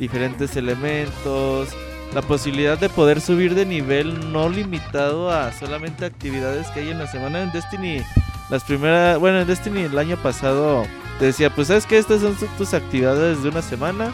[0.00, 1.68] diferentes elementos,
[2.14, 6.98] la posibilidad de poder subir de nivel no limitado a solamente actividades que hay en
[6.98, 8.02] la semana en Destiny.
[8.50, 10.84] Las primeras, bueno, en Destiny el año pasado
[11.18, 14.12] te decía, pues sabes que estas son tus actividades de una semana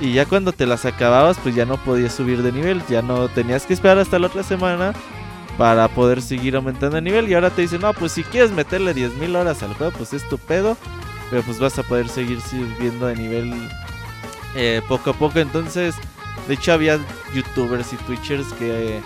[0.00, 2.82] y ya cuando te las acababas, pues ya no podías subir de nivel.
[2.88, 4.92] Ya no tenías que esperar hasta la otra semana
[5.56, 7.28] para poder seguir aumentando de nivel.
[7.28, 10.28] Y ahora te dicen, no, pues si quieres meterle 10.000 horas al juego, pues es
[10.28, 10.76] tu pedo.
[11.30, 13.54] Pero pues vas a poder seguir subiendo de nivel
[14.54, 15.38] eh, poco a poco.
[15.38, 15.94] Entonces,
[16.46, 16.98] de hecho había
[17.34, 19.00] youtubers y twitchers que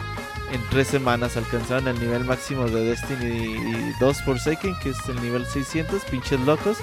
[0.52, 5.46] en tres semanas alcanzaron el nivel máximo de Destiny 2 Forsaken, que es el nivel
[5.46, 6.78] 600, pinches locos.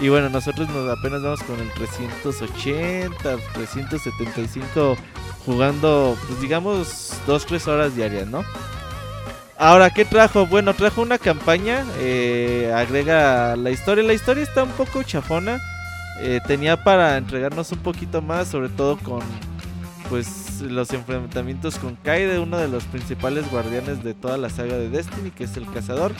[0.00, 4.96] Y bueno, nosotros nos apenas vamos con el 380, 375
[5.46, 8.44] jugando, pues digamos, 2-3 horas diarias, ¿no?
[9.58, 10.46] Ahora, ¿qué trajo?
[10.46, 14.04] Bueno, trajo una campaña, eh, agrega la historia.
[14.04, 15.58] La historia está un poco chafona.
[16.20, 19.20] Eh, tenía para entregarnos un poquito más, sobre todo con
[20.08, 24.88] pues los enfrentamientos con Kaide, uno de los principales guardianes de toda la saga de
[24.88, 26.12] Destiny, que es el cazador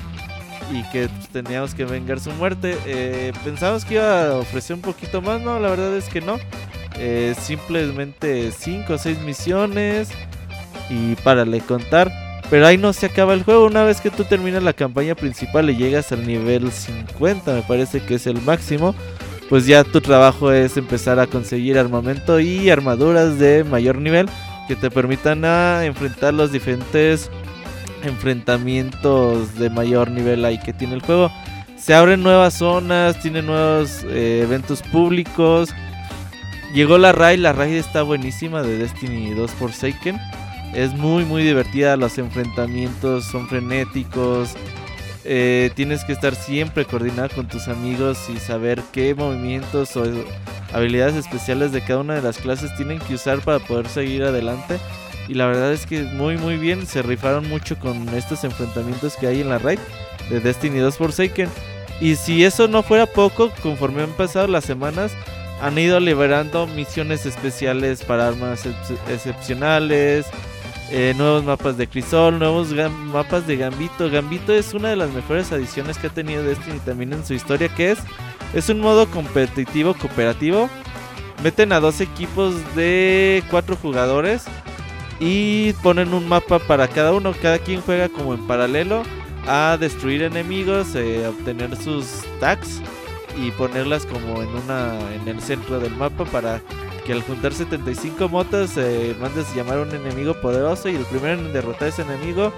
[0.72, 2.76] y que pues, teníamos que vengar su muerte.
[2.86, 6.38] Eh, pensamos que iba a ofrecer un poquito más, no, la verdad es que no.
[6.98, 10.10] Eh, simplemente 5 o 6 misiones
[10.88, 12.10] y para le contar.
[12.48, 13.66] Pero ahí no se acaba el juego.
[13.66, 18.00] Una vez que tú terminas la campaña principal y llegas al nivel 50, me parece
[18.00, 18.94] que es el máximo.
[19.48, 24.28] Pues ya tu trabajo es empezar a conseguir armamento y armaduras de mayor nivel
[24.66, 25.44] que te permitan
[25.84, 27.30] enfrentar los diferentes
[28.02, 31.30] enfrentamientos de mayor nivel ahí que tiene el juego.
[31.76, 35.72] Se abren nuevas zonas, tiene nuevos eh, eventos públicos.
[36.74, 40.18] Llegó la raid, la raid está buenísima de Destiny 2 Forsaken.
[40.74, 44.56] Es muy muy divertida, los enfrentamientos son frenéticos.
[45.28, 50.04] Eh, tienes que estar siempre coordinado con tus amigos y saber qué movimientos o
[50.72, 54.78] habilidades especiales de cada una de las clases tienen que usar para poder seguir adelante.
[55.26, 59.26] Y la verdad es que muy muy bien, se rifaron mucho con estos enfrentamientos que
[59.26, 59.80] hay en la raid
[60.30, 61.48] de Destiny 2 Forsaken.
[62.00, 65.12] Y si eso no fuera poco, conforme han pasado las semanas,
[65.60, 68.64] han ido liberando misiones especiales para armas
[69.08, 70.26] excepcionales,
[70.90, 74.08] eh, nuevos mapas de Crisol, nuevos mapas de Gambito.
[74.10, 77.68] Gambito es una de las mejores adiciones que ha tenido Destiny también en su historia,
[77.68, 77.98] que es,
[78.54, 80.68] es un modo competitivo cooperativo.
[81.42, 84.44] Meten a dos equipos de cuatro jugadores
[85.20, 87.34] y ponen un mapa para cada uno.
[87.40, 89.02] Cada quien juega como en paralelo
[89.46, 92.80] a destruir enemigos, eh, obtener sus tags
[93.40, 96.60] y ponerlas como en una en el centro del mapa para
[97.06, 101.40] que al juntar 75 motas eh, mandes llamar a un enemigo poderoso y el primero
[101.40, 102.52] en derrotar a ese enemigo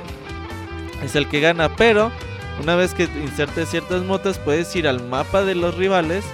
[1.04, 1.68] es el que gana.
[1.76, 2.10] Pero
[2.62, 6.24] una vez que insertes ciertas motas puedes ir al mapa de los rivales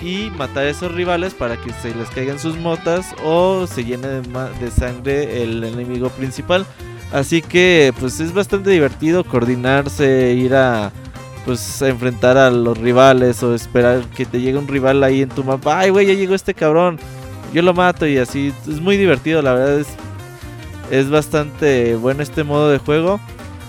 [0.00, 4.06] y matar a esos rivales para que se les caigan sus motas o se llene
[4.08, 6.64] de, sangre el enemigo principal.
[7.12, 10.92] Así que pues es bastante divertido coordinarse, ir a
[11.44, 15.30] pues a enfrentar a los rivales o esperar que te llegue un rival ahí en
[15.30, 15.80] tu mapa.
[15.80, 17.00] Ay, güey, ya llegó este cabrón.
[17.52, 18.52] Yo lo mato y así.
[18.68, 19.88] Es muy divertido, la verdad es
[20.90, 23.20] es bastante bueno este modo de juego.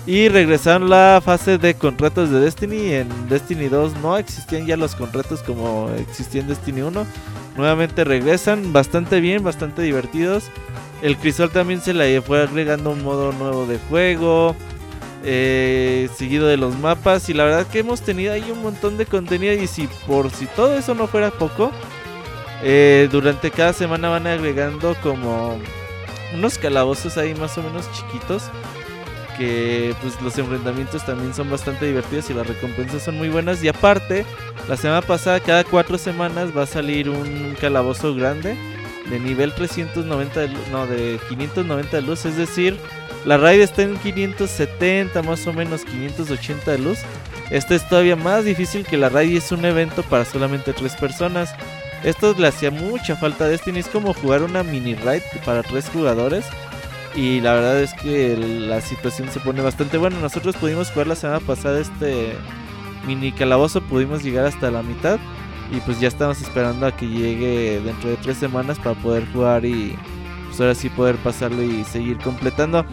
[0.08, 2.94] Y regresaron la fase de contratos de Destiny.
[2.94, 7.06] En Destiny 2 no existían ya los contratos como existía en Destiny 1.
[7.58, 10.46] Nuevamente regresan bastante bien, bastante divertidos.
[11.02, 14.56] El Crisol también se le fue agregando un modo nuevo de juego.
[15.24, 17.30] Eh, seguido de los mapas.
[17.30, 19.54] Y la verdad que hemos tenido ahí un montón de contenido.
[19.54, 21.72] Y si por si todo eso no fuera poco,
[22.64, 25.60] eh, durante cada semana van agregando como
[26.34, 28.44] unos calabozos ahí más o menos chiquitos
[29.40, 33.64] que pues los enfrentamientos también son bastante divertidos y las recompensas son muy buenas.
[33.64, 34.26] Y aparte,
[34.68, 38.57] la semana pasada, cada cuatro semanas va a salir un calabozo grande
[39.10, 42.77] de nivel 390 de no, de 590 de luz, es decir,
[43.26, 46.99] La raid está en 570, más o menos 580 de luz.
[47.49, 50.95] Este es todavía más difícil que la raid y es un evento para solamente tres
[50.95, 51.53] personas.
[52.04, 53.80] Esto le hacía mucha falta a Destiny.
[53.80, 56.46] Es como jugar una mini raid para tres jugadores.
[57.16, 60.20] Y la verdad es que la situación se pone bastante buena.
[60.20, 62.36] Nosotros pudimos jugar la semana pasada este
[63.06, 63.82] mini calabozo.
[63.82, 65.20] Pudimos llegar hasta la mitad.
[65.72, 69.66] Y pues ya estamos esperando a que llegue dentro de tres semanas para poder jugar
[69.66, 69.96] y
[70.48, 72.86] pues ahora sí poder pasarlo y seguir completando.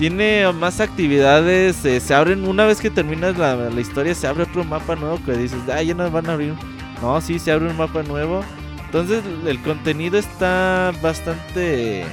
[0.00, 4.64] Tiene más actividades, eh, se abren una vez que terminas la, historia, se abre otro
[4.64, 6.54] mapa nuevo que dices, ah, ya nos van a abrir.
[7.02, 8.42] No, sí, se abre un mapa nuevo.
[8.86, 12.04] Entonces el contenido está bastante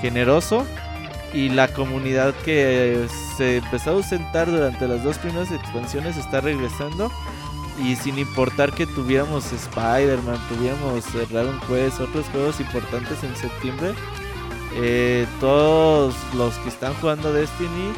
[0.00, 0.66] generoso
[1.32, 7.10] y la comunidad que se empezó a ausentar durante las dos primeras expansiones está regresando
[7.82, 13.94] y sin importar que tuviéramos Spider-Man, tuviéramos Dragon Quest, otros juegos importantes en septiembre,
[14.74, 17.92] eh, todos los que están jugando Destiny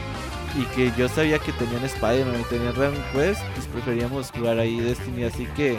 [0.57, 4.81] y que yo sabía que tenían Spider-Man y tenían Dragon Quest, pues preferíamos jugar ahí
[4.81, 5.25] Destiny.
[5.25, 5.77] Así que,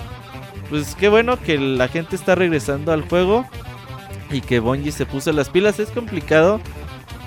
[0.69, 3.45] pues qué bueno que la gente está regresando al juego
[4.31, 5.79] y que Bungie se puso las pilas.
[5.79, 6.59] Es complicado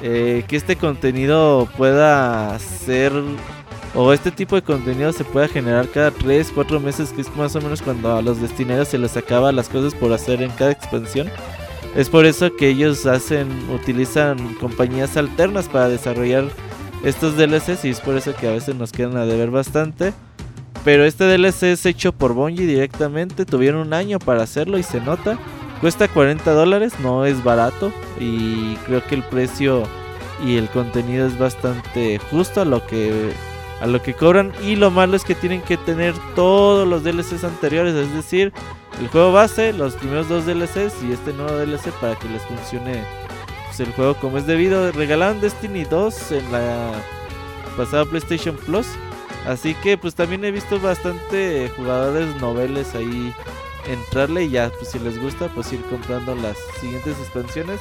[0.02, 3.12] eh, que este contenido pueda ser
[3.94, 7.56] o este tipo de contenido se pueda generar cada 3, 4 meses, que es más
[7.56, 10.72] o menos cuando a los destineros se les acaba las cosas por hacer en cada
[10.72, 11.30] expansión.
[11.94, 16.44] Es por eso que ellos hacen, utilizan compañías alternas para desarrollar
[17.04, 20.12] estos DLCs y es por eso que a veces nos quedan a deber bastante.
[20.84, 25.00] Pero este DLC es hecho por Bungie directamente, tuvieron un año para hacerlo y se
[25.00, 25.36] nota.
[25.80, 29.82] Cuesta 40 dólares, no es barato y creo que el precio
[30.44, 33.32] y el contenido es bastante justo a lo que
[33.80, 34.52] a lo que cobran.
[34.62, 38.52] Y lo malo es que tienen que tener todos los DLCs anteriores, es decir,
[39.00, 43.02] el juego base, los primeros dos DLCs y este nuevo DLC para que les funcione
[43.76, 44.90] pues, el juego como es debido.
[44.92, 46.92] Regalaron Destiny 2 en la
[47.76, 48.86] pasada PlayStation Plus.
[49.46, 53.32] Así que pues también he visto bastante jugadores noveles ahí
[53.86, 57.80] entrarle y ya pues si les gusta pues ir comprando las siguientes expansiones.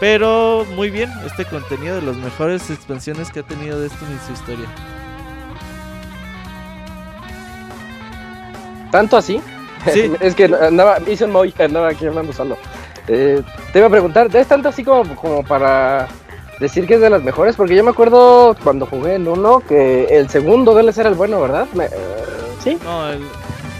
[0.00, 4.32] Pero muy bien, este contenido de las mejores expansiones que ha tenido Destiny en su
[4.32, 4.66] historia.
[8.90, 9.40] ¿Tanto así?
[9.92, 10.12] Sí.
[10.20, 12.58] es que andaba, hice un Moy, andaba aquí hablando solo.
[13.08, 13.42] Eh,
[13.72, 16.08] te iba a preguntar, ¿es tanto así como, como para
[16.58, 17.56] decir que es de las mejores?
[17.56, 21.40] Porque yo me acuerdo cuando jugué en uno que el segundo DLC era el bueno,
[21.40, 21.66] ¿verdad?
[21.74, 21.90] Me, eh,
[22.62, 22.78] ¿Sí?
[22.84, 23.22] No, el,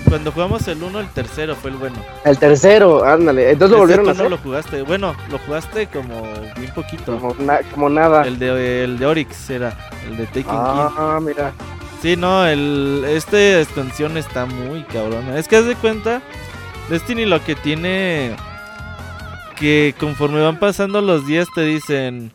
[0.09, 1.97] cuando jugamos el uno, el tercero fue el bueno.
[2.25, 3.51] El tercero, ándale.
[3.51, 4.25] Entonces lo volvieron a hacer.
[4.25, 4.83] no lo jugaste.
[4.83, 6.23] Bueno, lo jugaste como
[6.57, 7.19] bien poquito.
[7.19, 7.35] Como,
[7.73, 8.23] como nada.
[8.23, 9.77] El de, el de Oryx era,
[10.09, 10.97] el de Taking ah, King.
[10.99, 11.53] Ah, mira.
[12.01, 15.39] Sí, no, el, este extensión está muy cabrona.
[15.39, 16.23] Es que haz de cuenta,
[16.89, 18.37] Destiny lo que tiene
[19.57, 22.31] que conforme van pasando los días te dicen,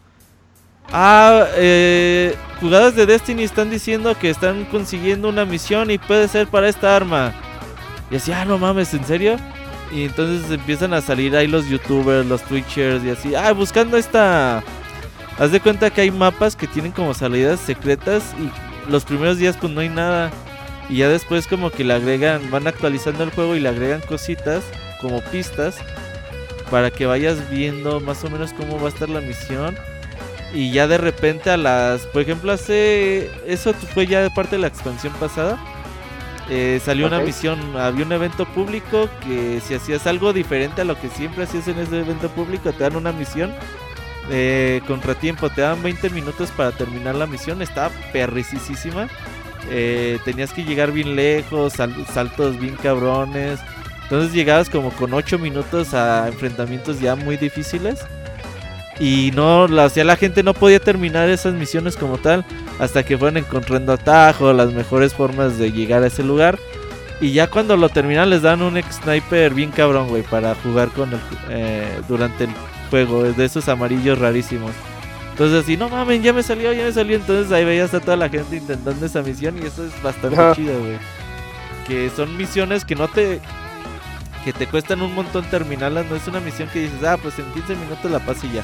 [0.92, 6.48] ah, eh, jugadas de Destiny están diciendo que están consiguiendo una misión y puede ser
[6.48, 7.34] para esta arma.
[8.10, 9.38] Y así, ah, no mames, ¿en serio?
[9.94, 14.64] Y entonces empiezan a salir ahí los youtubers, los twitchers y así, ah, buscando esta...
[15.38, 19.58] Haz de cuenta que hay mapas que tienen como salidas secretas y los primeros días
[19.58, 20.30] pues no hay nada.
[20.90, 24.64] Y ya después como que le agregan, van actualizando el juego y le agregan cositas
[25.00, 25.78] como pistas
[26.72, 29.76] para que vayas viendo más o menos cómo va a estar la misión.
[30.54, 34.62] Y ya de repente a las, por ejemplo, hace, eso fue ya de parte de
[34.62, 35.60] la expansión pasada.
[36.50, 41.00] Eh, salió una misión, había un evento público que si hacías algo diferente a lo
[41.00, 43.54] que siempre hacías en ese evento público, te dan una misión
[44.30, 49.08] eh, contratiempo, te daban 20 minutos para terminar la misión, estaba perricisísima.
[49.70, 53.60] Eh, tenías que llegar bien lejos, saltos bien cabrones.
[54.12, 58.02] Entonces llegabas como con 8 minutos a enfrentamientos ya muy difíciles.
[59.00, 62.44] Y no, la, o la gente no podía terminar esas misiones como tal
[62.78, 66.60] hasta que fueron encontrando atajos, las mejores formas de llegar a ese lugar.
[67.22, 71.14] Y ya cuando lo terminan les dan un sniper bien cabrón, güey, para jugar con
[71.14, 71.20] el,
[71.50, 72.50] eh, durante el
[72.90, 74.72] juego, de esos amarillos rarísimos.
[75.30, 77.16] Entonces así, no mames, ya me salió, ya me salió.
[77.16, 80.78] Entonces ahí veías a toda la gente intentando esa misión y eso es bastante chido,
[80.78, 80.98] güey.
[81.88, 83.40] Que son misiones que no te...
[84.44, 86.06] Que te cuestan un montón terminarlas.
[86.10, 88.64] No es una misión que dices, ah, pues en 15 minutos la paso y ya.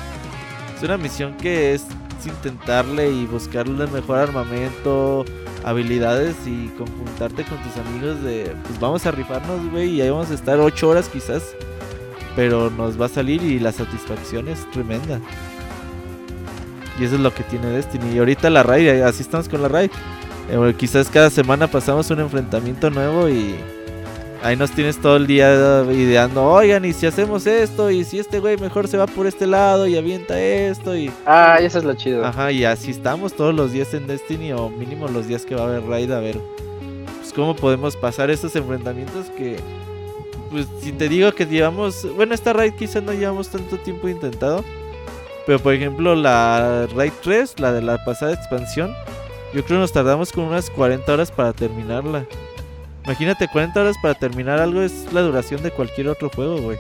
[0.76, 1.86] Es una misión que es
[2.26, 5.24] intentarle y buscarle el mejor armamento,
[5.64, 10.30] habilidades y conjuntarte con tus amigos de, pues vamos a rifarnos, güey, y ahí vamos
[10.30, 11.56] a estar 8 horas quizás
[12.38, 15.20] pero nos va a salir y la satisfacción es tremenda.
[17.00, 18.14] Y eso es lo que tiene Destiny.
[18.14, 19.90] Y ahorita la raid, eh, así estamos con la raid.
[20.52, 23.56] Eh, quizás cada semana pasamos un enfrentamiento nuevo y
[24.44, 28.40] Ahí nos tienes todo el día ideando, oigan, y si hacemos esto, y si este
[28.40, 31.12] güey mejor se va por este lado y avienta esto, y...
[31.26, 32.24] Ah, eso es lo chido.
[32.24, 35.64] Ajá, y así estamos todos los días en Destiny, o mínimo los días que va
[35.64, 36.40] a haber raid, a ver,
[37.18, 39.60] pues cómo podemos pasar estos enfrentamientos que...
[40.52, 44.64] Pues si te digo que llevamos, bueno, esta raid quizá no llevamos tanto tiempo intentado,
[45.46, 48.94] pero por ejemplo la raid 3, la de la pasada expansión,
[49.54, 52.26] yo creo que nos tardamos con unas 40 horas para terminarla.
[53.08, 56.78] Imagínate, 40 horas para terminar algo es la duración de cualquier otro juego, güey.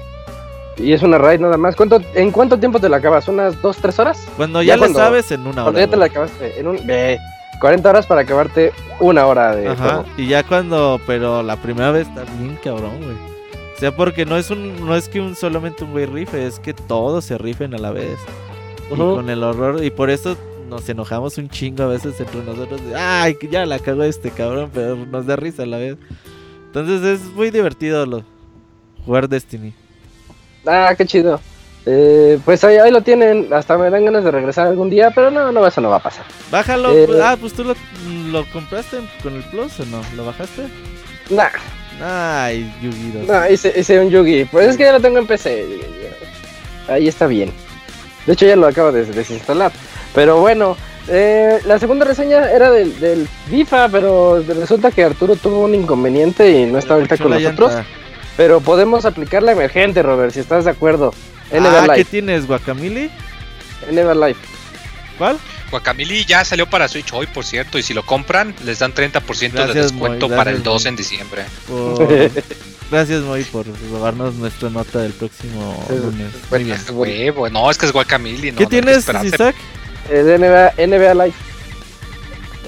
[0.75, 1.73] Y es una raid nada más.
[1.73, 3.29] ¿Cuánto, ¿En cuánto tiempo te la acabas?
[3.29, 4.27] ¿Unas 2, 3 horas?
[4.35, 5.63] Cuando ya, lo sabes, en una hora.
[5.63, 6.85] Cuando ya te la acabaste, en un...
[6.85, 7.17] Ve,
[7.61, 10.99] 40 horas para acabarte una hora de Ajá, y ya cuando...
[11.07, 13.15] Pero la primera vez también cabrón, güey.
[13.77, 16.59] O sea, porque no es un no es que un solamente un güey rife, es
[16.59, 18.19] que todos se rifen a la vez.
[18.91, 20.35] Y con el horror, y por eso
[20.67, 22.81] nos enojamos un chingo a veces entre nosotros.
[22.95, 25.97] Ay, ya la cago este cabrón, pero nos da risa a la vez.
[26.67, 28.23] Entonces es muy divertido lo,
[29.05, 29.73] jugar Destiny.
[30.65, 31.39] Ah, qué chido.
[31.85, 33.47] Eh, pues ahí, ahí, lo tienen.
[33.53, 36.03] Hasta me dan ganas de regresar algún día, pero no, no, eso no va a
[36.03, 36.25] pasar.
[36.51, 36.91] Bájalo.
[36.91, 37.73] Eh, ah, pues tú lo,
[38.29, 40.01] lo, compraste con el Plus o no?
[40.15, 40.63] ¿Lo bajaste?
[41.29, 41.47] Nah.
[42.03, 43.25] Ay, Yugi.
[43.25, 44.45] No, hice, hice un Yugi.
[44.45, 45.65] Pues es que ya lo tengo en PC.
[46.89, 47.51] Ahí está bien.
[48.25, 49.71] De hecho, ya lo acabo de desinstalar.
[50.17, 50.75] Pero bueno,
[51.09, 56.59] eh, la segunda reseña era del, del, FIFA, pero resulta que Arturo tuvo un inconveniente
[56.59, 57.71] y no está ahorita con nosotros.
[58.35, 61.13] Pero podemos aplicar la emergente, Robert, si estás de acuerdo.
[61.53, 63.11] ah, ¿qué tienes, Guacamili?
[63.91, 64.41] Everlife.
[65.19, 65.37] ¿Cuál?
[65.69, 69.67] Guacamili ya salió para Switch hoy, por cierto, y si lo compran, les dan 30%
[69.67, 71.45] de descuento para el 2 en diciembre.
[72.89, 76.31] Gracias, Moy, por robarnos nuestra nota del próximo lunes.
[76.91, 77.53] Muy bien.
[77.53, 78.53] no, es que es Guacamili.
[78.53, 79.55] ¿Qué tienes, Isaac?
[80.09, 81.35] El NBA, NBA Live.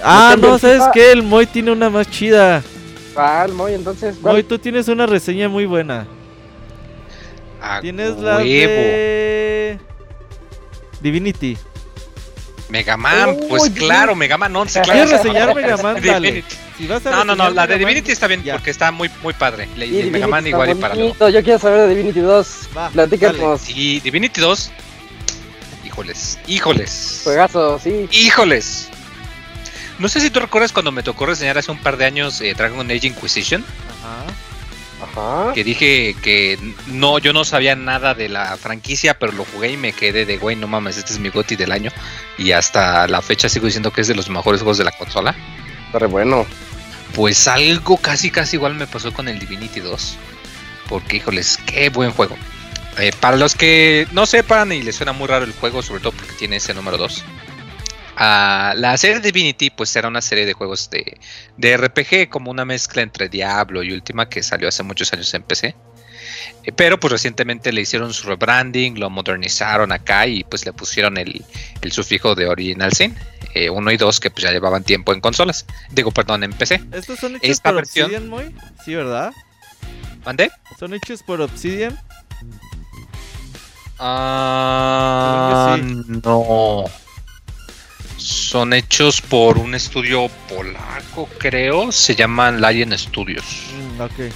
[0.04, 1.12] Ah, no, ¿sabes qué?
[1.12, 2.64] El Moy tiene una más chida.
[3.16, 4.20] Ah, el Moy, entonces.
[4.22, 6.08] Moy, tú tienes una reseña muy buena.
[7.82, 9.80] tienes la de
[11.02, 11.58] Divinity.
[12.70, 14.82] Mega Man, pues claro, Mega Man 11.
[14.82, 14.92] Claro.
[14.94, 15.98] ¿Quieres reseñar Mega Man?
[16.06, 16.44] Dale.
[17.04, 19.68] no, no, no, la de Divinity está bien porque está muy, muy padre.
[19.76, 21.30] Y, Mega Man igual y para luego.
[21.30, 22.70] Yo quiero saber de Divinity 2.
[22.94, 23.62] Platícanos.
[23.62, 24.72] Sí, Divinity 2
[26.00, 27.22] híjoles, híjoles.
[27.24, 28.08] Juegazo, sí.
[28.12, 28.90] Híjoles.
[29.98, 32.54] No sé si tú recuerdas cuando me tocó reseñar hace un par de años eh,
[32.54, 33.66] Dragon Age Inquisition.
[34.00, 34.26] Ajá.
[35.02, 35.54] Ajá.
[35.54, 36.58] Que dije que
[36.88, 40.38] no, yo no sabía nada de la franquicia, pero lo jugué y me quedé de
[40.38, 41.92] güey, no mames, este es mi goti del año.
[42.38, 45.36] Y hasta la fecha sigo diciendo que es de los mejores juegos de la consola.
[45.92, 46.46] Está bueno.
[47.14, 50.18] Pues algo casi casi igual me pasó con el Divinity 2.
[50.88, 52.38] Porque híjoles, qué buen juego.
[53.00, 56.12] Eh, para los que no sepan y les suena muy raro el juego, sobre todo
[56.14, 57.24] porque tiene ese número 2.
[58.18, 61.18] Ah, la serie Divinity pues era una serie de juegos de,
[61.56, 65.44] de, RPG como una mezcla entre Diablo y Ultima que salió hace muchos años en
[65.44, 65.76] PC.
[66.64, 71.18] Eh, pero pues recientemente le hicieron su rebranding, lo modernizaron acá y pues le pusieron
[71.18, 71.46] el,
[71.92, 73.16] sufijo de Original Sin.
[73.54, 75.66] Eh, uno y dos que pues ya llevaban tiempo en consolas.
[75.92, 76.82] Digo, perdón, en PC.
[76.92, 78.06] ¿Estos son hechos Esta por versión...
[78.06, 78.56] Obsidian, muy?
[78.84, 79.32] Sí, ¿verdad?
[80.26, 80.52] ¿Mandé?
[80.78, 81.98] ¿Son hechos por Obsidian?
[84.00, 85.78] Ah,
[86.24, 86.86] no.
[88.16, 91.92] Son hechos por un estudio polaco, creo.
[91.92, 93.46] Se llaman Lion Studios.
[93.76, 94.34] Mm, ok.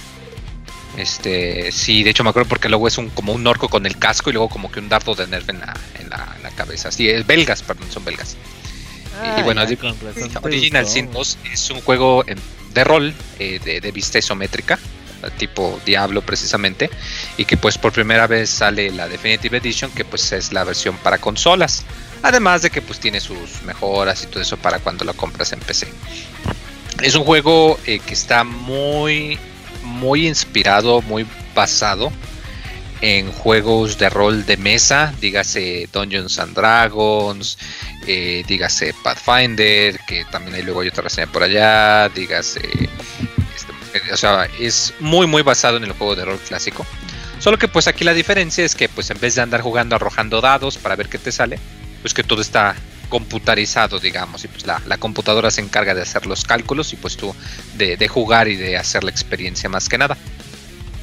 [0.98, 3.98] Este, sí, de hecho me acuerdo porque luego es un como un orco con el
[3.98, 6.92] casco y luego como que un dardo de nerve en la, en la, cabeza.
[6.92, 8.36] Sí, es belgas, perdón, son belgas.
[9.38, 9.62] y bueno,
[10.42, 12.24] Original Sin 2 es un juego
[12.74, 14.78] de rol eh, de, de vista isométrica
[15.30, 16.90] tipo Diablo precisamente,
[17.36, 20.96] y que pues por primera vez sale la Definitive Edition, que pues es la versión
[20.98, 21.84] para consolas,
[22.22, 25.60] además de que pues tiene sus mejoras y todo eso para cuando lo compras en
[25.60, 25.88] PC.
[27.02, 29.38] Es un juego eh, que está muy,
[29.82, 32.12] muy inspirado, muy basado
[33.00, 37.58] en juegos de rol de mesa, dígase Dungeons and Dragons,
[38.06, 42.62] eh, dígase Pathfinder, que también hay luego hay otra reseña por allá, dígase
[44.12, 46.86] o sea, es muy muy basado en el juego de rol clásico.
[47.38, 50.40] Solo que pues aquí la diferencia es que pues en vez de andar jugando arrojando
[50.40, 51.58] dados para ver qué te sale,
[52.02, 52.74] pues que todo está
[53.08, 57.34] computarizado, digamos, y pues la, computadora se encarga de hacer los cálculos y pues tú
[57.76, 60.16] de, jugar y de hacer la experiencia más que nada.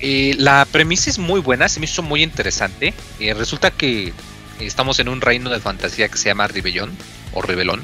[0.01, 2.93] La premisa es muy buena, se me hizo muy interesante.
[3.19, 4.13] Y resulta que
[4.59, 6.91] estamos en un reino de fantasía que se llama Ribellón
[7.33, 7.83] o Rebelón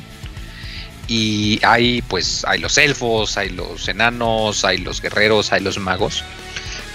[1.07, 6.23] y hay pues hay los elfos, hay los enanos, hay los guerreros, hay los magos.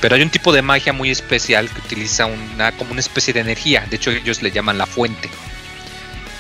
[0.01, 3.41] Pero hay un tipo de magia muy especial que utiliza una como una especie de
[3.41, 3.87] energía.
[3.89, 5.31] De hecho ellos le llaman la fuente.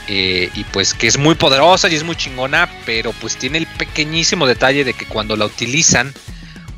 [0.08, 3.66] Eh, y pues que es muy poderosa y es muy chingona, pero pues tiene el
[3.66, 6.12] pequeñísimo detalle de que cuando la utilizan,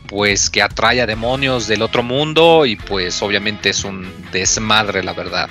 [0.07, 5.15] pues que atrae a demonios del otro mundo y pues obviamente es un desmadre la
[5.15, 5.49] verdad.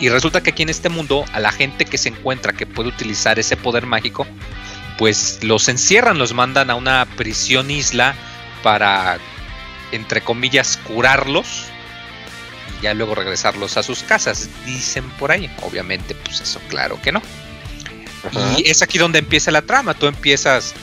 [0.00, 2.88] Y resulta que aquí en este mundo a la gente que se encuentra que puede
[2.88, 4.26] utilizar ese poder mágico,
[4.96, 8.14] pues los encierran, los mandan a una prisión isla
[8.62, 9.18] para,
[9.92, 11.64] entre comillas, curarlos
[12.78, 15.50] y ya luego regresarlos a sus casas, dicen por ahí.
[15.62, 17.22] Obviamente, pues eso claro que no.
[18.56, 19.94] Y es aquí donde empieza la trama.
[19.94, 20.74] Tú empiezas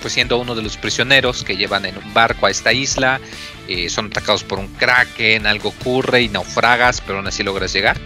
[0.00, 3.20] pues siendo uno de los prisioneros que llevan en un barco a esta isla.
[3.68, 7.98] Eh, son atacados por un kraken, algo ocurre y naufragas, pero aún así logras llegar.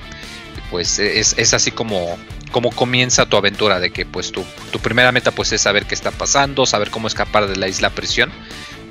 [0.71, 2.19] Pues es, es así como,
[2.51, 5.95] como comienza tu aventura, de que pues tu, tu primera meta pues es saber qué
[5.95, 8.31] está pasando, saber cómo escapar de la isla prisión.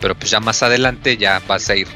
[0.02, 1.88] Pero pues ya más adelante ya vas a ir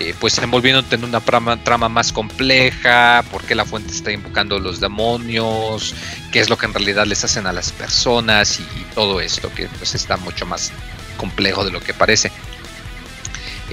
[0.00, 4.78] eh, pues envolviéndote en una trama, más compleja, por qué la fuente está invocando los
[4.78, 5.92] demonios,
[6.30, 9.66] qué es lo que en realidad les hacen a las personas y, todo esto, que
[9.66, 10.70] pues está mucho más
[11.16, 12.30] complejo de lo que parece.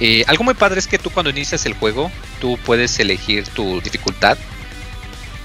[0.00, 2.10] Eh, algo muy padre es que tú cuando inicias el juego,
[2.40, 4.36] tú puedes elegir tu dificultad,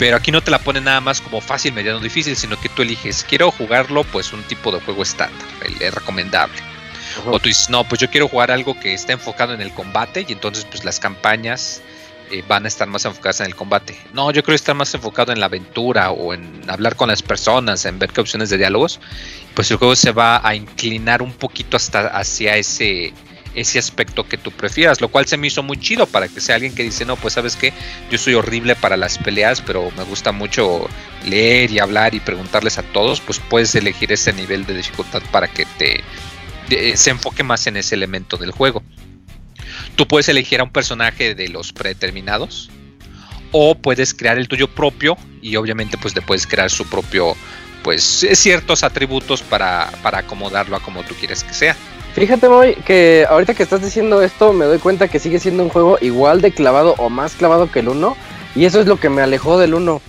[0.02, 2.82] pero aquí no te la pone nada más como fácil, mediano, difícil, sino que tú
[2.82, 5.48] eliges, quiero jugarlo pues un tipo de juego estándar,
[5.80, 6.60] el recomendable
[7.28, 10.26] o tú dices, no, pues yo quiero jugar algo que esté enfocado en el combate
[10.28, 11.82] y entonces pues las campañas
[12.32, 13.96] eh, van a estar más enfocadas en el combate.
[14.12, 17.86] No, yo creo estar más enfocado en la aventura o en hablar con las personas,
[17.86, 19.00] en ver qué opciones de diálogos.
[19.54, 23.14] Pues el juego se va a inclinar un poquito hasta hacia ese
[23.56, 26.56] ese aspecto que tú prefieras, lo cual se me hizo muy chido para que sea
[26.56, 27.74] alguien que dice, no, pues sabes que
[28.10, 30.88] yo soy horrible para las peleas, pero me gusta mucho
[31.26, 35.48] leer y hablar y preguntarles a todos, pues puedes elegir ese nivel de dificultad para
[35.48, 36.04] que te,
[36.96, 38.84] se enfoque más en ese elemento del juego.
[39.96, 42.70] Tú puedes elegir a un personaje de los predeterminados
[43.52, 47.36] o puedes crear el tuyo propio y obviamente pues le puedes crear su propio
[47.84, 48.04] pues
[48.34, 51.76] ciertos atributos para, para acomodarlo a como tú quieres que sea.
[52.14, 55.70] Fíjate, Moy, que ahorita que estás diciendo esto, me doy cuenta que sigue siendo un
[55.70, 58.18] juego igual de clavado o más clavado que el 1.
[58.56, 60.02] Y eso es lo que me alejó del 1.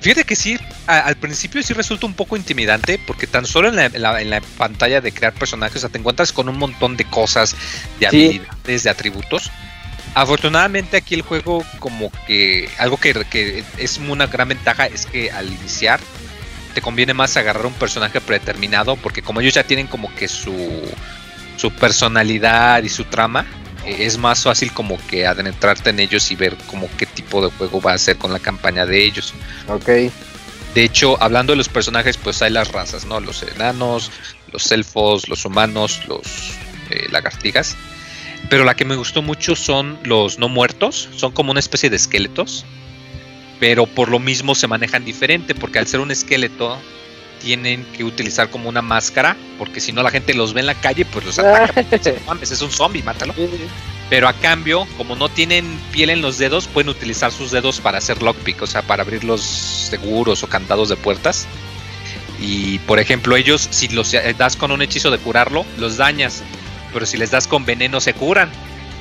[0.00, 4.40] Fíjate que sí, al principio sí resulta un poco intimidante porque tan solo en la,
[4.56, 7.56] pantalla de crear personajes te encuentras con un montón de cosas,
[7.98, 9.50] de habilidades, de atributos.
[10.14, 15.30] Afortunadamente aquí el juego como que algo que, que, es una gran ventaja es que
[15.30, 16.00] al iniciar
[16.78, 20.88] te conviene más agarrar un personaje predeterminado porque como ellos ya tienen como que su,
[21.56, 23.46] su personalidad y su trama,
[23.84, 27.50] eh, es más fácil como que adentrarte en ellos y ver como qué tipo de
[27.50, 29.34] juego va a ser con la campaña de ellos.
[29.66, 29.88] Ok.
[30.72, 33.18] De hecho, hablando de los personajes, pues hay las razas, ¿no?
[33.18, 34.12] Los enanos,
[34.52, 36.52] los elfos, los humanos, los
[36.90, 37.74] eh, lagartijas.
[38.48, 41.08] Pero la que me gustó mucho son los no muertos.
[41.16, 42.64] Son como una especie de esqueletos.
[43.60, 45.54] Pero por lo mismo se manejan diferente.
[45.54, 46.78] Porque al ser un esqueleto,
[47.38, 50.74] tienen que utilizar como una máscara, porque si no la gente los ve en la
[50.74, 51.80] calle, pues los ataca.
[52.42, 53.34] es un zombie, mátalo.
[54.10, 57.98] Pero a cambio, como no tienen piel en los dedos, pueden utilizar sus dedos para
[57.98, 61.46] hacer lockpick, o sea, para abrir los seguros o candados de puertas.
[62.40, 66.42] Y por ejemplo, ellos, si los das con un hechizo de curarlo, los dañas.
[66.92, 68.50] Pero si les das con veneno, se curan.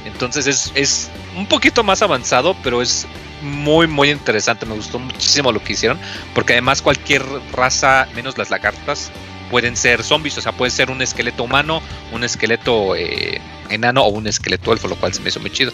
[0.05, 3.05] Entonces es, es un poquito más avanzado, pero es
[3.41, 4.65] muy, muy interesante.
[4.65, 5.97] Me gustó muchísimo lo que hicieron.
[6.33, 9.11] Porque además cualquier raza, menos las lagartas,
[9.49, 10.37] pueden ser zombies.
[10.37, 11.81] O sea, puede ser un esqueleto humano,
[12.11, 15.71] un esqueleto eh, enano o un esqueleto elfo, lo cual se me hizo muy chido.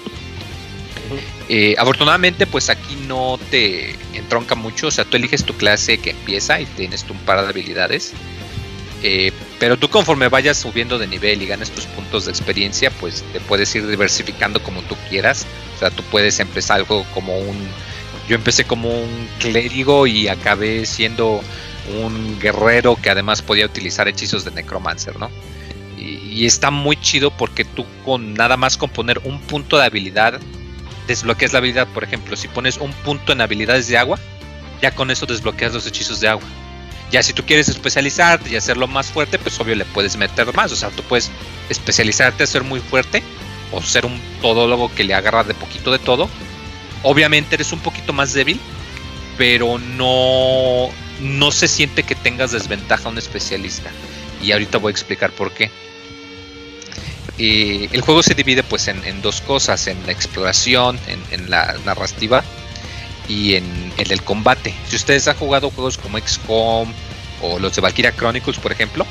[1.50, 4.88] Eh, afortunadamente, pues aquí no te entronca mucho.
[4.88, 8.14] O sea, tú eliges tu clase que empieza y tienes un par de habilidades.
[9.04, 9.32] Eh,
[9.64, 13.40] pero tú conforme vayas subiendo de nivel y ganes tus puntos de experiencia, pues te
[13.40, 15.46] puedes ir diversificando como tú quieras.
[15.78, 17.66] O sea, tú puedes empezar algo como un...
[18.28, 21.40] Yo empecé como un clérigo y acabé siendo
[21.98, 25.32] un guerrero que además podía utilizar hechizos de necromancer, ¿no?
[25.98, 30.42] Y, está muy chido porque tú con nada más con poner un punto de habilidad
[31.08, 31.88] desbloqueas la habilidad.
[31.88, 34.20] Por ejemplo, si pones un punto en habilidades de agua,
[34.82, 36.44] ya con eso desbloqueas los hechizos de agua.
[37.12, 40.72] Ya si tú quieres especializarte y hacerlo más fuerte, pues obvio le puedes meter más.
[40.72, 41.32] O sea, tú puedes
[41.70, 43.24] especializarte a ser muy fuerte
[43.72, 46.30] o ser un todólogo que le agarra de poquito de todo.
[47.04, 48.60] Obviamente eres un poquito más débil,
[49.38, 50.90] pero no,
[51.22, 53.92] no se siente que tengas desventaja a un especialista.
[54.42, 55.70] Y ahorita voy a explicar por qué.
[57.38, 61.76] Eh, el juego se divide pues en, dos cosas, en la exploración, en, en la
[61.86, 62.44] narrativa
[63.28, 64.74] y en, el combate.
[64.88, 66.92] Si ustedes han jugado juegos como XCOM
[67.42, 69.06] o los de Valkyria Chronicles, por ejemplo,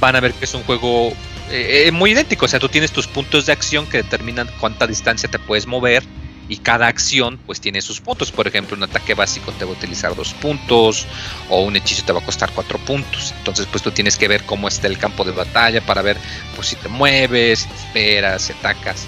[0.00, 1.12] van a ver que es un juego
[1.50, 2.46] eh, eh, muy idéntico.
[2.46, 6.02] O sea, tú tienes tus puntos de acción que determinan cuánta distancia te puedes mover
[6.48, 8.32] y cada acción pues tiene sus puntos.
[8.32, 11.06] Por ejemplo, un ataque básico te va a utilizar dos puntos
[11.48, 13.32] o un hechizo te va a costar cuatro puntos.
[13.38, 16.16] Entonces pues tú tienes que ver cómo está el campo de batalla para ver
[16.54, 19.06] pues si te mueves, si te esperas, si atacas.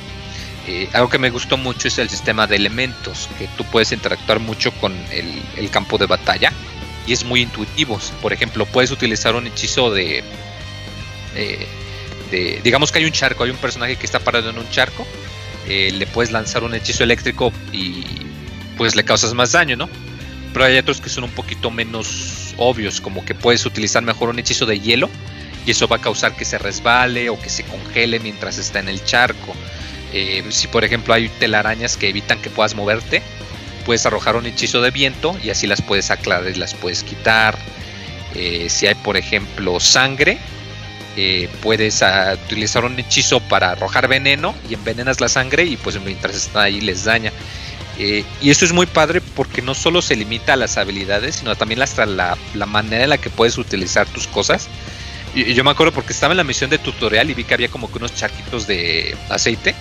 [0.66, 4.40] Eh, algo que me gustó mucho es el sistema de elementos, que tú puedes interactuar
[4.40, 6.52] mucho con el, campo de batalla
[7.06, 7.98] y es muy intuitivo.
[8.22, 10.24] Por ejemplo, puedes utilizar un hechizo de,
[11.34, 11.66] eh,
[12.30, 15.06] de, digamos que hay un charco, hay un personaje que está parado en un charco
[15.66, 18.04] eh, le puedes lanzar un hechizo eléctrico y
[18.76, 19.88] pues le causas más daño, ¿no?
[20.52, 24.38] Pero hay otros que son un poquito menos obvios, como que puedes utilizar mejor un
[24.38, 25.08] hechizo de hielo
[25.66, 28.88] y eso va a causar que se resbale o que se congele mientras está en
[28.88, 29.54] el charco.
[30.14, 33.20] Eh, si por ejemplo hay telarañas que evitan que puedas moverte,
[33.84, 37.58] puedes arrojar un hechizo de viento y así las puedes aclarar y las puedes quitar.
[38.34, 40.38] Eh, si hay por ejemplo sangre,
[41.16, 42.02] eh, puedes
[42.44, 46.80] utilizar un hechizo para arrojar veneno y envenenas la sangre y pues mientras está ahí
[46.80, 47.32] les daña.
[47.98, 51.54] Eh, y eso es muy padre porque no solo se limita a las habilidades, sino
[51.54, 52.36] también hasta la,
[52.66, 54.68] manera en la que puedes utilizar tus cosas.
[55.34, 57.90] Yo me acuerdo porque estaba en la misión de tutorial y vi que había como
[57.90, 59.74] que unos charquitos de aceite,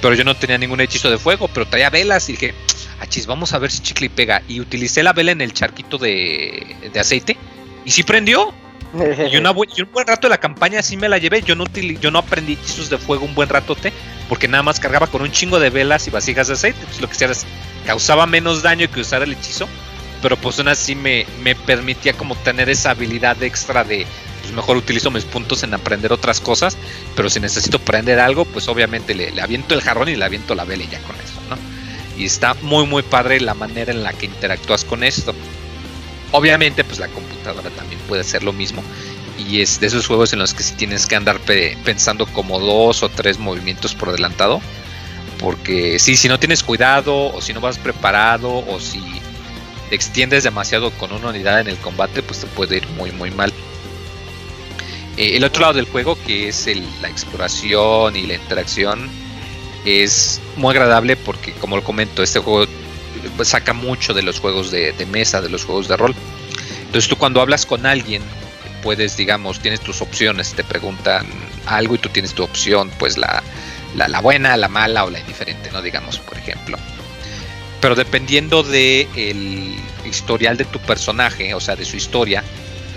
[0.00, 2.54] pero yo no tenía ningún hechizo de fuego, pero traía velas y dije,
[3.00, 4.42] achis, vamos a ver si chicle y pega.
[4.48, 7.36] Y utilicé la vela en el charquito de, de aceite
[7.84, 8.52] y sí prendió.
[8.94, 11.42] y, un buen rato de la campaña sí me la llevé.
[11.42, 11.64] Yo no,
[12.00, 13.92] yo no aprendí hechizos de fuego un buen ratote,
[14.28, 16.80] porque nada más cargaba con un chingo de velas y vasijas de aceite.
[16.84, 17.30] Pues lo que hacía
[17.86, 19.68] causaba menos daño que usar el hechizo,
[20.22, 24.06] pero pues aún así me, me permitía como tener esa habilidad extra de,
[24.48, 26.78] pues mejor utilizo mis puntos en aprender otras cosas,
[27.14, 30.54] pero si necesito aprender algo, pues obviamente le, le aviento el jarrón y le aviento
[30.54, 31.58] la vela y ya con eso, ¿no?
[32.16, 35.34] Y está muy muy padre la manera en la que interactúas con esto.
[36.32, 38.82] Obviamente, pues la computadora también puede hacer lo mismo.
[39.38, 41.38] Y es de esos juegos en los que si tienes que andar
[41.84, 44.62] pensando como dos o tres movimientos por adelantado.
[45.38, 49.00] Porque sí, si no tienes cuidado, o si no vas preparado, o si
[49.90, 53.30] te extiendes demasiado con una unidad en el combate, pues te puede ir muy, muy
[53.30, 53.52] mal.
[55.18, 56.68] Eh, el otro lado del juego, que es
[57.02, 59.10] la exploración y la interacción,
[59.84, 62.66] es muy agradable porque, como lo comento, este juego
[63.36, 66.14] pues, saca mucho de los juegos de, mesa, de los juegos de rol.
[66.86, 68.22] Entonces tú cuando hablas con alguien,
[68.80, 71.26] puedes, digamos, tienes tus opciones, te preguntan
[71.66, 73.42] algo y tú tienes tu opción, pues la,
[73.96, 75.82] la, buena, la mala o la indiferente, ¿no?
[75.82, 76.78] Digamos, por ejemplo.
[77.80, 79.74] Pero dependiendo de el
[80.08, 82.44] historial de tu personaje, o sea, de su historia,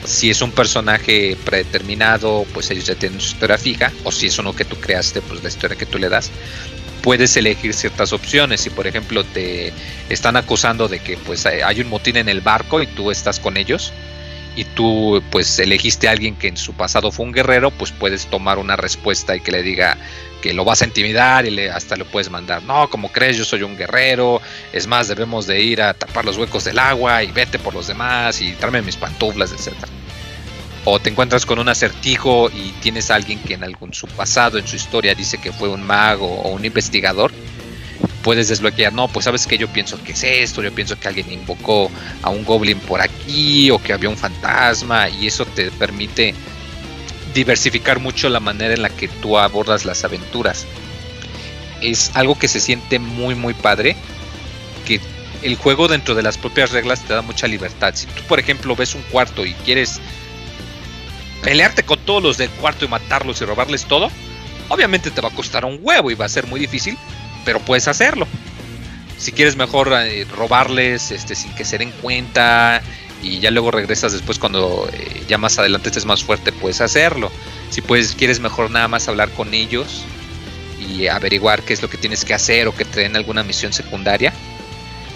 [0.06, 4.38] si es un personaje predeterminado, pues ellos ya tienen su historia fija, o si es
[4.40, 6.32] uno que tú creaste, pues la historia que tú le das
[7.02, 8.62] puedes elegir ciertas opciones.
[8.62, 9.74] Si por ejemplo te
[10.10, 13.58] están acusando de que pues hay un motín en el barco y tú estás con
[13.58, 13.92] ellos
[14.56, 18.28] y tú pues elegiste a alguien que en su pasado fue un guerrero, pues puedes
[18.28, 19.98] tomar una respuesta y que le diga
[20.42, 23.46] que lo vas a intimidar y le, hasta le puedes mandar, no, como crees, yo
[23.46, 24.42] soy un guerrero,
[24.74, 27.88] es más, debemos de ir a tapar los huecos del agua y vete por los
[27.88, 29.88] demás y tráeme mis pantuflas, etcétera.
[30.84, 34.58] O te encuentras con un acertijo y tienes a alguien que en algún su pasado,
[34.58, 37.32] en su historia, dice que fue un mago o un investigador,
[38.24, 41.32] puedes desbloquear, no, pues sabes que yo pienso que es esto, yo pienso que alguien
[41.32, 41.92] invocó
[42.22, 46.34] a un goblin por aquí o que había un fantasma y eso te permite
[47.34, 50.66] diversificar mucho la manera en la que tú abordas las aventuras.
[51.82, 53.96] Es algo que se siente muy muy padre,
[54.86, 55.00] que
[55.42, 57.94] el juego dentro de las propias reglas te da mucha libertad.
[57.96, 60.00] Si tú por ejemplo ves un cuarto y quieres
[61.42, 64.12] pelearte con todos los del cuarto y matarlos y robarles todo,
[64.70, 66.98] obviamente te va a costar un huevo y va a ser muy difícil,
[67.46, 68.28] pero puedes hacerlo.
[69.18, 72.82] Si quieres mejor eh, robarles este, sin que se den cuenta
[73.22, 77.32] y ya luego regresas después cuando eh, ya más adelante estés más fuerte, puedes hacerlo.
[77.70, 80.04] Si puedes, quieres mejor nada más hablar con ellos
[80.80, 83.74] y averiguar qué es lo que tienes que hacer o que te den alguna misión
[83.74, 84.34] secundaria,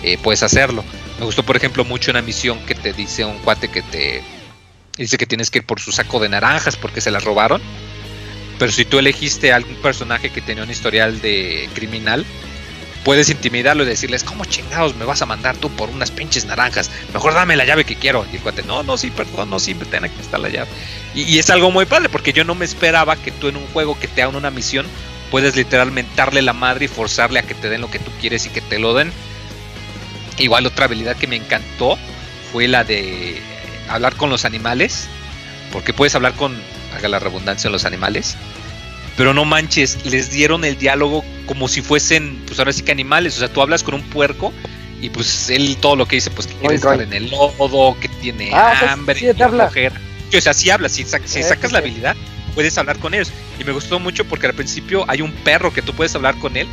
[0.03, 0.84] eh, puedes hacerlo.
[1.19, 4.22] Me gustó, por ejemplo, mucho una misión que te dice un cuate que te
[4.97, 7.61] dice que tienes que ir por su saco de naranjas porque se las robaron.
[8.57, 12.26] Pero si tú elegiste a algún personaje que tenía un historial de criminal,
[13.06, 16.90] puedes intimidarlo y decirles, ¿cómo chingados me vas a mandar tú por unas pinches naranjas?
[17.14, 18.26] Mejor dame la llave que quiero.
[18.32, 20.68] Y el cuate, no, no, sí, perdón, no, sí, ten aquí está la llave.
[21.14, 23.98] Y, es algo muy padre, porque yo no me esperaba que tú en un juego
[23.98, 24.88] que te hagan una misión,
[25.30, 28.48] puedes literalmente darle la madre y forzarle a que te den lo que tú quieres
[28.48, 29.11] y que te lo den.
[30.40, 31.98] Igual otra habilidad que me encantó
[32.52, 33.40] fue la de
[33.88, 35.07] hablar con los animales,
[35.72, 36.60] porque puedes hablar con,
[36.95, 38.35] haga la redundancia, los animales,
[39.17, 43.35] pero no manches, les dieron el diálogo como si fuesen, pues ahora sí que animales,
[43.38, 44.51] o sea, tú hablas con un puerco
[45.01, 48.07] y pues él todo lo que dice, pues que quiere estar en el lodo, que
[48.07, 49.19] tiene ah, hambre,
[50.30, 52.15] que O sea, si hablas, si, si sacas la habilidad,
[52.55, 53.31] puedes hablar con ellos.
[53.59, 56.57] Y me gustó mucho porque al principio hay un perro que tú puedes hablar con
[56.57, 56.67] él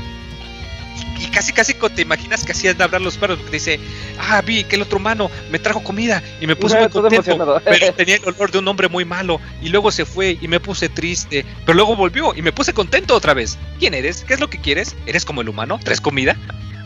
[1.22, 3.80] y casi casi te imaginas que de hablar los perros, porque dice,
[4.18, 7.92] ah, vi que el otro humano me trajo comida y me puse muy contento, pero
[7.94, 10.88] tenía el olor de un hombre muy malo y luego se fue y me puse
[10.88, 13.58] triste, pero luego volvió y me puse contento otra vez.
[13.78, 14.24] ¿Quién eres?
[14.24, 14.94] ¿Qué es lo que quieres?
[15.06, 15.78] ¿Eres como el humano?
[15.82, 16.36] ¿Traes comida?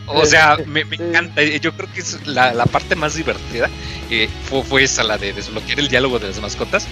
[0.07, 1.43] O sea, me, encanta.
[1.43, 3.69] Yo creo que es la, parte más divertida.
[4.09, 6.87] Eh, fue, fue, esa, la de desbloquear el diálogo de las mascotas.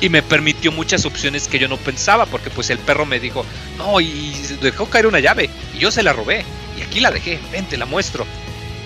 [0.00, 3.44] Y me permitió muchas opciones que yo no pensaba, porque pues el perro me dijo,
[3.78, 5.50] no, y dejó caer una llave.
[5.74, 6.44] Y yo se la robé.
[6.82, 8.26] Aquí la dejé, ven, te la muestro.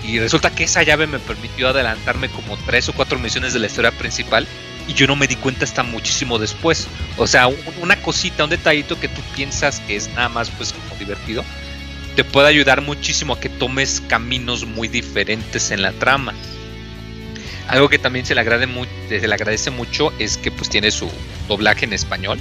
[0.03, 3.67] Y resulta que esa llave me permitió adelantarme como tres o cuatro misiones de la
[3.67, 4.47] historia principal.
[4.87, 6.87] Y yo no me di cuenta hasta muchísimo después.
[7.17, 7.47] O sea,
[7.81, 11.43] una cosita, un detallito que tú piensas que es nada más pues como divertido
[12.17, 16.33] te puede ayudar muchísimo a que tomes caminos muy diferentes en la trama.
[17.67, 18.67] Algo que también se le, agrade
[19.07, 21.07] se le agradece mucho es que pues tiene su
[21.47, 22.39] doblaje en español.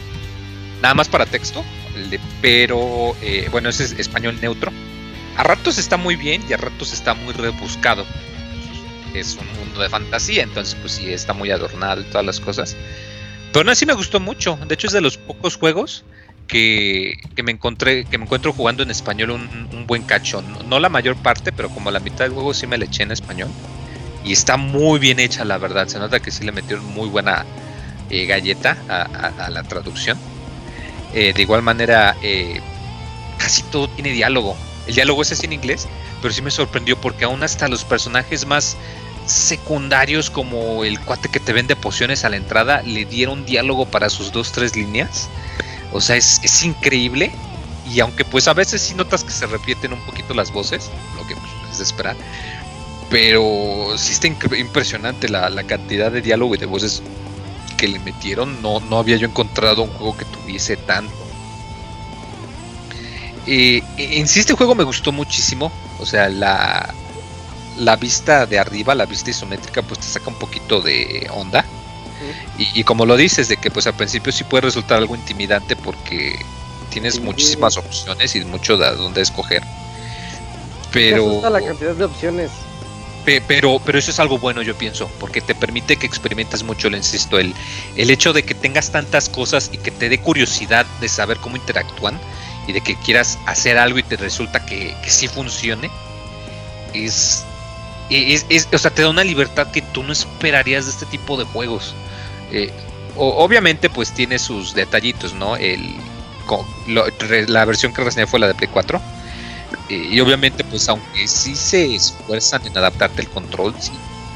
[0.81, 1.63] Nada más para texto,
[2.41, 4.73] pero eh, bueno, ese es español neutro.
[5.37, 8.07] A ratos está muy bien y a ratos está muy rebuscado.
[9.15, 12.77] Es un mundo de fantasía, entonces pues sí está muy adornado y todas las cosas.
[13.53, 14.59] Pero aún así me gustó mucho.
[14.67, 16.05] De hecho es de los pocos juegos
[16.47, 20.43] que, me encontré, que me encuentro jugando en español un, buen cacho.
[20.69, 23.13] No, la mayor parte, pero como la mitad del juego sí me le eché en
[23.13, 23.49] español.
[24.25, 25.87] Y está muy bien hecha, la verdad.
[25.87, 27.45] Se nota que sí le metieron muy buena
[28.11, 30.19] eh, galleta a, la traducción.
[31.15, 32.61] Eh, de igual manera, eh,
[33.39, 34.57] casi todo tiene diálogo.
[34.87, 35.89] El diálogo es en inglés,
[36.23, 38.77] pero sí me sorprendió porque aún hasta los personajes más
[39.27, 44.09] secundarios como el cuate que te vende pociones a la entrada le dieron diálogo para
[44.09, 45.29] sus dos, tres líneas
[45.93, 47.31] o sea, es, increíble.
[47.91, 51.27] Y aunque pues a veces sí notas que se repiten un poquito las voces, lo
[51.27, 52.17] que pues, es de esperar.
[53.09, 57.03] Pero sí está impresionante la, cantidad de diálogo y de voces
[57.77, 58.61] que le metieron.
[58.61, 61.15] No, no había yo encontrado un juego que tuviese tanto.
[63.47, 65.71] Eh, en sí este juego me gustó muchísimo.
[65.99, 66.93] O sea, la,
[67.79, 71.65] la vista de arriba, la vista isométrica, pues te saca un poquito de onda.
[72.57, 76.39] Y, como lo dices, de que pues al principio sí puede resultar algo intimidante porque
[76.89, 79.63] tienes muchísimas opciones y mucho de dónde escoger.
[80.93, 81.49] Pero...
[81.49, 82.51] la cantidad de opciones.
[83.27, 86.97] pero, pero eso es algo bueno, yo pienso, porque te permite que experimentes mucho, le
[86.97, 87.55] insisto, el,
[87.97, 91.57] el hecho de que tengas tantas cosas y que te dé curiosidad de saber cómo
[91.57, 92.19] interactúan
[92.67, 95.91] y de que quieras hacer algo y te resulta que, que sí funcione,
[96.95, 97.45] es,
[98.11, 101.45] es, o sea, te da una libertad que tú no esperarías de este tipo de
[101.45, 101.95] juegos.
[102.53, 102.73] Eh,
[103.17, 105.57] obviamente, pues tiene sus detallitos, ¿no?
[105.57, 105.95] El,
[107.49, 109.01] la versión que reseñé fue la de Play 4.
[109.89, 113.75] Eh, y obviamente, pues aunque sí se esfuerzan en adaptarte el control,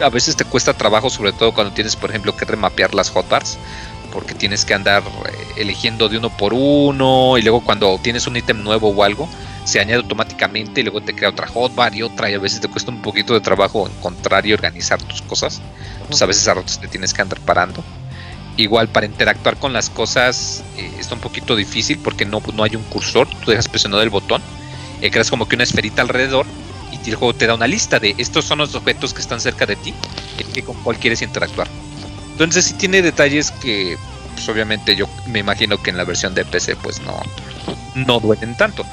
[0.00, 3.58] a veces te cuesta trabajo, sobre todo cuando tienes, por ejemplo, que remapear las hotbars,
[4.12, 8.36] porque tienes que andar eh, eligiendo de uno por uno, y luego cuando tienes un
[8.36, 9.28] ítem nuevo o algo,
[9.64, 12.68] se añade automáticamente y luego te crea otra hotbar y otra, y a veces te
[12.68, 15.60] cuesta un poquito de trabajo encontrar y organizar tus cosas.
[16.08, 17.82] Pues a veces a ratos te tienes que andar parando.
[18.56, 22.76] Igual para interactuar con las cosas eh, está un poquito difícil porque no, no hay
[22.76, 24.42] un cursor, tú dejas presionado el botón,
[25.00, 26.46] eh, creas como que una esferita alrededor
[26.92, 29.64] y el juego te da una lista de estos son los objetos que están cerca
[29.66, 29.94] de ti
[30.54, 31.68] y con cuál quieres interactuar.
[32.44, 33.98] Entonces sí tiene detalles que
[34.34, 37.20] pues, obviamente yo me imagino que en la versión de PC pues no,
[37.94, 38.84] no duelen tanto.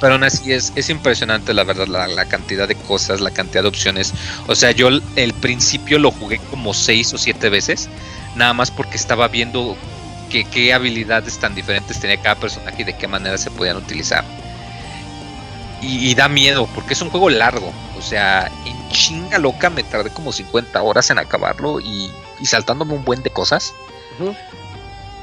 [0.00, 3.68] Pero aún así es, es impresionante la verdad la, cantidad de cosas, la cantidad de
[3.68, 4.12] opciones.
[4.46, 7.88] O sea, yo el principio lo jugué como seis o siete veces
[8.36, 9.76] nada más porque estaba viendo
[10.30, 14.24] que, qué habilidades tan diferentes tenía cada personaje y de qué manera se podían utilizar.
[15.82, 17.72] Y, da miedo, porque es un juego largo.
[17.96, 18.50] O sea,
[18.88, 22.10] chinga loca me tardé como 50 horas en acabarlo y,
[22.44, 23.74] saltándome un buen de cosas.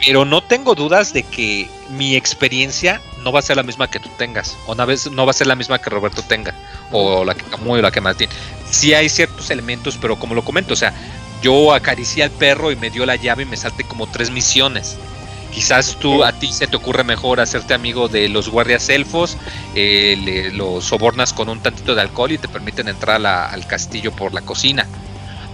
[0.05, 3.99] Pero no tengo dudas de que mi experiencia no va a ser la misma que
[3.99, 4.57] tú tengas.
[4.67, 6.53] O una vez no va a ser la misma que Roberto tenga.
[6.91, 8.29] O la que Camuy o la que Martín.
[8.69, 10.93] Sí hay ciertos elementos, pero como lo comento, o sea,
[11.41, 14.97] yo acaricié al perro y me dio la llave y me salté como tres misiones.
[15.53, 19.37] Quizás tú a ti se te ocurre mejor hacerte amigo de los guardias elfos,
[19.75, 24.11] eh, le, los sobornas con un tantito de alcohol y te permiten entrar al castillo
[24.11, 24.87] por la cocina.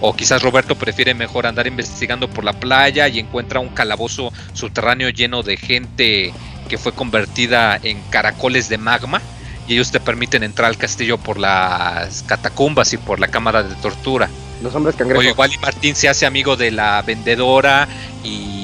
[0.00, 5.10] O quizás Roberto prefiere mejor andar investigando por la playa y encuentra un calabozo subterráneo
[5.10, 6.32] lleno de gente
[6.68, 9.20] que fue convertida en caracoles de magma
[9.68, 13.74] y ellos te permiten entrar al castillo por las catacumbas y por la cámara de
[13.76, 14.30] tortura.
[14.62, 15.24] Los hombres cangrejos.
[15.24, 17.88] O igual y Martín se hace amigo de la vendedora
[18.24, 18.60] y,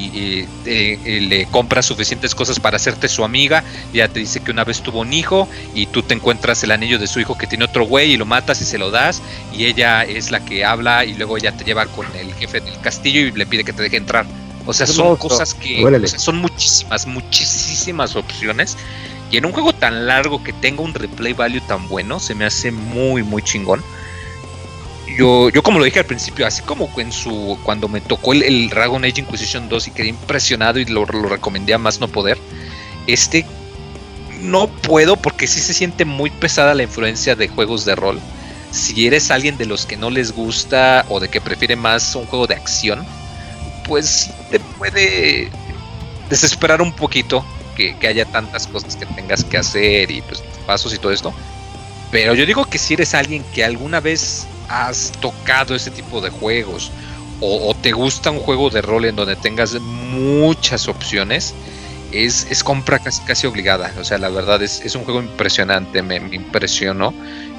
[0.66, 3.62] le compra suficientes cosas para hacerte su amiga.
[3.92, 6.98] Ya te dice que una vez tuvo un hijo y tú te encuentras el anillo
[6.98, 9.22] de su hijo que tiene otro güey y lo matas y se lo das.
[9.52, 12.78] Y ella es la que habla y luego ella te lleva con el jefe del
[12.80, 14.26] castillo y le pide que te deje entrar.
[14.66, 18.76] O sea, son cosas que son muchísimas, muchísimas opciones
[19.30, 22.44] Y en un juego tan largo que tenga un replay value tan bueno, se me
[22.44, 23.82] hace muy, muy chingón.
[25.16, 28.68] Yo, yo como lo dije al principio, así como en su cuando me tocó el,
[28.68, 32.38] Dragon Age Inquisition 2 y quedé impresionado y lo, lo recomendé a más no poder,
[33.06, 33.46] este
[34.40, 38.20] no puedo porque sí se siente muy pesada la influencia de juegos de rol.
[38.70, 42.26] Si eres alguien de los que no les gusta o de que prefiere más un
[42.26, 43.06] juego de acción,
[43.86, 45.50] pues te puede
[46.28, 47.44] desesperar un poquito
[47.76, 51.32] que, haya tantas cosas que tengas que hacer y pues pasos y todo esto.
[52.10, 56.30] Pero yo digo que si eres alguien que alguna vez has tocado ese tipo de
[56.30, 56.90] juegos
[57.40, 61.54] o, te gusta un juego de rol en donde tengas muchas opciones,
[62.12, 63.92] es, es compra casi, casi obligada.
[64.00, 67.12] O sea, la verdad es, es un juego impresionante, me, impresionó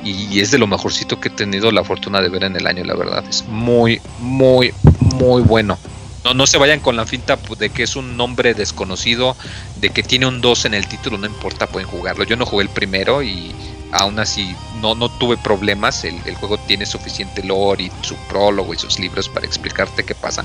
[0.04, 2.84] y es de lo mejorcito que he tenido la fortuna de ver en el año,
[2.84, 3.24] la verdad.
[3.30, 4.74] Es muy, muy,
[5.16, 5.78] muy bueno.
[6.24, 9.36] No, no se vayan con la finta de que es un nombre desconocido,
[9.80, 12.24] de que tiene un 2 en el título, no importa, pueden jugarlo.
[12.24, 13.54] Yo no jugué el primero y
[13.92, 16.04] aún así no, no tuve problemas.
[16.04, 20.44] El, juego tiene suficiente lore y su prólogo y sus libros para explicarte qué pasa.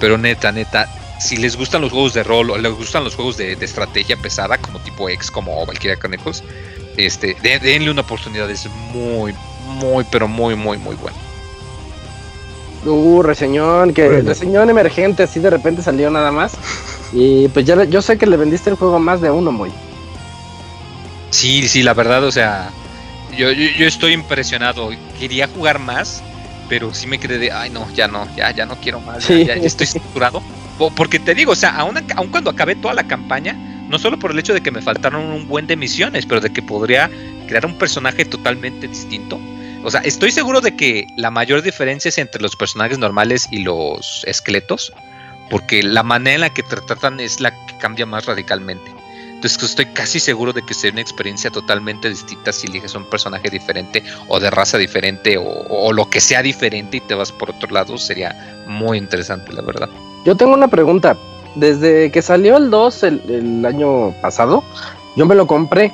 [0.00, 0.88] Pero neta, neta,
[1.20, 4.58] si les gustan los juegos de rol o les gustan los juegos de, estrategia pesada,
[4.58, 6.42] como tipo X, como Valkyria Chronicles,
[6.96, 8.50] este, denle una oportunidad.
[8.50, 9.34] Es muy,
[9.66, 11.16] muy, pero muy, muy, muy bueno.
[12.84, 16.54] Uh, reseñón, que reseñón emergente, así de repente salió nada más.
[17.12, 19.70] Y pues ya yo sé que le vendiste el juego más de uno, muy.
[21.32, 22.70] Sí, sí, la verdad, o sea,
[23.36, 24.90] yo, yo, estoy impresionado.
[25.18, 26.22] Quería jugar más,
[26.68, 29.54] pero sí me quedé de, ay no, ya no, ya, ya no quiero más, ya,
[29.54, 30.42] estoy saturado.
[30.96, 33.54] Porque te digo, o sea, aún, aun cuando acabé toda la campaña,
[33.88, 36.52] no solo por el hecho de que me faltaron un buen de misiones, pero de
[36.52, 37.10] que podría
[37.48, 39.40] crear un personaje totalmente distinto
[39.84, 43.58] o sea, estoy seguro de que la mayor diferencia es entre los personajes normales y
[43.58, 44.92] los esqueletos,
[45.50, 48.92] porque la manera en la que te tratan es la que cambia más radicalmente.
[49.42, 53.50] Entonces estoy casi seguro de que sería una experiencia totalmente distinta si eliges un personaje
[53.50, 57.68] diferente o de raza diferente o, lo que sea diferente y te vas por otro
[57.72, 57.98] lado.
[57.98, 59.88] Sería muy interesante, la verdad.
[60.24, 61.16] Yo tengo una pregunta.
[61.56, 64.62] Desde que salió el 2 el año pasado,
[65.16, 65.92] yo me lo compré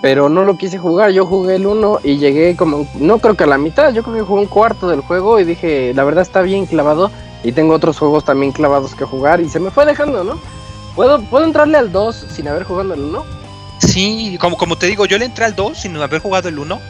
[0.00, 1.10] pero no lo quise jugar.
[1.10, 4.16] Yo jugué el 1 y llegué como, no creo que a la mitad, yo creo
[4.16, 7.10] que jugué un cuarto del juego y dije, la verdad está bien clavado
[7.42, 10.38] y tengo otros juegos también clavados que jugar y se me fue dejando, ¿no?
[10.94, 13.24] ¿Puedo, ¿puedo entrarle al 2 sin haber jugado el 1?
[13.78, 16.80] Sí, como, como te digo, yo le entré al 2 sin haber jugado el 1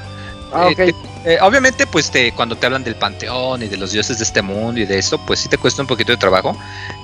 [0.55, 0.95] Ah, eh,
[1.25, 4.41] eh, obviamente, pues te, cuando te hablan del panteón y de los dioses de este
[4.41, 6.57] mundo y de eso, pues sí te cuesta un poquito de trabajo.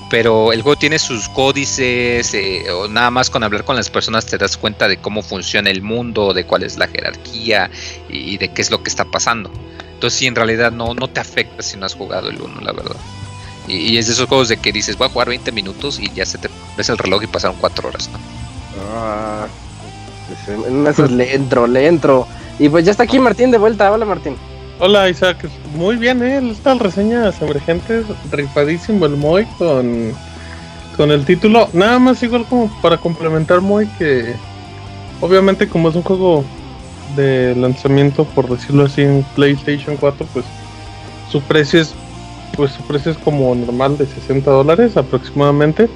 [0.09, 4.25] Pero el juego tiene sus códices, eh, o nada más con hablar con las personas
[4.25, 7.71] te das cuenta de cómo funciona el mundo, de cuál es la jerarquía
[8.09, 9.51] y, de qué es lo que está pasando.
[9.95, 12.73] Entonces, sí, en realidad no, no te afecta si no has jugado el 1, la
[12.73, 12.97] verdad.
[13.71, 16.27] Y, es de esos juegos de que dices, voy a jugar 20 minutos y ya
[16.27, 18.19] se te ves el reloj y pasaron 4 horas, ¿no?
[18.95, 19.47] Ah,
[20.97, 22.27] pues, le entro, le entro.
[22.59, 23.91] Y pues ya está aquí Martín de vuelta.
[23.91, 24.37] Hola Martín.
[24.79, 26.41] Hola Isaac, muy bien, ¿eh?
[26.51, 30.13] Estas reseñas emergentes, rifadísimo el Moy con,
[30.97, 31.69] con el título.
[31.73, 34.35] Nada más igual como para complementar Moy que
[35.21, 36.45] obviamente como es un juego
[37.15, 40.45] de lanzamiento, por decirlo así, en PlayStation 4, pues
[41.31, 41.95] su precio es
[42.57, 45.89] pues su precio es como normal de 60 dólares aproximadamente.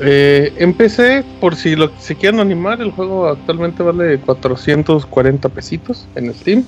[0.00, 6.34] Eh, empecé, por si lo si quieren animar, el juego actualmente vale 440 pesitos en
[6.34, 6.64] Steam.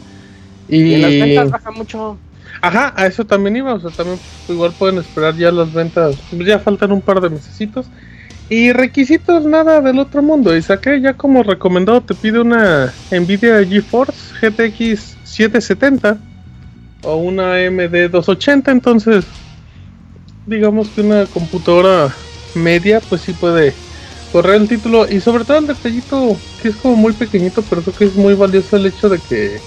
[0.68, 2.16] Y, las ventas baja mucho.
[2.60, 4.18] Ajá, a eso también iba, o sea, también
[4.48, 7.86] igual pueden esperar ya las ventas, ya faltan un par de mesecitos.
[8.48, 10.56] Y requisitos nada del otro mundo.
[10.56, 16.18] Y saqué ya como recomendado, te pide una Nvidia GeForce GTX 770
[17.04, 18.70] o una AMD 280.
[18.70, 19.24] Entonces,
[20.46, 22.14] digamos que una computadora
[22.54, 23.74] media, pues sí puede
[24.32, 25.08] correr el título.
[25.10, 28.34] Y sobre todo el detallito, que es como muy pequeñito, pero creo que es muy
[28.34, 29.60] valioso el hecho de que,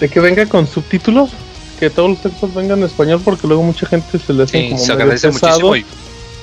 [0.00, 1.30] de que venga con subtítulos.
[1.78, 4.78] Que todos los textos vengan en español, porque luego mucha gente se le hace como
[4.78, 5.86] se agradece muchísimo y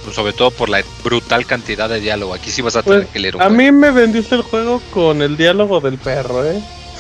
[0.04, 2.34] pues, sobre todo por la brutal cantidad de diálogo.
[2.34, 4.82] Aquí sí vas a tener pues, que leer un A mí me vendiste el juego
[4.92, 6.60] con el diálogo del perro, ¿eh?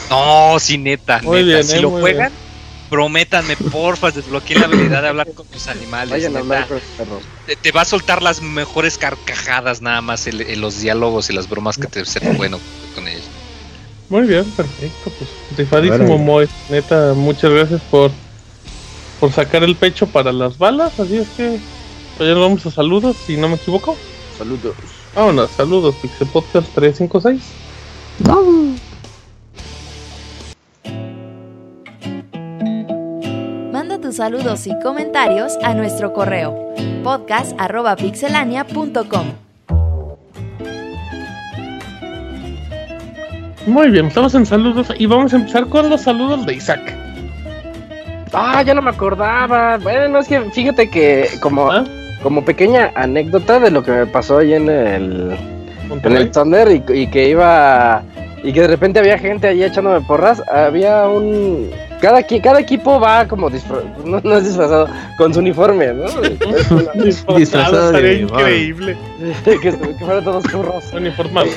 [0.09, 1.64] No, sí, neta, neta.
[1.64, 1.81] si ¿eh?
[1.81, 2.31] lo juegan,
[2.89, 6.30] prométanme, porfa, desbloqueen la habilidad de hablar con tus animales.
[7.61, 11.77] te, va a soltar las mejores carcajadas nada más en, los diálogos y las bromas
[11.77, 12.59] que te sean bueno
[12.95, 13.23] con ellos.
[14.09, 18.09] Muy bien, perfecto, pues rifadísimo Moy, neta, muchas gracias por
[19.19, 21.59] por sacar el pecho para las balas, así es que
[22.18, 23.95] pues ya nos vamos a saludos, si no me equivoco.
[24.38, 24.76] Saludos.
[25.15, 27.41] Vámonos, saludos, Pixel Podcast 356.
[34.11, 36.73] Saludos y comentarios a nuestro correo
[37.03, 39.25] podcast.pixelania.com.
[43.65, 46.95] Muy bien, estamos en saludos y vamos a empezar con los saludos de Isaac.
[48.34, 49.77] Ah, ya no me acordaba.
[49.77, 51.84] Bueno, es que fíjate que como, ¿Ah?
[52.23, 55.35] como pequeña anécdota de lo que me pasó ahí en el,
[55.91, 58.03] en el Thunder y, y que iba
[58.41, 61.71] y que de repente había gente ahí echándome porras, había un
[62.01, 64.87] cada qui- cada equipo va como disfra- no, no es disfrazado
[65.17, 66.05] con su uniforme, ¿no?
[67.35, 68.97] Disfrazado de increíble.
[69.45, 70.93] que, que fueran todos churros.
[70.93, 71.51] Uniformados.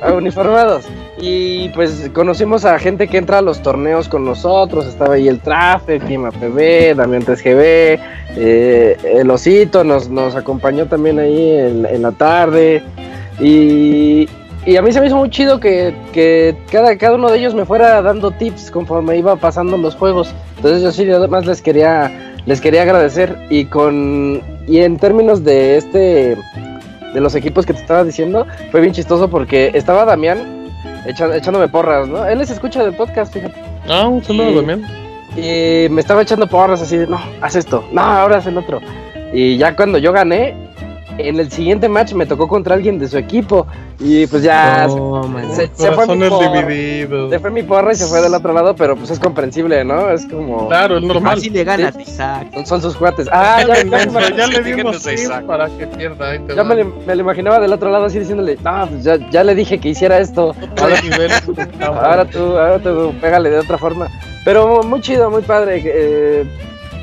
[0.00, 0.84] Ah, uniformados.
[1.18, 4.86] Y pues conocimos a gente que entra a los torneos con nosotros.
[4.86, 8.00] Estaba ahí el Traffic, Kima PB, Damián 3GB,
[8.36, 12.82] eh, el Osito nos, nos acompañó también ahí en, en la tarde.
[13.40, 14.28] Y,
[14.66, 17.54] y a mí se me hizo muy chido que, que cada, cada uno de ellos
[17.54, 20.34] me fuera dando tips conforme iba pasando los juegos.
[20.56, 22.10] Entonces yo sí además les quería,
[22.46, 23.36] les quería agradecer.
[23.50, 26.36] Y con y en términos de este
[27.12, 30.66] de los equipos que te estaba diciendo, fue bien chistoso porque estaba Damián
[31.06, 32.26] echa- echándome porras, ¿no?
[32.26, 33.54] Él les escucha del podcast, fíjate.
[33.88, 34.84] Ah, un saludo también.
[35.36, 38.80] Y me estaba echando porras así de, no, haz esto, no, ahora haz el otro.
[39.32, 40.54] Y ya cuando yo gané,
[41.18, 43.66] en el siguiente match me tocó contra alguien de su equipo.
[44.00, 45.48] Y pues ya Oh, man.
[45.54, 46.66] se, se fue mi porra,
[47.30, 50.10] se fue mi porra y se fue del otro lado, pero pues es comprensible, ¿no?
[50.10, 50.68] Es como...
[50.68, 51.38] Claro, es normal.
[51.38, 52.48] Así le ganas, Isaac.
[52.54, 53.28] Son, son sus cuates.
[53.30, 55.06] Ah, ya, ya, me- ya le dimos
[55.46, 56.30] para que pierda.
[56.30, 59.04] ahí te ya me, lo- me lo imaginaba del otro lado así diciéndole, no, pues
[59.04, 60.54] ya, ya le dije que hiciera esto.
[61.02, 61.30] Nivel.
[61.80, 64.08] Ahora tú, ahora tú pégale de otra forma.
[64.44, 65.82] Pero muy chido, muy padre.
[65.84, 66.44] eh,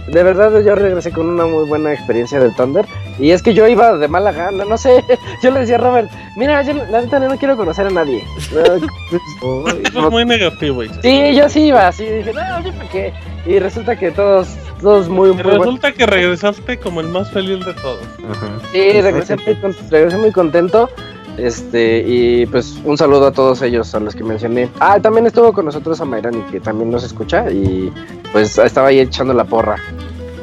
[0.07, 2.85] de verdad yo regresé con una muy buena experiencia del Thunder.
[3.21, 5.03] Y es que yo iba de mala gana, no sé.
[5.43, 8.23] Yo le decía a Robert, mira, yo la neta no quiero conocer a nadie.
[8.51, 12.05] Eso es muy negativo, sí, yo sí iba así.
[12.05, 13.13] Dije, no, yo para qué.
[13.45, 14.47] Y resulta que todos,
[14.81, 15.59] todos muy, Y muy buenos.
[15.65, 18.03] resulta que regresaste como el más feliz de todos.
[18.29, 18.47] Ajá.
[18.71, 20.89] Sí, regresé muy, regresé muy contento.
[21.37, 24.69] Este, y pues un saludo a todos ellos, a los que mencioné.
[24.79, 27.91] Ah, también estuvo con nosotros a Mayrani, que también nos escucha, y
[28.31, 29.77] pues estaba ahí echando la porra.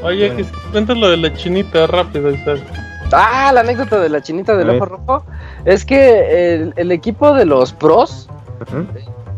[0.03, 2.59] Oye, que cuentas lo de la chinita rápido, Isaac.
[3.13, 5.25] Ah, la anécdota de la chinita del ojo rojo.
[5.65, 8.29] Es que el, el equipo de los pros,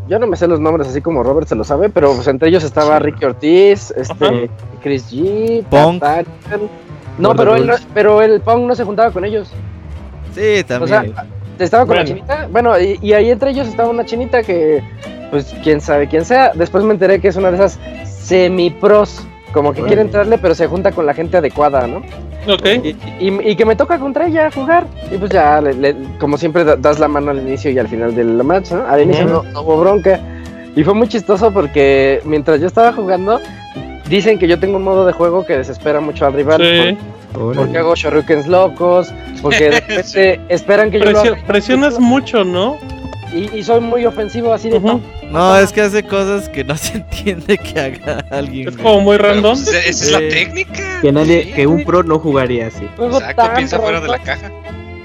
[0.07, 2.49] yo no me sé los nombres así como Robert se lo sabe, pero pues entre
[2.49, 4.49] ellos estaba Ricky Ortiz, este,
[4.83, 6.01] Chris G, Punk.
[6.01, 6.69] Tartarian.
[7.17, 9.51] No, pero él no, pero el Pong no se juntaba con ellos.
[10.33, 11.13] Sí, O también.
[11.13, 11.25] sea,
[11.59, 12.15] estaba con la Bueno.
[12.15, 12.47] chinita.
[12.51, 14.81] Bueno, y, y ahí entre ellos estaba una chinita que,
[15.29, 16.51] pues, quién sabe quién sea.
[16.55, 19.25] Después me enteré que es una de esas semi-pros.
[19.53, 21.97] Como que quiere entrarle, pero se junta con la gente adecuada, ¿no?
[22.51, 22.65] Ok.
[22.83, 22.95] Y,
[23.27, 24.85] y- y que me toca contra ella jugar.
[25.11, 27.87] Y pues ya, le- le- como siempre, da- das la mano al inicio y al
[27.87, 28.85] final del match, ¿no?
[28.87, 30.19] Al inicio no, no hubo bronca.
[30.75, 33.39] Y fue muy chistoso porque mientras yo estaba jugando,
[34.09, 36.61] dicen que yo tengo un modo de juego que desespera mucho al rival.
[36.61, 36.97] Sí.
[37.33, 41.37] por- porque hago shurikens locos, porque de repente esperan que yo lo haga.
[41.47, 42.77] presionas mucho, ¿no?
[43.33, 44.87] Y, y soy muy ofensivo así de Ujú.
[44.87, 45.01] no.
[45.31, 48.67] No, es que hace cosas que no se entiende que haga alguien.
[48.69, 49.53] Es como muy Pero, random.
[49.53, 50.99] pues, esa es la técnica.
[51.01, 51.51] Que nadie, Sí.
[51.53, 52.85] que un pro no jugaría así.
[52.99, 54.51] Exacto, piensa fuera de la caja.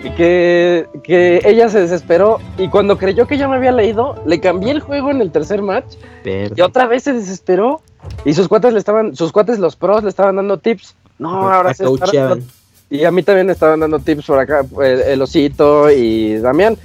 [0.05, 4.41] y que, que ella se desesperó y cuando creyó que ya me había leído, le
[4.41, 5.95] cambié el juego en el tercer match
[6.25, 7.81] y otra vez se desesperó
[8.25, 10.95] y sus cuates le estaban, sus cuates los pros le estaban dando tips.
[11.19, 12.45] No, ahora Coacheaban.
[12.89, 16.77] Y a mí también me estaban dando tips por acá, el, el osito y Damián.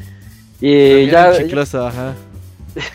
[0.62, 2.14] Y ya, chicloso, ajá.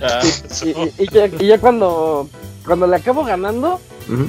[0.00, 0.20] Ah,
[0.64, 2.28] y, y- y ya, y ya cuando,
[2.64, 3.78] cuando le acabo ganando,
[4.08, 4.26] Ujú.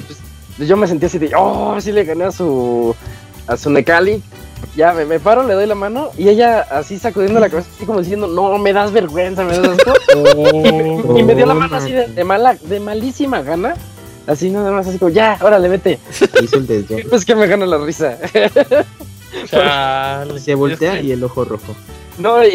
[0.66, 2.94] yo me sentí así de, oh, sí le gané a su,
[3.46, 4.22] a su Necali.
[4.76, 7.84] Ya me, me paro, le doy la mano y ella así sacudiendo la cabeza, así
[7.84, 9.92] como diciendo, no, me das vergüenza, me das asco.
[10.36, 11.18] oh.
[11.18, 13.74] y me dio la mano así de, de mala, de malísima gana.
[14.26, 15.98] Así nada más, así como, ya, órale, vete.
[17.10, 18.18] Pues que me gana la risa.
[19.46, 20.38] Chale.
[20.38, 21.74] Se voltea y el ojo rojo.
[22.18, 22.48] No, y,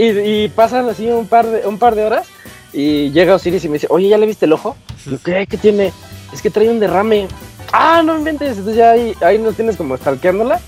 [0.43, 2.27] y pasan así un par de un par de horas
[2.73, 4.75] y llega Osiris y me dice, oye, ¿ya le viste el ojo?
[5.05, 5.47] Yo, ¿qué?
[5.49, 5.91] ¿Qué tiene?
[6.33, 7.27] Es que trae un derrame.
[7.71, 8.51] Ah, no inventes.
[8.57, 10.59] Entonces ya ahí, ahí no tienes como stalkeándola.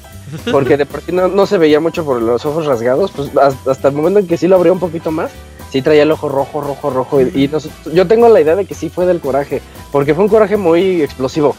[0.51, 3.11] Porque de por sí no, no se veía mucho por los ojos rasgados.
[3.11, 5.31] Pues hasta, hasta el momento en que sí lo abrió un poquito más,
[5.71, 7.21] sí traía el ojo rojo, rojo, rojo.
[7.21, 9.61] Y, y nos- yo tengo la idea de que sí fue del coraje.
[9.91, 11.55] Porque fue un coraje muy explosivo.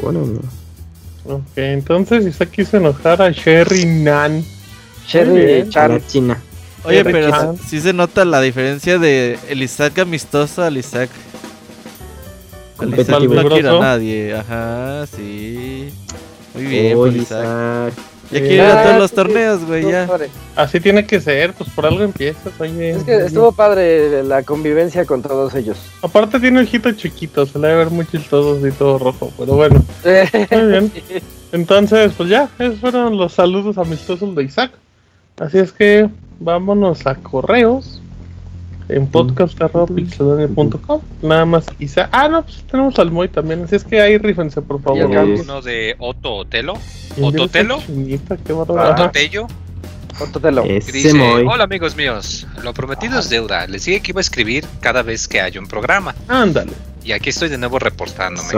[0.00, 1.34] Bueno, no.
[1.34, 4.44] Ok, entonces Isaac quiso enojar a Sherry Nan.
[5.66, 6.02] A Chan.
[6.08, 6.42] China.
[6.86, 11.10] Oye, pero sí se nota la diferencia de el Isaac amistoso al Isaac.
[12.78, 14.34] Al Isaac no quiere a nadie.
[14.34, 15.90] Ajá, sí.
[16.54, 17.92] Muy bien, por Oye, Isaac.
[17.92, 18.04] Isaac.
[18.32, 20.08] Ya quiere ir a Ah, todos los torneos, güey, ya.
[20.56, 22.90] Así tiene que ser, pues por algo empiezas, oye.
[22.90, 25.78] Es que estuvo padre la convivencia con todos ellos.
[26.02, 29.84] Aparte tiene ojitos chiquitos, se le debe ver muy chistosos y todo rojo, pero bueno,
[30.50, 30.92] muy bien.
[31.52, 34.72] Entonces, pues ya, esos fueron los saludos amistosos de Isaac.
[35.38, 36.08] Así es que
[36.40, 38.00] vámonos a correos.
[38.88, 41.00] en podcast.pixedonia.com.
[41.22, 41.66] Nada más.
[41.78, 43.64] Isa ah, no, pues tenemos al Moy también.
[43.64, 45.10] Así es que ahí rífense, por favor.
[45.10, 46.74] Y uno de Otto Otelo.
[47.20, 47.78] Ototelo.
[48.58, 49.46] Ototello.
[50.20, 50.62] Ototelo.
[50.62, 51.12] Dice,
[51.46, 53.66] hola amigos míos, lo prometido es deuda.
[53.66, 56.14] Les dije que iba a escribir cada vez que haya un programa.
[56.28, 56.72] Ándale.
[57.04, 58.48] Y aquí estoy de nuevo reportándome.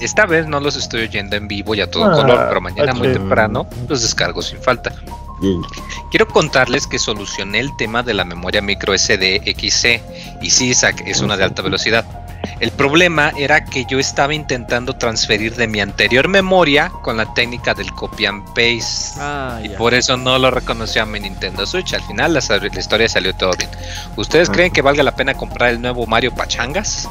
[0.00, 3.12] Esta vez no los estoy oyendo en vivo y a todo color, pero mañana muy
[3.12, 4.94] temprano los descargo sin falta.
[6.10, 10.02] Quiero contarles que solucioné el tema de la memoria micro SD XC
[10.42, 12.04] y sí, Isaac, es una de alta velocidad.
[12.60, 17.74] El problema era que yo estaba intentando transferir de mi anterior memoria con la técnica
[17.74, 19.18] del copy and paste.
[19.18, 21.92] Ah, y por eso no lo reconoció a mi Nintendo Switch.
[21.94, 23.70] Al final la, historia salió todo bien.
[24.16, 24.52] ¿Ustedes ah.
[24.52, 27.08] creen que valga la pena comprar el nuevo Mario Pachangas?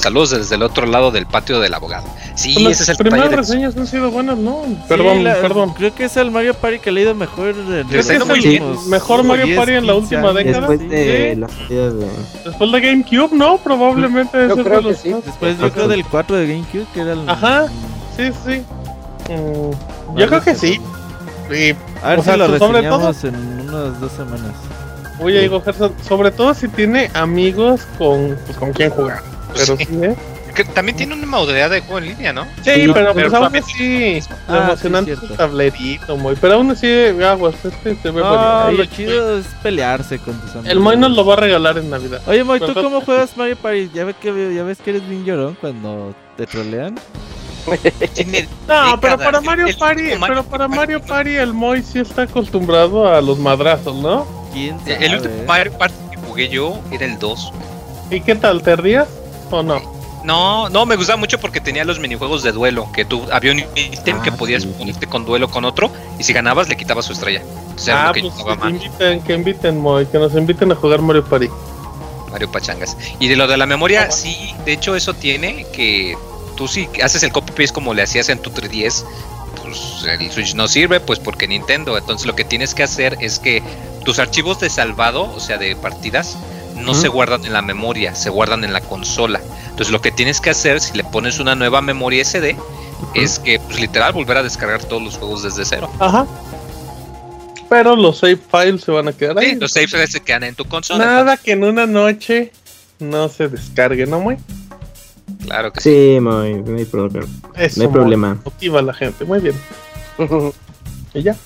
[0.00, 2.08] Saludos desde el otro lado del patio del abogado.
[2.34, 4.62] Sí, ese es el primeras reseñas han sido buenas, ¿no?
[4.88, 5.74] Perdón, perdón.
[5.74, 7.54] Creo que es el Mario Party que he leído mejor.
[7.54, 10.68] De, creo que es el mejor Mario Party en la última década.
[10.68, 12.08] Después de la de...
[12.46, 13.58] Después de GameCube, ¿no?
[13.58, 15.14] Probablemente yo creo que sí.
[15.22, 17.28] Después yo creo del 4 de GameCube, que era el...
[17.28, 17.66] Ajá,
[18.16, 18.62] sí, sí.
[19.30, 20.80] Mm, yo creo que sí.
[22.02, 23.34] a ver si lo reseñamos en
[23.68, 24.54] unas dos semanas.
[25.22, 25.62] Oye, Diego
[26.08, 29.22] sobre todo si tiene amigos con, pues, con quien jugar.
[29.54, 30.16] Pero sí, ¿eh?
[30.64, 32.44] también tiene una modalidad de juego en línea, ¿no?
[32.62, 36.36] Sí, pero, pues aún así, lo ah, emocionante es el tablerito, muy.
[36.36, 36.88] Pero aún así,
[37.22, 40.70] aguas, este se ve no, lo chido es pelearse con tus amigos.
[40.70, 42.20] El Moy nos lo va a regalar en Navidad.
[42.26, 43.90] Oye, Moy, ¿tú cómo juegas Mario Party?
[43.94, 46.98] ¿Ya ves que, ya ves que eres bien llorón cuando te trolean?
[48.68, 53.20] no, pero para Mario Party, pero para Mario Party el Moy sí está acostumbrado a
[53.20, 54.26] los madrazos, ¿no?
[54.52, 57.52] ¿Quién El último Mario Party que jugué yo era el 2.
[58.10, 58.62] ¿Y qué tal?
[58.62, 59.19] ¿Te rías
[59.50, 59.80] o no?
[60.24, 63.60] No, no, me gustaba mucho porque tenía los minijuegos de duelo, que tú había un
[63.74, 67.12] ítem que ah, podías ponerte con duelo con otro y si ganabas le quitabas su
[67.12, 67.42] estrella.
[67.90, 69.82] ah, que, pues que inviten, que inviten,
[70.12, 71.48] que nos inviten a jugar Mario Party.
[72.30, 72.96] Mario Pachangas.
[73.18, 76.16] Y de lo de la memoria, sí, de hecho eso tiene que
[76.56, 79.04] tú si haces el copy paste como le hacías en tu 3DS,
[79.62, 81.96] pues el Switch no sirve, pues porque Nintendo.
[81.96, 83.62] Entonces lo que tienes que hacer es que
[84.04, 86.36] tus archivos de salvado, o sea, de partidas,
[86.80, 89.40] no se guardan en la memoria, se guardan en la consola.
[89.64, 92.56] Entonces lo que tienes que hacer si le pones una nueva memoria SD
[93.14, 95.90] es que pues literal volver a descargar todos los juegos desde cero.
[95.98, 96.26] Ajá.
[97.68, 99.54] Pero los save files se van a quedar ahí.
[99.54, 101.04] los save files se quedan en tu consola.
[101.04, 102.52] Nada que en una noche
[102.98, 104.36] no se descargue, ¿no, muy?
[105.44, 105.90] Claro que sí.
[106.14, 107.26] Sí, muy, no hay problema.
[107.26, 108.38] no hay problema.
[108.44, 109.54] Motiva a la gente, muy bien.
[111.14, 111.36] y ya.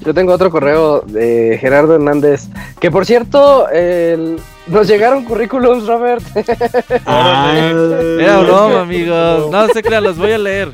[0.00, 2.48] Yo tengo otro correo de Gerardo Hernández.
[2.80, 6.22] Que por cierto, el, nos llegaron currículums, Robert.
[7.06, 7.52] Ah,
[8.20, 9.50] era broma, amigos.
[9.50, 10.72] No se crean, los voy a leer.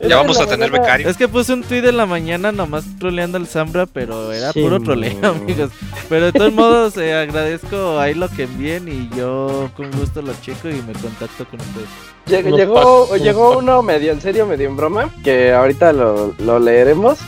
[0.00, 1.08] Ya vamos a tener becario.
[1.08, 4.80] Es que puse un tweet en la mañana nomás troleando al Zambra, pero era puro
[4.80, 5.70] troleo, amigos.
[6.08, 10.32] Pero de todos modos, eh, agradezco ahí lo que envíen y yo con gusto lo
[10.42, 11.88] checo y me contacto con ustedes.
[12.26, 17.18] Llegó, llegó, uno medio en serio, medio en broma, que ahorita lo, lo leeremos.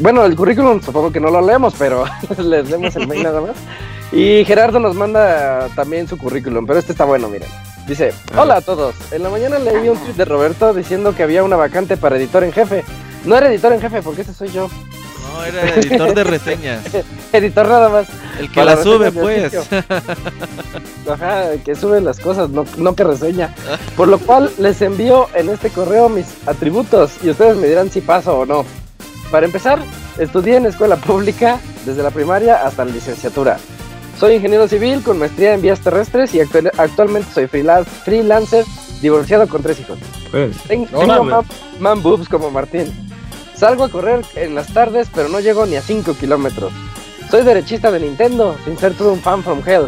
[0.00, 2.04] bueno, el currículum supongo que no lo leemos, pero
[2.38, 3.56] les leemos el mail nada más.
[4.12, 7.48] Y Gerardo nos manda también su currículum, pero este está bueno, miren.
[7.86, 8.94] Dice, hola a todos.
[9.12, 12.44] En la mañana leí un tweet de Roberto diciendo que había una vacante para editor
[12.44, 12.84] en jefe.
[13.24, 14.68] No era editor en jefe, porque ese soy yo.
[15.32, 16.82] No, era editor de reseñas.
[17.32, 18.08] editor nada más.
[18.38, 19.52] El que la sube, pues.
[21.10, 23.54] Ajá, que sube las cosas, no, no que reseña.
[23.96, 28.00] Por lo cual les envío en este correo mis atributos y ustedes me dirán si
[28.00, 28.64] paso o no.
[29.30, 29.78] Para empezar,
[30.18, 33.58] estudié en escuela pública desde la primaria hasta la licenciatura.
[34.18, 38.64] Soy ingeniero civil con maestría en vías terrestres y actualmente soy freelancer
[39.00, 39.96] divorciado con tres hijos.
[40.32, 41.44] Pues, tengo
[41.78, 42.92] man, boobs como Martín.
[43.54, 46.72] Salgo a correr en las tardes, pero no llego ni a 5 kilómetros.
[47.30, 49.86] Soy derechista de Nintendo, sin ser todo un fan from hell.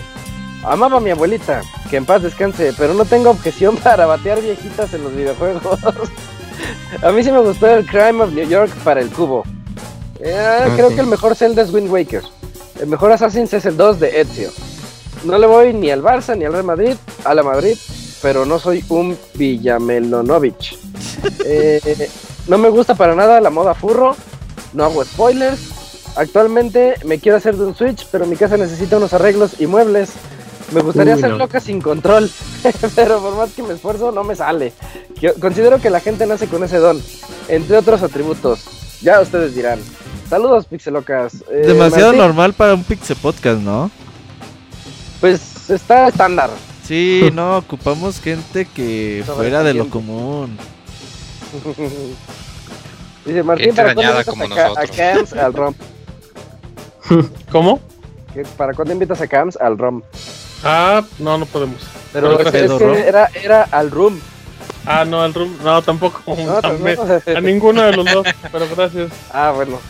[0.62, 4.94] Amaba a mi abuelita, que en paz descanse, pero no tengo objeción para batear viejitas
[4.94, 5.80] en los videojuegos.
[7.02, 9.42] a mí sí me gustó el Crime of New York para el cubo.
[10.20, 12.22] Eh, ah, creo que el mejor Zelda es Wind Waker.
[12.80, 14.50] El mejor Assassin's es el 2 de Ezio.
[15.24, 16.94] No le voy ni al Barça ni al Real Madrid,
[17.24, 17.76] a la Madrid,
[18.22, 20.78] pero no soy un Villamelonovich.
[21.44, 22.08] Eh,
[22.46, 24.16] no me gusta para nada la moda furro,
[24.72, 25.60] no hago spoilers.
[26.16, 30.12] Actualmente me quiero hacer de un Switch, pero mi casa necesita unos arreglos y muebles.
[30.72, 32.30] Me gustaría ser loca sin control,
[32.94, 34.72] pero por más que me esfuerzo no me sale.
[35.40, 37.02] considero que la gente nace con ese don,
[37.48, 38.60] entre otros atributos.
[39.02, 39.80] Ya ustedes dirán.
[40.30, 41.42] Saludos, Pixelocas.
[41.50, 43.90] Eh, Demasiado normal para un Pixel Podcast, ¿no?
[45.20, 46.50] Pues está estándar.
[46.84, 50.56] Sí, no, ocupamos gente que fuera de lo común.
[53.26, 55.74] Dice Martín, ¿para cuándo como a, a Cams al ROM?
[57.50, 57.80] ¿Cómo?
[58.56, 60.00] ¿Para cuándo invitas a Cams al ROM?
[60.62, 61.82] Ah, no, no podemos.
[62.12, 64.20] Pero es, es que era, era al room.
[64.86, 66.22] Ah, no, al room, no, tampoco.
[66.36, 67.04] No, tampoco.
[67.34, 69.10] A ninguno de los dos, pero gracias.
[69.32, 69.80] Ah, bueno.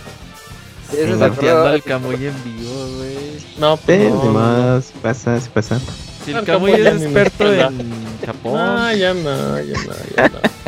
[0.93, 1.75] Es problema.
[1.75, 3.19] el Camuy en vivo, güey.
[3.59, 5.81] No, pues no, más, pasa, se pasa.
[6.25, 7.93] Si el Camuy es experto en
[8.25, 8.55] Japón.
[8.57, 10.39] Ah, ya no, ya no, ya no.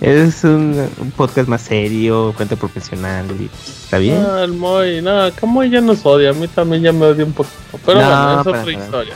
[0.00, 3.26] Es un, un, podcast más serio, cuenta profesional.
[3.84, 4.22] ¿Está bien?
[4.22, 6.30] No, el Moy, no, Camuy ya nos odia.
[6.30, 7.54] A mí también ya me odia un poquito.
[7.84, 9.14] Pero no, bueno, es otra para, historia.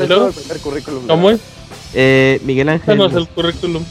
[0.00, 1.06] El currículum.
[1.06, 1.38] ¿Camuy?
[1.94, 2.98] Eh, Miguel Ángel.
[2.98, 3.84] Danos el currículum.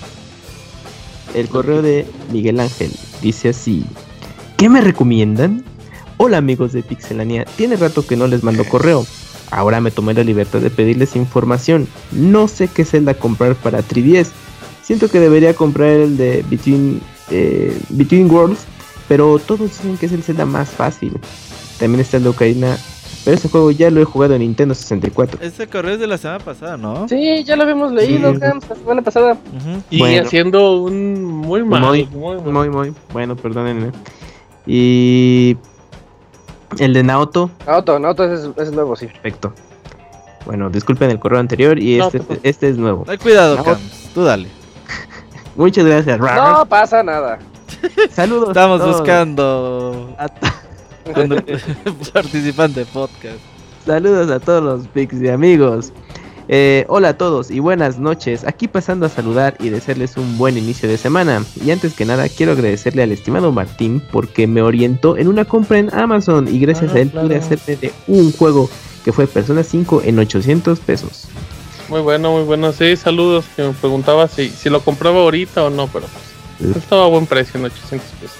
[1.33, 2.91] El correo de Miguel Ángel
[3.21, 3.85] dice así:
[4.57, 5.65] ¿Qué me recomiendan?
[6.15, 9.05] Hola amigos de Pixelania, tiene rato que no les mando correo.
[9.51, 11.89] Ahora me tomé la libertad de pedirles información.
[12.13, 14.29] No sé qué Zelda comprar para 3DS.
[14.81, 17.01] Siento que debería comprar el de Between,
[17.31, 18.59] eh, Between Worlds,
[19.09, 21.19] pero todos dicen que es el Zelda más fácil.
[21.77, 22.77] También está el de Ocarina,
[23.25, 25.39] pero ese juego ya lo he jugado en Nintendo 64.
[25.41, 27.09] Ese correo es de la semana pasada, ¿no?
[27.09, 28.39] Sí, ya lo habíamos leído, sí.
[28.39, 29.33] Cams, la semana pasada.
[29.33, 29.81] Uh -huh.
[29.89, 31.81] Y bueno, haciendo un muy mal.
[31.81, 32.93] Muy, muy, muy.
[33.11, 33.91] Bueno, perdónenme.
[34.65, 35.57] Y
[36.79, 37.51] el de Naoto.
[37.65, 39.07] Naoto, Naoto es, es nuevo, sí.
[39.07, 39.53] Perfecto.
[40.45, 43.03] Bueno, disculpen el correo anterior y este, no, este es nuevo.
[43.07, 43.71] Ay, cuidado, Naoto.
[43.71, 44.11] Cams.
[44.13, 44.47] Tú dale.
[45.55, 46.19] Muchas gracias.
[46.19, 47.39] No pasa nada.
[48.11, 48.49] Saludos.
[48.49, 50.15] Estamos buscando
[52.13, 53.39] participante podcast.
[53.85, 55.93] Saludos a todos los pics de amigos.
[56.47, 58.45] Eh, hola a todos y buenas noches.
[58.45, 61.43] Aquí pasando a saludar y desearles un buen inicio de semana.
[61.63, 65.79] Y antes que nada, quiero agradecerle al estimado Martín porque me orientó en una compra
[65.79, 67.27] en Amazon y gracias ah, a él claro.
[67.27, 68.69] pude hacerme de un juego
[69.03, 71.27] que fue Persona 5 en 800 pesos.
[71.89, 72.71] Muy bueno, muy bueno.
[72.73, 73.45] Sí, saludos.
[73.55, 76.05] Que me preguntaba si, si lo compraba ahorita o no, pero
[76.59, 78.37] pues, estaba a buen precio en 800 pesos.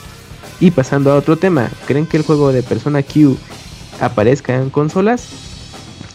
[0.60, 3.36] Y pasando a otro tema, ¿creen que el juego de Persona Q
[4.00, 5.45] aparezca en consolas?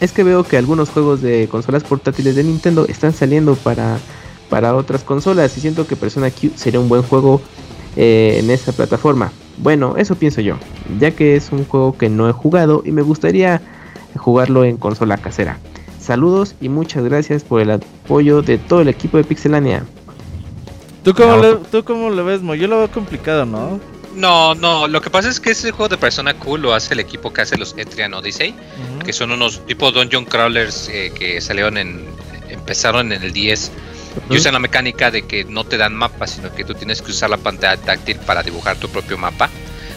[0.01, 3.99] Es que veo que algunos juegos de consolas portátiles de Nintendo están saliendo para,
[4.49, 7.39] para otras consolas y siento que Persona Q sería un buen juego
[7.95, 9.31] eh, en esa plataforma.
[9.57, 10.55] Bueno, eso pienso yo,
[10.99, 13.61] ya que es un juego que no he jugado y me gustaría
[14.17, 15.59] jugarlo en consola casera.
[15.99, 19.85] Saludos y muchas gracias por el apoyo de todo el equipo de Pixelania.
[21.03, 21.41] ¿Tú cómo, no.
[21.41, 22.55] le, ¿tú cómo lo ves, Mo?
[22.55, 23.79] Yo lo veo complicado, ¿no?
[24.15, 26.99] No, no, lo que pasa es que ese juego de Persona Q lo hace el
[26.99, 29.05] equipo que hace los Etrian Odyssey, uh -huh.
[29.05, 32.05] que son unos tipo dungeon crawlers eh, que salieron en
[32.49, 33.71] empezaron en el 10 uh
[34.29, 34.35] -huh.
[34.35, 37.11] y usan la mecánica de que no te dan mapas, sino que tú tienes que
[37.11, 39.49] usar la pantalla táctil para dibujar tu propio mapa.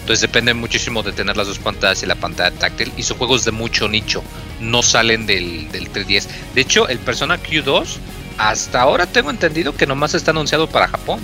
[0.04, 2.92] Entonces depende muchísimo de tener las dos pantallas y la pantalla táctil.
[2.94, 4.22] Y son juegos de mucho nicho,
[4.60, 6.26] no salen del, del 3DS.
[6.54, 7.96] De hecho, el Persona Q2,
[8.36, 11.20] hasta ahora tengo entendido que nomás está anunciado para Japón.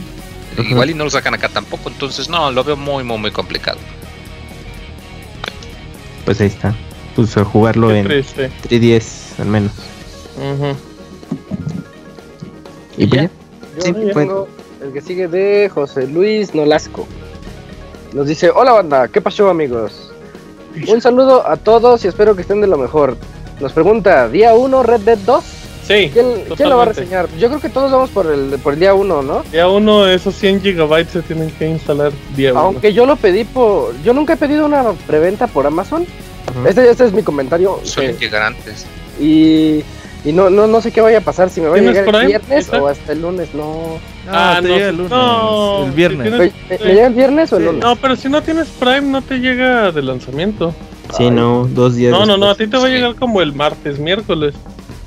[0.57, 0.71] Uh -huh.
[0.71, 3.79] Igual y no lo sacan acá tampoco, entonces no, lo veo muy, muy, muy complicado.
[6.25, 6.75] Pues ahí está.
[7.17, 8.51] Pues a jugarlo Qué en triste.
[8.69, 9.73] 3DS al menos.
[10.37, 10.77] Uh -huh.
[12.97, 13.23] ¿Y, ¿Y ya?
[13.77, 14.49] Yo sí, tengo
[14.83, 17.07] el que sigue de José Luis Nolasco.
[18.13, 20.11] Nos dice, hola banda, ¿qué pasó amigos?
[20.89, 23.17] Un saludo a todos y espero que estén de lo mejor.
[23.61, 25.45] Nos pregunta, ¿día 1 Red Dead 2?
[25.87, 26.11] Sí.
[26.13, 27.29] ¿Quién, ¿Quién, lo va a reseñar?
[27.39, 29.43] Yo creo que todos vamos por el, por el día 1, ¿no?
[29.51, 32.61] Día 1, esos 100 gigabytes se tienen que instalar día 1.
[32.61, 34.01] Aunque yo lo pedí por...
[34.03, 36.03] Yo nunca he pedido una preventa por Amazon.
[36.03, 36.69] Uh -huh.
[36.69, 37.81] este, este, es mi comentario.
[37.83, 38.27] Suelen que...
[38.27, 38.87] llegar antes.
[39.19, 39.83] Y...
[40.25, 42.27] Y no, no, no sé qué vaya a pasar, si me va a llegar el
[42.27, 42.83] viernes ¿Está?
[42.83, 43.99] o hasta el lunes, no.
[44.29, 45.11] Ah, ah no, llega el lunes.
[45.11, 46.27] No, el viernes.
[46.27, 47.55] Si tienes, ¿Me, ¿Me, llega el viernes sí.
[47.55, 47.83] o el lunes?
[47.83, 50.75] No, pero si no tienes Prime no te llega de lanzamiento.
[51.17, 51.31] Sí, Ay.
[51.31, 52.13] no, dos días.
[52.13, 52.39] No, después.
[52.39, 54.55] no, no, a ti te va a llegar como el martes, miércoles.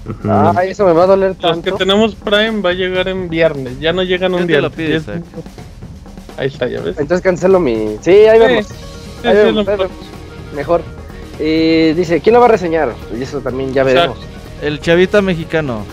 [0.05, 0.53] Uh -huh.
[0.55, 1.69] Ah, eso me va a doler tanto.
[1.69, 4.61] Los que tenemos Prime va a llegar en viernes, ya no llegan un día.
[4.61, 5.03] Lo pides,
[6.37, 6.97] ahí está, ya ves.
[6.99, 7.97] Entonces cancelo mi.
[8.01, 8.45] Sí, ahí sí.
[8.45, 8.67] vemos.
[8.67, 9.91] Sí, ahí vemos, ahí vemos.
[10.55, 10.81] Mejor.
[11.39, 12.93] Y dice, ¿quién lo va a reseñar?
[13.17, 14.17] Y eso también ya veremos.
[14.61, 15.83] El chavita mexicano.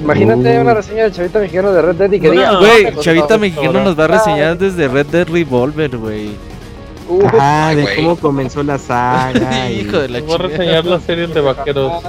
[0.00, 0.60] Imagínate uh.
[0.60, 2.58] una reseña del chavita mexicano de Red Dead y que no, diga.
[2.58, 6.30] Güey, no, chavita mexicano nos va a reseñar desde Red Dead Revolver, güey.
[7.08, 7.96] Uh, ah, de wey.
[7.96, 9.70] cómo comenzó la saga.
[9.70, 10.36] Hijo de la chica.
[10.36, 12.02] Voy a reseñar las series de vaqueros.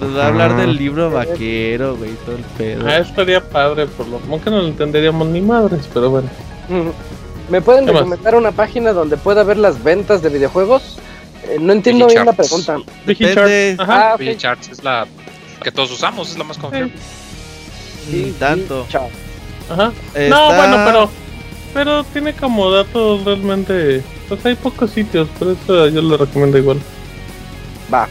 [0.00, 2.86] Nos va a hablar del libro vaquero, güey, todo el pedo.
[2.86, 6.28] Ah, estaría padre, por lo menos que no lo entenderíamos ni madres, pero bueno.
[7.48, 8.40] ¿Me pueden recomendar más?
[8.40, 10.98] una página donde pueda ver las ventas de videojuegos?
[11.44, 12.78] Eh, no entiendo bien la pregunta.
[13.06, 13.76] Depende.
[13.78, 14.10] Ajá.
[14.10, 14.36] Ah, okay.
[14.70, 15.06] Es la
[15.62, 16.92] que todos usamos, es la más confiable.
[18.10, 18.86] Sí, tanto.
[19.70, 19.92] Ajá.
[20.14, 20.28] Está...
[20.28, 21.10] No, bueno, pero
[21.74, 24.02] pero tiene como datos realmente.
[24.28, 26.78] Pues hay pocos sitios, por eso yo lo recomiendo igual.
[27.92, 28.08] Va.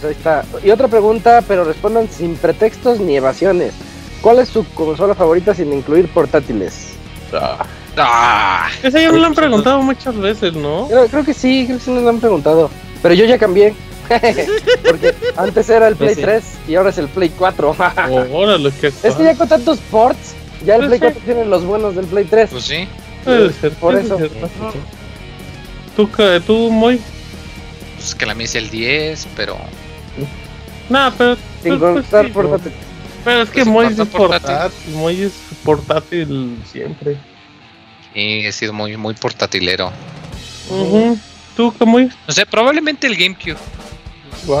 [0.00, 0.44] Pues ahí está.
[0.64, 3.74] Y otra pregunta, pero respondan sin pretextos ni evasiones.
[4.20, 6.92] ¿Cuál es su consola favorita sin incluir portátiles?
[7.32, 7.66] Ah.
[7.96, 8.68] Ah.
[8.82, 10.86] Esa ya me lo han preguntado muchas veces, ¿no?
[10.88, 12.70] Creo, creo, que sí, creo que sí nos lo han preguntado.
[13.02, 13.74] Pero yo ya cambié.
[14.84, 17.76] Porque antes era el Play 3 y ahora es el Play 4.
[18.10, 21.64] oh, órale, qué es que ya con tantos ports, ya el Play 4 tiene los
[21.64, 22.50] buenos del Play 3.
[22.50, 22.88] Pues sí.
[23.24, 24.18] Puede ser, Por puede eso.
[24.18, 24.30] ser.
[25.96, 26.08] ¿Tú,
[26.46, 27.00] tú, muy?
[27.96, 29.56] Pues que la mía es el 10, pero.
[30.90, 31.36] No, pero.
[31.62, 32.72] Sin pues, pues, sí, portátil.
[33.24, 34.48] Pero es que Pues, Moy ¿cuánto es portátil?
[34.48, 34.94] portátil.
[34.94, 35.32] Moy es
[35.64, 37.16] portátil siempre.
[38.14, 39.92] Y he sido muy, muy portatilero.
[40.68, 41.18] Ujú.
[41.56, 42.10] ¿Tú, Camuy?
[42.26, 43.56] No sé, probablemente el GameCube.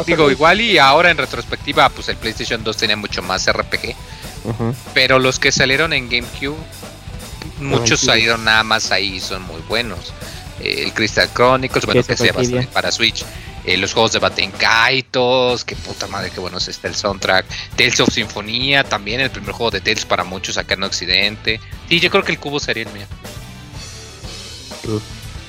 [0.06, 3.94] Digo, igual y ahora en retrospectiva, pues el PlayStation 2 tenía mucho más RPG.
[4.94, 6.56] Pero los que salieron en GameCube,
[7.60, 8.06] muchos sí.
[8.06, 10.12] salieron nada más ahí y son muy buenos.
[10.60, 13.24] Eh, el Crystal Chronicles, bueno, que sea bastante para Switch.
[13.66, 17.44] Eh, los juegos de Baten Kaitos, que puta madre, qué buenos está el soundtrack.
[17.76, 21.60] Tales of Sinfonía, también el primer juego de Tales para muchos acá en Occidente.
[21.88, 23.06] Sí, yo creo que el cubo sería el mío.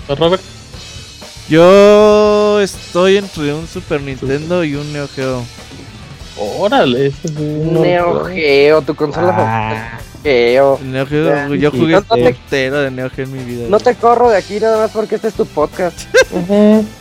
[0.09, 0.41] Robert.
[1.47, 5.43] Yo estoy entre un Super Nintendo y un Neo Geo.
[6.37, 10.79] Órale, ese sí, no- Neo Geo, tu consola Ah, Geo.
[10.83, 11.05] Neo
[11.55, 13.65] yo jugué no te- entero de Neo Geo en mi vida.
[13.69, 15.97] No te corro de aquí nada más porque este es tu podcast.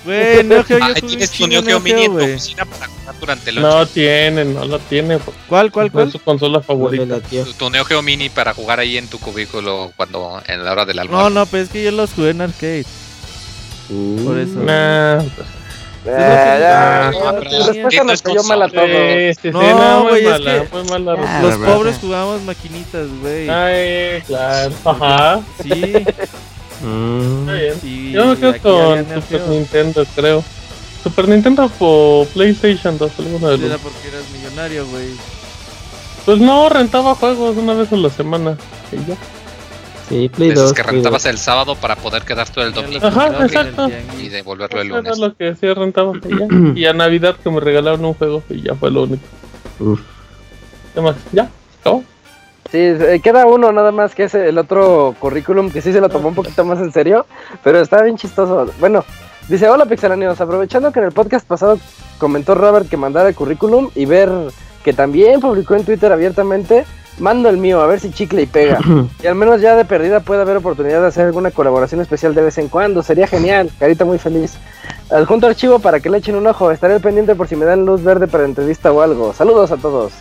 [0.04, 3.14] Güey, Neo Geo, yo jugué tienes tu Neo Geo Mini en tu oficina para jugar
[3.20, 3.66] durante el 8.
[3.68, 5.18] No tiene, no la tiene.
[5.48, 6.06] ¿Cuál, cuál, No cuál?
[6.06, 7.20] es su consola favorita.
[7.20, 10.84] Tu, tu Neo Geo Mini para jugar ahí en tu cubículo cuando en la hora
[10.86, 11.30] del almuerzo.
[11.30, 12.84] No, no, pero es que yo los jugué en arcade.
[13.90, 14.54] Uh, Por eso.
[14.60, 15.30] Nah, Eh,
[16.04, 21.42] ya, Ah, ya, no güey, es mala, que-.
[21.42, 23.48] Los pobres jugábamos maquinitas, güey.
[23.50, 24.72] Ay, claro.
[24.84, 25.40] Ajá.
[25.62, 25.72] Sí.
[26.80, 28.12] Está bien.
[28.12, 29.48] Yo me quedo con Super.
[29.48, 30.42] Nintendo, creo.
[31.02, 35.08] Super Nintendo o PlayStation 2, alguno de Era porque eras millonario, güey.
[36.24, 38.56] Pues no, rentaba juegos una vez a la semana.
[38.92, 39.16] Y ya.
[40.10, 40.72] Sí, Play De esos 2.
[40.74, 43.88] que Play rentabas el sábado para poder quedar todo el domingo Ajá, exacto.
[44.20, 45.18] y devolverlo el Eso era lunes.
[45.18, 46.12] lo que sí rentaba
[46.74, 49.22] y a Navidad que me regalaron un juego y ya fue lo único.
[49.78, 50.00] Uf.
[50.94, 51.16] ¿Qué más?
[51.32, 51.48] ¿Ya?
[51.80, 52.02] ¿Acabó?
[52.70, 56.08] Sí, eh, queda uno nada más que es el otro currículum que sí se lo
[56.08, 57.26] tomó un poquito más en serio,
[57.64, 58.70] pero está bien chistoso.
[58.78, 59.04] Bueno,
[59.48, 61.78] dice, hola pixelanios, aprovechando que en el podcast pasado
[62.18, 64.28] comentó Robert que mandara el currículum y ver
[64.84, 66.84] que también publicó en Twitter abiertamente,
[67.20, 68.80] mando el mío a ver si chicle y pega.
[69.22, 72.42] Y al menos ya de perdida puede haber oportunidad de hacer alguna colaboración especial de
[72.42, 74.56] vez en cuando, sería genial, carita muy feliz.
[75.10, 78.02] Adjunto archivo para que le echen un ojo, estaré pendiente por si me dan luz
[78.02, 79.32] verde para entrevista o algo.
[79.32, 80.12] Saludos a todos.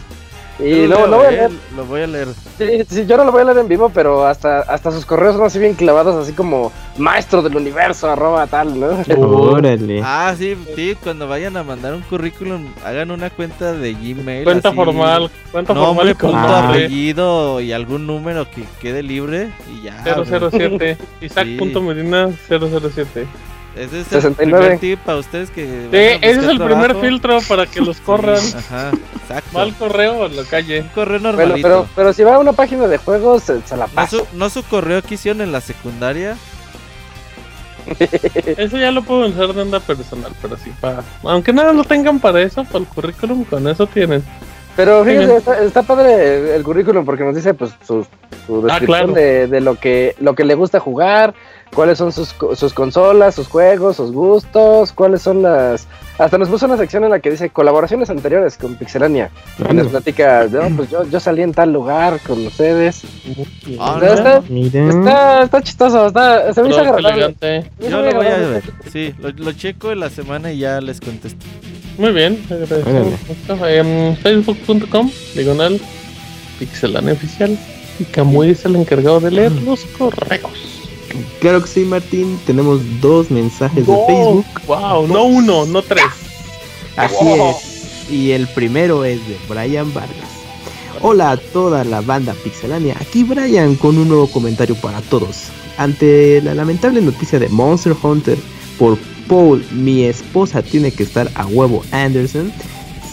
[0.61, 2.27] Y Yo no, leo, no voy a leer Lo voy a leer.
[2.57, 5.35] Sí, sí, yo no lo voy a leer en vivo, pero hasta, hasta sus correos
[5.37, 8.87] son así bien clavados, así como maestro del universo, arroba tal, ¿no?
[9.17, 10.01] Órale.
[10.03, 14.43] Ah, sí, sí, cuando vayan a mandar un currículum, hagan una cuenta de Gmail.
[14.43, 15.31] Cuenta así, formal.
[15.51, 16.69] Cuenta Nombre, formal punto, Ah.
[16.69, 20.03] apellido y algún número que quede libre y ya.
[20.03, 20.25] güey.
[20.51, 20.97] 007.
[21.21, 23.25] Isaac.medina 007.
[23.75, 24.27] Ese es 69.
[24.27, 25.63] el primer tip para ustedes que.
[25.65, 28.37] Sí, ese es el primer filtro para que los corran.
[28.39, 28.91] Sí, Ajá,
[29.21, 29.49] exacto.
[29.57, 30.81] Mal correo en la calle.
[30.81, 31.67] Un correo Bueno, normalito.
[31.67, 34.49] pero, pero si va a una página de juegos, se, se la no, su, no
[34.49, 36.35] su correo que hicieron en la secundaria.
[38.57, 41.03] Eso ya lo puedo usar de onda personal, pero sí para.
[41.23, 44.23] Aunque nada lo tengan para eso, para el currículum, con eso tienen.
[44.75, 45.37] Pero fíjese, Bien.
[45.37, 48.05] está, está padre el currículum porque nos dice pues su,
[48.45, 49.13] su Ah, descripción claro.
[49.13, 51.33] de, de lo que lo que le gusta jugar,
[51.73, 55.87] cuáles son sus, co- sus consolas, sus juegos, sus gustos, cuáles son las...
[56.17, 59.29] Hasta nos puso una sección en la que dice colaboraciones anteriores con Pixelania.
[59.69, 63.03] Y nos platica, no, pues yo, yo salí en tal lugar con ustedes.
[63.79, 64.89] Ah, Está- está, Mira.
[64.89, 67.35] está, está chistoso, está, se me hizo agradable.
[67.79, 68.63] Yo lo voy a ver.
[68.91, 71.45] Sí, lo, lo checo en la semana y ya les contesto.
[71.97, 73.13] Muy bien, agradecemos
[73.47, 73.65] mucho.
[73.67, 75.79] En facebook.com, diagonal,
[76.59, 77.57] pixelane oficial.
[77.97, 80.78] Y Camuy es el encargado de leer los correos.
[81.39, 82.39] Claro que sí, Martín.
[82.45, 83.93] Tenemos dos mensajes de.
[84.07, 84.45] Facebook.
[84.67, 86.03] Wow, no uno, no tres.
[86.95, 87.49] Así Wow.
[87.51, 88.11] es.
[88.11, 90.15] Y el primero es de Brian Vargas.
[91.01, 92.95] Hola a toda la banda pixelánea.
[92.99, 95.45] Aquí Brian con un nuevo comentario para todos.
[95.77, 98.37] Ante la lamentable noticia de Monster Hunter
[98.77, 102.51] por Paul, mi esposa tiene que estar a huevo Anderson.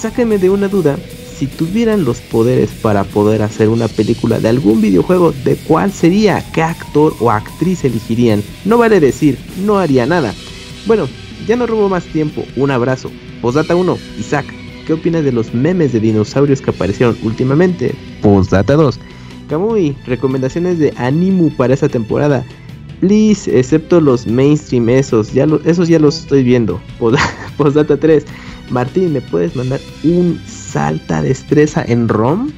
[0.00, 0.98] Sáquenme de una duda.
[1.38, 6.42] Si tuvieran los poderes para poder hacer una película de algún videojuego, ¿de cuál sería?
[6.54, 8.42] ¿Qué actor o actriz elegirían?
[8.64, 10.32] No vale decir, no haría nada.
[10.86, 11.06] Bueno,
[11.46, 12.42] ya no robo más tiempo.
[12.56, 13.10] Un abrazo.
[13.42, 14.46] Postdata 1, Isaac.
[14.86, 17.94] ¿Qué opinas de los memes de dinosaurios que aparecieron últimamente?
[18.22, 18.98] Postdata 2.
[19.50, 22.46] Kamui, recomendaciones de Animu para esta temporada.
[23.00, 26.80] Please, excepto los mainstream esos, ya esos ya los estoy viendo.
[27.58, 28.24] Postdata 3.
[28.70, 30.40] Martín, ¿me puedes mandar un
[30.76, 32.52] salta destreza en ROM?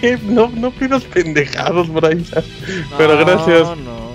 [0.00, 0.18] ¿Qué?
[0.24, 2.24] No, no pidas pendejados, Brian.
[2.98, 3.62] Pero No, gracias.
[3.78, 4.06] No,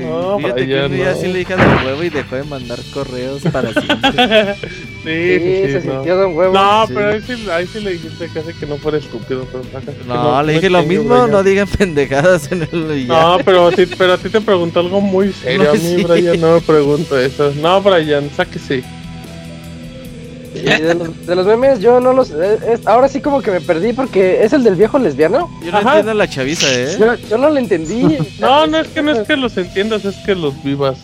[0.00, 1.20] No, Fíjate que un día no.
[1.20, 4.54] sí le dije a Don Huevo y dejó de mandar correos para siempre.
[4.54, 4.68] sí,
[5.04, 5.94] Sí, sí, se sí, no.
[5.94, 6.52] sintió Don Huevo.
[6.54, 6.92] No, Sí.
[6.96, 9.46] pero ahí sí, ahí sí le dijiste casi que no fuera estúpido.
[9.50, 11.30] Pero que No, le dije lo mismo, Brian.
[11.30, 13.14] no digan pendejadas en el ya.
[13.22, 15.62] No, pero, sí, pero a ti te preguntó algo muy serio.
[15.64, 16.04] No, a mí, sí.
[16.04, 17.52] Brian, no me pregunto eso.
[17.62, 18.82] No, Brian, sáquese.
[20.54, 22.30] Y de, los, de los memes yo no los...
[22.30, 25.48] eh, es- ahora sí como que me perdí porque es el del viejo lesbiano.
[25.64, 25.88] Yo no Ajá.
[25.90, 26.96] entiendo la chaviza, ¿eh?
[26.98, 28.18] Yo, yo no lo entendí.
[28.40, 30.98] No, no es que no es que los entiendas, es que los vivas.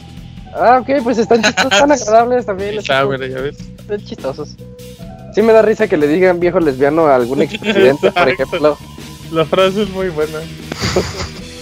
[0.54, 2.78] Ah, ok, pues están chistosos, están agradables también.
[2.88, 3.56] Ah, mira, ya ves.
[3.78, 4.48] Están chistosos.
[5.34, 8.78] Sí me da risa que le digan viejo lesbiano a algún expresidente, por ejemplo.
[9.32, 10.38] La frase es muy buena.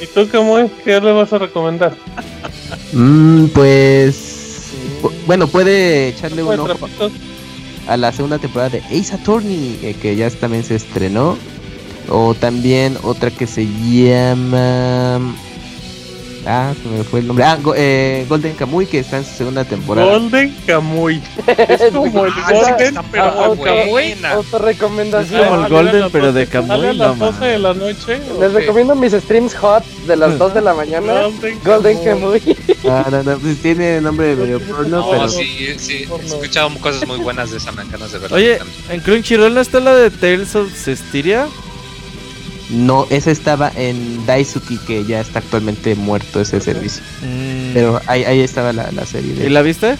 [0.01, 1.93] ¿Y tú, cómo ¿Qué le vas a recomendar?
[2.93, 4.71] Mm, pues.
[5.03, 7.13] pu- Bueno, puede echarle un Pues, ojo trapitos.
[7.87, 11.37] A la segunda temporada de Ace Attorney, eh, que ya también se estrenó.
[12.09, 15.21] O también otra que se llama.
[16.47, 17.45] Ah, se me fue el nombre.
[17.45, 20.07] Ah, Go- eh, Golden Kamuy, que está en su segunda temporada.
[20.19, 21.23] Golden Kamuy.
[21.47, 23.89] Es como el Ah, Golden, pero Ah, muy con Kamuy.
[23.91, 24.35] buena.
[24.35, 27.41] Es como el Golden, pero de 12 Sale a las 12 mames.
[27.41, 28.21] de la noche.
[28.41, 31.15] Les recomiendo mis streams hot de las 2 de la mañana.
[31.65, 32.43] Golden, Kamuy.
[32.87, 35.29] Ah, no, no, pues tiene nombre de medio porno, No, Oh, pero.
[35.31, 38.37] sí, sí, escuchado cosas muy buenas de esa, ganas de verla.
[38.37, 38.79] Oye, también.
[38.91, 41.47] en Crunchyroll no está la de Tales of Cestiria.
[42.71, 47.03] No, ese estaba en Daisuki, que ya está actualmente muerto ese servicio.
[47.23, 49.35] Mm, Pero ahí, ahí estaba la, la serie.
[49.35, 49.97] de- ¿Y la viste?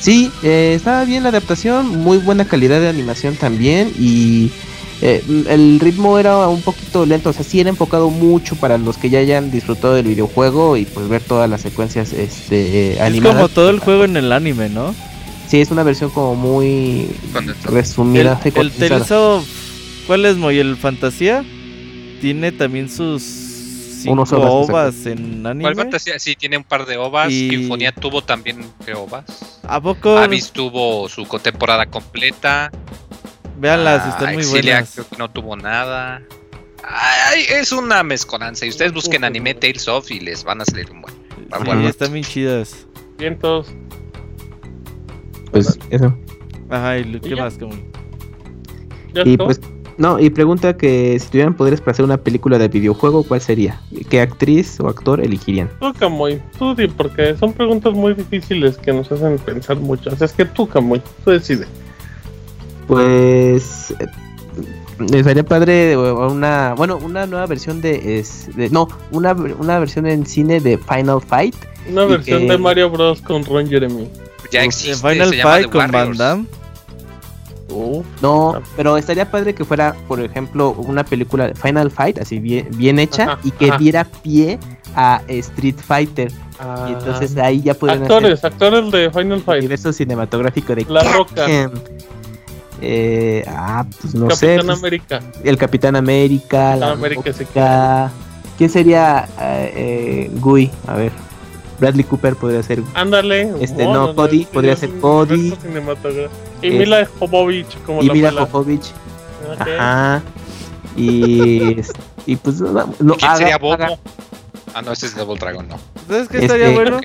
[0.00, 4.50] Sí, eh, estaba bien la adaptación, muy buena calidad de animación también y
[5.02, 8.96] eh, el ritmo era un poquito lento, o sea, sí era enfocado mucho para los
[8.98, 13.00] que ya hayan disfrutado del videojuego y pues ver todas las secuencias este, eh, Es
[13.00, 13.36] animadas.
[13.36, 14.94] como todo el juego en el anime, ¿no?
[15.48, 17.08] Sí, es una versión como muy
[17.64, 18.38] resumida.
[18.44, 18.88] El, el condensada.
[18.88, 19.44] Tales of...
[20.06, 20.58] ¿Cuál es, Moy?
[20.58, 21.44] ¿El Fantasía?
[22.20, 23.22] Tiene también sus...
[23.22, 25.62] Cinco Unos ovas, ovas en anime.
[25.64, 26.18] ¿Cuál fantasía?
[26.18, 27.30] Sí, tiene un par de ovas.
[27.32, 28.62] Y- Sinfonía tuvo también
[28.94, 29.60] ovas.
[29.66, 30.18] ¿A poco?
[30.18, 32.70] Avis tuvo su temporada completa.
[33.58, 34.90] Véanlas, Ah, están muy Exilia buenas.
[34.94, 36.20] creo que no tuvo nada.
[36.86, 38.66] Ay, es una mezcolanza.
[38.66, 41.14] Y ustedes busquen anime Tales of y les van a salir un buen.
[41.80, 42.86] Sí, están bien chidas.
[43.16, 43.68] Bien, todos.
[45.50, 46.14] Pues eso.
[46.68, 47.44] Ajá, ¿y lo- ¿Y qué ya?
[47.44, 47.56] más?
[47.56, 47.72] Como...
[49.14, 49.60] ¿Ya Y pues,
[49.98, 53.80] no, y pregunta que si tuvieran poderes para hacer una película de videojuego, ¿cuál sería?
[54.10, 55.70] ¿Qué actriz o actor elegirían?
[55.80, 60.10] Tú, Kamuy, tú di, porque son preguntas muy difíciles que nos hacen pensar mucho.
[60.10, 61.68] Así es que tú, Kamuy, tú decides.
[62.86, 64.06] Pues eh,
[65.10, 69.78] me sería padre o- una, bueno, una nueva versión de, es, de- no, una, una
[69.78, 71.54] versión en cine de Final Fight.
[71.90, 73.20] Una versión que- de Mario Bros.
[73.22, 74.08] con Ron Jeremy.
[74.52, 75.08] Ya existe.
[75.08, 76.08] Final se llama Fight The con Warriors.
[76.08, 76.46] Van Damme.
[77.74, 78.60] Uf, No, Ah.
[78.76, 82.98] pero estaría padre que fuera, por ejemplo, una película de Final Fight, así bien, bien
[82.98, 83.78] hecha, Ajá, y que ajá.
[83.78, 84.58] diera pie
[84.94, 86.30] a Street Fighter.
[86.60, 89.60] ah, Y entonces ahí ya pueden actores, actores de Final Fight.
[89.62, 91.46] universo cinematográfico de La Roca.
[92.80, 94.46] Eh, ah, pues no sé.
[94.56, 95.20] Capitán pues, América.
[95.42, 97.44] el Capitán América, la Capitán América, sí.
[97.44, 98.10] Roca.
[98.58, 100.70] ¿Quién sería eh, eh, Gui?
[100.86, 101.12] A ver.
[101.80, 102.82] Bradley Cooper podría ser.
[102.94, 103.52] Ándale.
[103.60, 105.52] Este, no, Cody, podría ser Cody.
[106.64, 108.46] Y Es- Mila Jovovich como Y la Mila abuela.
[108.50, 108.86] Jovovich.
[109.52, 109.68] Ok.
[109.78, 110.22] Ajá.
[110.96, 111.76] Y,
[112.26, 113.74] y pues no, no, ¿Quién haga- sería Bobo?
[113.74, 113.98] haga-
[114.74, 115.76] Ah, no, ese es Double Dragon, no.
[116.08, 116.96] ¿Sabes qué Este- estaría bueno?
[116.96, 117.04] Ok.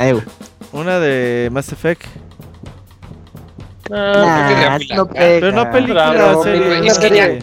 [0.00, 0.20] eh,
[0.72, 2.02] Una de Mass Effect.
[3.90, 4.78] Ah, nah, no larga.
[4.78, 5.06] pega.
[5.14, 6.86] Pero no película, Claro, serie.
[6.86, 7.38] es que ya-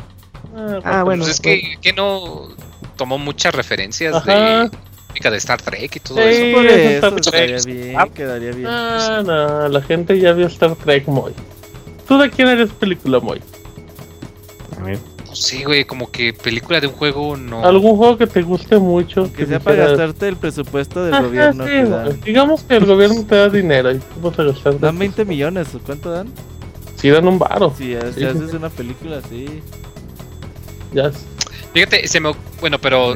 [0.56, 1.24] ah, Ah, bueno.
[1.24, 2.48] Pues es que, que no
[2.96, 4.32] tomó muchas referencias Ajá.
[4.64, 4.72] de
[5.14, 6.23] de Star Trek y todo Sí.
[6.30, 6.56] eso.
[6.57, 7.76] Por eso eso está estaría chido.
[7.76, 8.07] bien, Ah.
[8.14, 8.68] quedaría bien.
[8.69, 11.34] Ah, no, la gente ya vio Star Trek, Moy.
[12.07, 13.41] ¿Tú de quién eres película, Moy?
[14.80, 14.98] A ver.
[15.27, 17.64] No sé, güey, como que película de un juego no.
[17.64, 19.31] ¿Algún juego que te guste mucho?
[19.34, 21.91] Que sea para gastarte el presupuesto del "Ajá, gobierno sí, que güey".
[21.91, 22.22] dan.
[22.22, 24.80] Digamos que el gobierno te da dinero y tú vas a gastar.
[24.80, 26.30] Dan 20 millones, ¿o ¿cuánto dan?
[26.95, 27.73] Si dan un varo.
[27.77, 28.26] Si ha- si Sí.
[28.26, 29.61] haces una película así.
[30.94, 31.11] Ya.
[31.73, 32.31] Fíjate, se me.
[32.60, 33.15] Bueno, pero.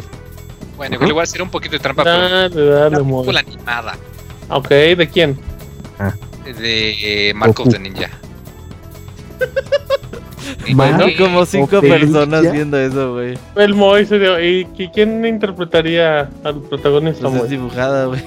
[0.77, 2.17] Bueno, igual le voy a hacer un poquito de trampa, pero.
[2.29, 3.25] Dale, dale, Una Moy.
[3.27, 3.97] película animada
[4.49, 5.39] Ok, ¿de quién?
[6.59, 8.09] de eh, Marcos de Ninja.
[10.75, 11.03] Marco.
[11.07, 13.37] Eh, Como cinco personas viendo eso, güey.
[13.55, 14.39] El Moy se dio.
[14.39, 18.21] ¿Y qui- quién interpretaría al protagonista, Pues es dibujada, güey.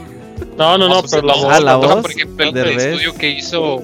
[0.57, 1.53] No, no, no, pues, pero la no, voz.
[1.55, 3.81] Ah, la no, voz Por ejemplo, el estudio que hizo.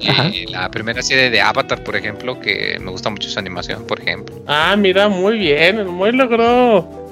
[0.00, 4.00] Eh, la primera serie de Avatar, por ejemplo, que me gusta mucho su animación, por
[4.00, 4.36] ejemplo.
[4.46, 5.78] Ah, mira, muy bien.
[5.78, 7.07] El Moy logró.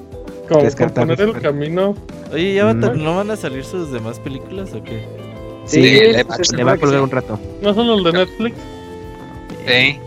[0.48, 1.94] Como Rescatar poner el camino.
[2.32, 3.02] Oye, ¿ya Mm.
[3.02, 5.04] no van a salir sus demás películas o qué?
[5.66, 7.04] Sí, le va a colgar sí.
[7.04, 7.38] un rato.
[7.62, 8.56] ¿No son los de Netflix?
[9.66, 9.98] Sí.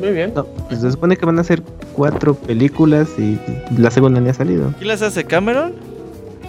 [0.00, 0.32] Muy bien.
[0.34, 1.62] No, pues se supone que van a ser
[1.94, 3.38] cuatro películas y
[3.76, 4.72] la segunda ni ha salido.
[4.76, 5.24] ¿Quién las hace?
[5.24, 5.72] ¿Cameron?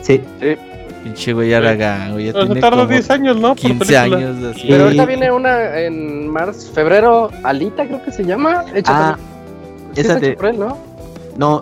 [0.02, 0.22] Sí.
[0.42, 0.56] Sí.
[1.04, 2.26] Pinche güey Aragán, güey.
[2.26, 3.48] Ya Pero se tiene tarda como 10 años, ¿no?
[3.50, 4.18] Por 15 película.
[4.18, 4.68] años así.
[4.68, 8.66] Pero ahorita viene una en marzo, febrero, Alita creo que se llama.
[8.76, 9.18] Hecha Ah,
[9.96, 10.78] esa de- por él, ¿no?
[11.40, 11.62] No,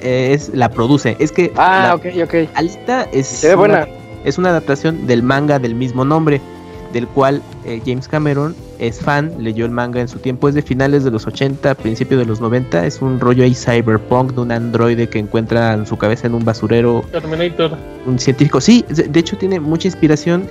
[0.00, 1.16] eh, es la produce.
[1.18, 2.48] Es que Ah, la- ok, ok.
[2.54, 3.74] Alita es Se ve buena.
[3.84, 3.88] una,
[4.24, 6.40] es una adaptación del manga del mismo nombre,
[6.92, 10.62] del cual eh, James Cameron es fan, leyó el manga en su tiempo, es de
[10.62, 14.52] finales de los 80, principios de los 90, es un rollo ahí cyberpunk de un
[14.52, 17.76] androide que encuentra en su cabeza en un basurero Terminator.
[18.06, 18.60] un científico.
[18.60, 20.44] Sí, de de hecho tiene mucha inspiración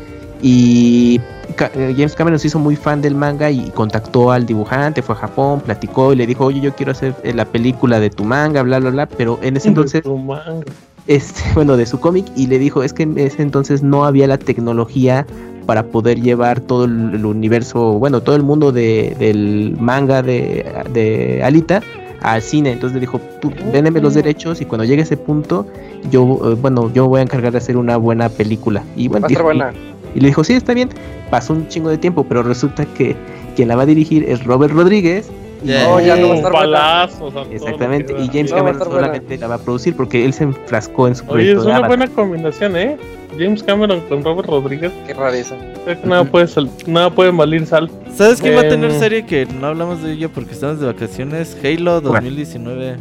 [0.48, 1.20] y
[1.58, 5.18] eh, James Cameron se hizo muy fan del manga y contactó al dibujante, fue a
[5.18, 8.62] Japón, platicó y le dijo, oye, yo quiero hacer eh, la película de tu manga,
[8.62, 10.64] bla, bla, bla, pero en ese entonces Tu manga.
[11.08, 14.28] este, bueno, de su cómic y le dijo, es que en ese entonces no había
[14.28, 15.26] la tecnología
[15.66, 20.64] para poder llevar todo el, universo, bueno, todo el mundo de, del manga de,
[20.94, 21.82] de Alita
[22.22, 22.72] al cine.
[22.72, 25.66] Entonces le dijo, tú véndeme los derechos y cuando llegue ese punto,
[26.12, 28.84] yo, eh, bueno, yo voy a encargar de hacer una buena película.
[28.96, 29.74] Y bueno, Va a estar buena.
[30.16, 30.90] Y le dijo, sí, está bien.
[31.30, 33.16] Pasó un chingo de tiempo, pero resulta que
[33.56, 35.30] quien la va a dirigir es Robert Rodríguez.
[35.64, 36.00] y- Ya.
[36.02, 36.52] Ya no va a Un estar buena.
[36.52, 38.28] palazo, o sea, todo Exactamente, y.
[38.28, 38.94] James No, Cameron buena.
[38.94, 41.72] solamente la va a producir porque él se enfrascó en su Oye, proyecto es de
[41.72, 42.98] una buena combinación, ¿eh?
[43.38, 44.92] James Cameron con Robert Rodríguez.
[45.08, 45.56] Qué rareza.
[45.84, 47.90] Creo que nada puede, sal- nada puede valer sal.
[48.16, 49.00] ¿Sabes quién va a tener Em.
[49.00, 51.58] serie que no hablamos de ella porque estamos de vacaciones?
[51.64, 52.96] Halo 2019.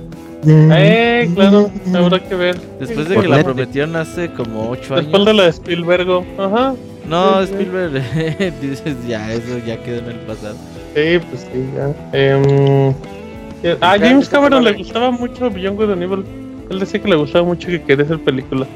[0.46, 2.56] Eh, claro, habrá que ver.
[2.80, 5.06] Después de que la prometieron hace como 8 años.
[5.06, 6.08] Después de la de Spielberg.
[6.38, 6.74] Ajá.
[7.08, 7.42] No.
[7.42, 8.02] Spielberg,
[8.60, 10.54] dices ya, eso ya quedó en el pasado.
[10.94, 11.86] Sí, pues sí, ya.
[12.18, 12.94] Em,
[13.62, 16.24] eh, a Ya, James Cameron le gustaba mucho Beyond Good and Evil.
[16.70, 18.66] Él decía que le gustaba mucho que quería hacer película.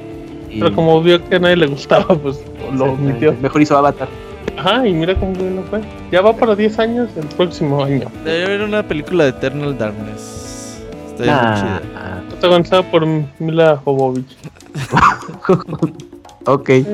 [0.50, 2.40] Y- Pero como vio que a nadie le gustaba, pues
[2.74, 3.34] lo omitió.
[3.40, 4.08] Mejor hizo Avatar.
[4.56, 5.80] Ajá, y mira cómo bien lo fue.
[6.10, 8.10] Ya va para 10 años el próximo año.
[8.24, 10.80] Debería haber una película de Eternal Darkness.
[11.10, 11.82] Estaría muy chida.
[11.96, 13.06] Ah, Protagonizada por
[13.38, 14.36] Mila Jovovich.
[16.46, 16.84] ok, Sí.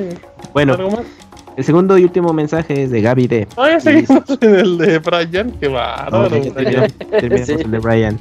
[0.53, 1.01] bueno, ¿Algo más?
[1.57, 3.49] El segundo y último mensaje es de Gaby D.
[3.57, 5.53] Ah, ya seguimos en el de Brian.
[5.61, 6.29] Qué bárbaro.
[6.29, 6.53] Brian.
[6.55, 7.53] terminamos, terminamos Sí.
[7.53, 8.19] el de Brian.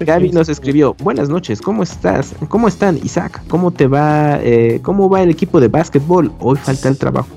[0.00, 2.34] Gaby nos escribió, buenas noches, ¿cómo estás?
[2.48, 3.42] ¿Cómo están, Isaac?
[3.48, 6.32] ¿Cómo te va, eh, cómo va el equipo de básquetbol?
[6.40, 7.28] Hoy falta el trabajo.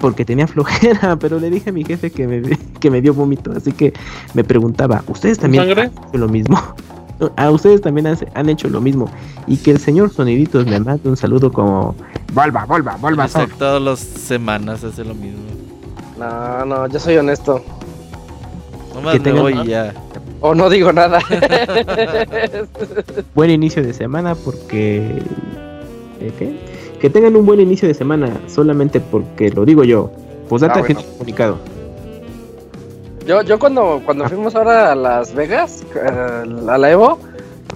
[0.00, 2.40] Porque tenía flojera, pero le dije a mi jefe que me,
[2.80, 3.92] que me dio vómito, así que
[4.32, 6.58] me preguntaba, ¿ustedes también lo mismo?
[7.36, 9.08] A ustedes también han, han hecho lo mismo.
[9.46, 11.94] Y que el señor Soniditos me mande un saludo como,
[12.32, 13.28] volva, volva, volva.
[13.28, 13.42] son".
[13.42, 15.40] Isaac todas las semanas hace lo mismo.
[16.18, 17.62] No, no, yo soy honesto.
[18.94, 19.94] Nomás Que me voy y ya.
[20.40, 21.20] O no digo nada.
[23.34, 25.22] Buen inicio de semana porque...
[26.20, 26.58] ¿eh, ¿Qué?
[27.00, 30.10] Que tengan un buen inicio de semana solamente porque lo digo yo.
[30.48, 31.00] Pues data Ah, bueno.
[31.12, 31.58] comunicado.
[33.30, 37.16] Yo, yo cuando, cuando fuimos ahora a Las Vegas, eh, a la Evo,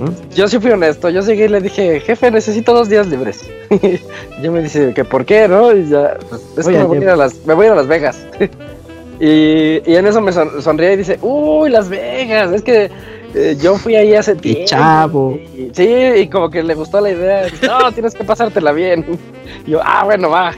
[0.01, 0.35] ¿Mm?
[0.35, 1.09] yo sí fui honesto.
[1.11, 3.49] Yo llegué y le dije, jefe, necesito dos días libres.
[4.43, 5.71] yo me dice, que por qué, ¿no?
[5.73, 7.69] Y ya, pues, es Oye, que me voy, a ir a las, me voy a
[7.69, 8.27] ir a Las Vegas.
[9.21, 12.91] y, y en eso me son- sonríe y dice, uy, Las Vegas, es que
[13.37, 14.65] eh, yo fui ahí hace tiempo.
[14.67, 15.39] chavo.
[15.57, 17.47] Y- sí, y como que le gustó la idea.
[17.63, 19.07] No, tienes que pasártela bien.
[19.67, 20.53] Y yo, ah, bueno, va.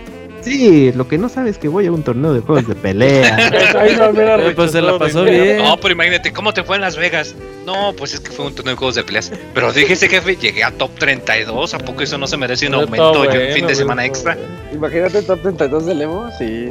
[0.47, 3.35] Sí, lo que no sabes es que voy a un torneo de juegos de pelea.
[3.81, 5.59] Ahí no hubiera Eh, pues se la pasó de bien.
[5.59, 7.35] No, pero imagínate, ¿cómo te fue en Las Vegas?
[7.67, 9.33] No, pues es que fue un torneo de juegos de peleas.
[9.53, 11.75] Pero fíjese, jefe, llegué a top 32.
[11.75, 14.39] ¿A poco eso no se merece un aumento y un bueno, fin de semana extra?
[14.73, 16.71] Imagínate top 32 del Evo, sí.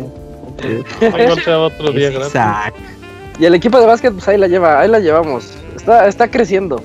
[1.46, 2.12] da otro día.
[2.12, 2.74] Isaac.
[3.42, 5.52] Y el equipo de básquet, pues ahí la lleva, ahí la llevamos.
[5.76, 6.82] Está, está creciendo.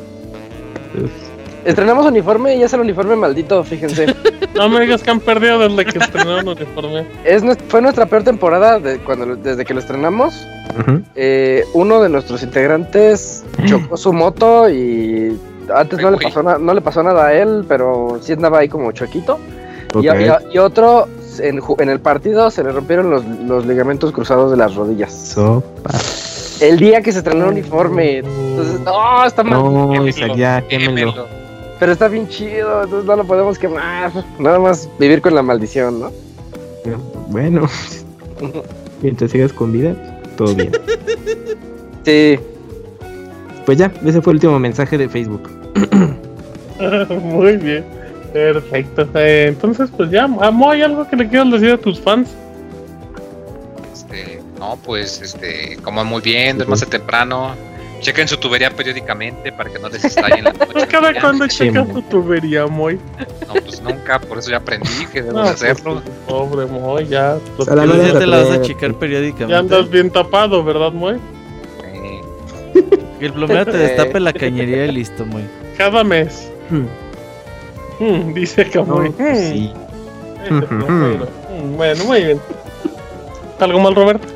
[1.65, 4.07] Estrenamos uniforme y es el uniforme maldito, fíjense.
[4.55, 7.07] No me digas que han perdido desde que estrenaron el uniforme.
[7.25, 10.35] es, fue nuestra peor temporada de cuando, desde que lo estrenamos.
[10.79, 11.01] Ujú.
[11.15, 15.39] Eh, uno de nuestros integrantes chocó su moto y
[15.75, 18.59] antes Ay, no le, pasó na- no le pasó nada a él, pero sí andaba
[18.59, 19.39] ahí como chuequito.
[19.95, 20.17] Y, Ok.
[20.51, 21.09] y- y otro,
[21.39, 25.13] en, el partido se le rompieron los, los ligamentos cruzados de las rodillas.
[25.15, 25.91] Sopa.
[26.61, 28.19] El día que se estrenó el uniforme.
[28.19, 29.63] Entonces, no, está mal.
[29.63, 31.15] No, Isaac, ya, quémelo.
[31.81, 34.13] Pero está bien chido, entonces no lo podemos quemar.
[34.39, 36.13] Nada más vivir con la maldición, ¿no?
[37.29, 37.67] Bueno,
[39.03, 39.95] mientras sigas con vida,
[40.37, 40.73] todo bien.
[42.05, 42.39] Sí.
[43.65, 45.49] Pues ya, ese fue el último mensaje de Facebook.
[47.23, 47.85] Muy bien.
[48.33, 49.09] Perfecto.
[49.15, 52.31] Eh, entonces, pues ya, Amo, ¿hay algo que le quieras decir a tus fans?
[53.93, 57.55] Este, no, pues, este, coman muy bien, duérmanse temprano.
[58.01, 60.87] Chequen su tubería periódicamente para que no les estallen la noche.
[60.91, 61.13] Cada
[61.49, 61.95] checas mo.
[61.95, 62.99] tu tubería, Moy.
[63.47, 66.03] No, pues nunca, por eso ya aprendí que debo No, de pues, hacerlo.
[66.27, 67.37] pobre Moy, ya.
[67.59, 69.55] lo A la ya te la vas a checar ya periódicamente.
[69.55, 71.19] andas bien tapado, ¿verdad, Moy?
[71.85, 72.21] Eh,
[73.21, 75.43] Que el plomero te destape la cañería y listo, muy.
[75.77, 76.51] Cada mes.
[76.71, 76.87] Hmm.
[78.03, 79.11] Hmm, dice que No, Moy.
[79.11, 79.73] pues sí.
[81.77, 82.41] bueno, muy bien.
[83.59, 84.27] ¿Algo mal, Roberto?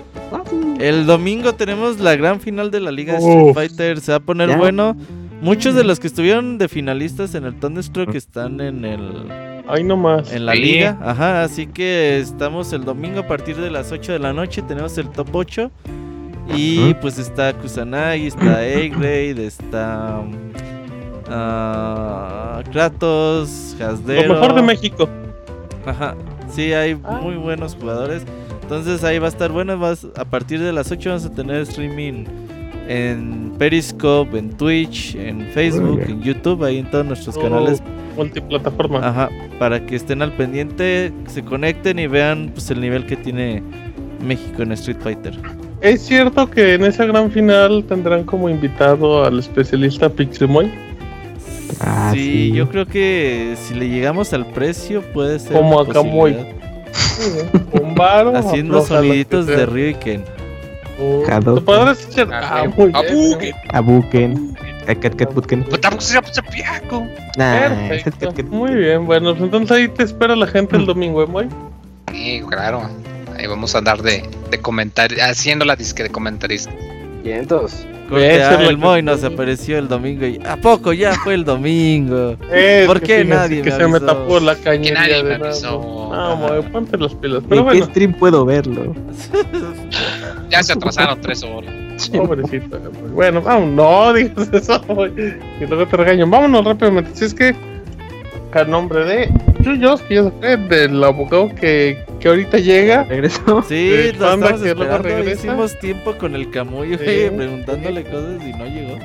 [0.85, 4.01] El domingo tenemos la gran final de la Liga Street Fighter.
[4.01, 4.95] Se va a poner bueno.
[5.41, 9.31] Muchos de los que estuvieron de finalistas en el Thunderstruck están en el.
[9.67, 10.31] Ahí nomás.
[10.31, 10.99] En la liga.
[11.03, 14.61] Ajá, así que estamos el domingo a partir de las 8 de la noche.
[14.61, 15.71] Tenemos el top 8.
[16.55, 20.21] Y pues está Kusanagi, está Eggrade, está.
[21.27, 24.29] Uh, Kratos, Hasdero.
[24.29, 25.09] Lo mejor de México.
[25.87, 26.15] Ajá,
[26.51, 27.21] sí, hay ah.
[27.23, 28.27] muy buenos jugadores.
[28.65, 29.79] Entonces ahí va a estar bueno.
[29.79, 32.25] Vas, a partir de las 8 vamos a tener streaming
[32.89, 37.83] en Periscope, en Twitch, en Facebook, en YouTube, ahí en todos nuestros canales.
[38.17, 39.07] Multiplataforma.
[39.07, 39.29] Ajá,
[39.59, 43.63] para que estén al pendiente, se conecten y vean pues, el nivel que tiene
[44.27, 45.39] México en Street Fighter.
[45.83, 50.73] ¿Es cierto que en esa gran final tendrán como invitado al especialista Pixemoy?
[51.81, 55.53] Ah, sí, yo creo que si le llegamos al precio puede ser.
[55.53, 56.35] Como a Camoy.
[57.73, 57.95] Un
[58.37, 60.25] Haciendo soniditos de Ryu y Ken.
[60.97, 63.55] ¿Te podrás echar a Buken?
[63.71, 64.57] A Buken.
[64.87, 65.65] A Cat Cat Butken.
[68.51, 71.49] Muy bien, bueno, pues entonces ahí te espera la gente el domingo, ¿eh, Moy?
[72.13, 72.89] Sí, claro.
[73.37, 76.71] Ahí vamos a andar de, de comentar, haciendo la disque de comentarista.
[77.25, 77.87] Vientos.
[78.13, 82.37] el Moy nos apareció el domingo y ¿a poco ya fue el domingo?
[82.87, 86.63] ¿Por qué nadie que me se me tapó la cañería nadie de me No, Moy,
[86.71, 87.43] ponte las pilas.
[87.49, 87.81] Pero ¿En bueno.
[87.81, 88.95] qué stream puedo verlo?
[90.51, 91.73] ya se atrasaron tres horas.
[92.13, 92.79] Pobrecito.
[93.15, 95.39] Bueno, vamos, no digas eso, Moy.
[95.61, 96.27] Y luego te regaño.
[96.29, 97.11] Vámonos rápidamente.
[97.15, 97.57] Si es que
[98.53, 99.31] a nombre de
[99.81, 103.05] Ya se del abogado que, que ahorita llega.
[103.05, 103.63] ¿Regresó?
[103.69, 105.31] Sí, nos estamos esperando.
[105.31, 108.99] Hicimos tiempo con el Camuy, preguntándole cosas y no llegó.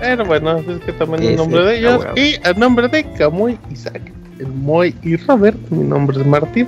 [0.00, 2.04] Pero bueno, es que también en nombre de ellos.
[2.16, 4.02] Y a nombre de Camuy, Isaac,
[4.38, 6.66] el Moy y Robert, mi nombre es Martín.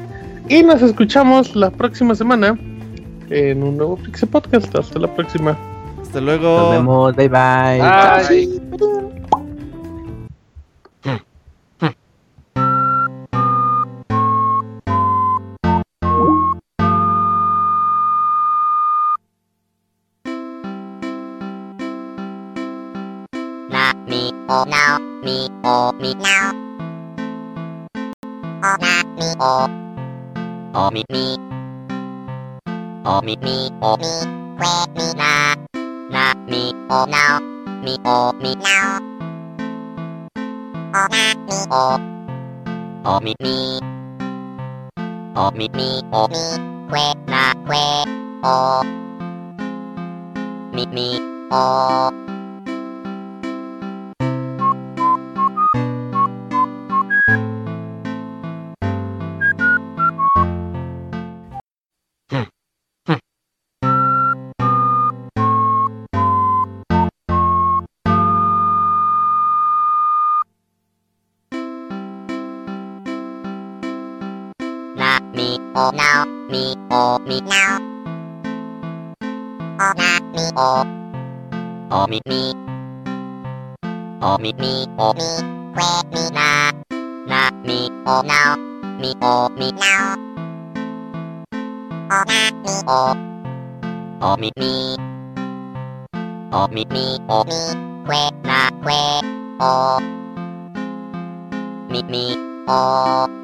[0.49, 2.59] Y nos escuchamos la próxima semana
[3.31, 4.75] en un nuevo Pixel Podcast.
[4.77, 5.59] Hasta la próxima.
[6.03, 6.59] Hasta luego.
[6.59, 7.17] Nos vemos.
[7.17, 7.29] bye.
[7.29, 7.81] bye.
[8.29, 9.14] bye.
[25.85, 26.53] Me o me now.
[28.63, 29.69] O na me o,
[30.75, 31.37] o me me.
[33.05, 34.13] O me me o me,
[34.59, 35.55] que me na.
[36.11, 37.41] Na me o now,
[37.83, 38.99] me o me now.
[40.95, 41.99] O na me o,
[43.05, 43.81] o me me.
[45.37, 46.45] O me me o me,
[46.91, 47.85] que na que
[48.43, 48.83] o.
[50.73, 52.11] Me me o.
[52.21, 52.24] o
[77.27, 77.79] me o me now.
[79.81, 80.85] O na me o,
[81.91, 82.55] o me me.
[84.21, 85.29] O me me o me,
[85.75, 86.73] que me na.
[87.27, 88.57] Na me o now,
[89.01, 90.17] me o me now.
[92.11, 93.17] O na me o,
[94.21, 94.97] o me me.
[96.53, 97.61] O me me o me,
[98.07, 99.23] que na que
[99.61, 100.01] o.
[101.89, 102.37] Me me
[102.69, 103.44] o.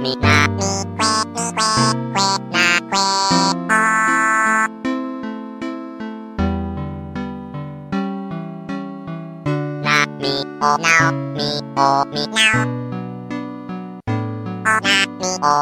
[0.00, 1.68] Mi que mi que que na
[2.10, 3.90] que o na
[10.18, 12.60] mi o now mi o mi now
[14.66, 15.56] o na mi o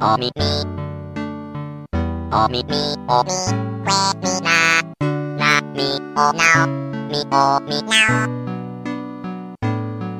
[0.00, 0.50] o mi mi
[2.32, 3.40] o mi mi o mi
[3.86, 4.58] que mi na
[5.40, 6.66] na mi o now
[7.10, 8.26] mi o mi now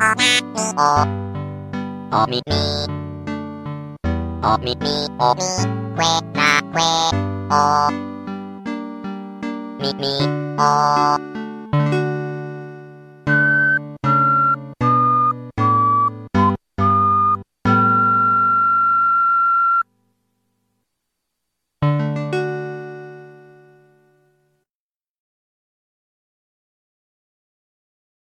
[0.01, 1.01] o na mi
[2.21, 2.74] o
[4.47, 5.65] お耳を聞
[5.97, 6.85] こえな声
[7.49, 7.89] を
[9.81, 10.05] 耳
[10.59, 11.34] を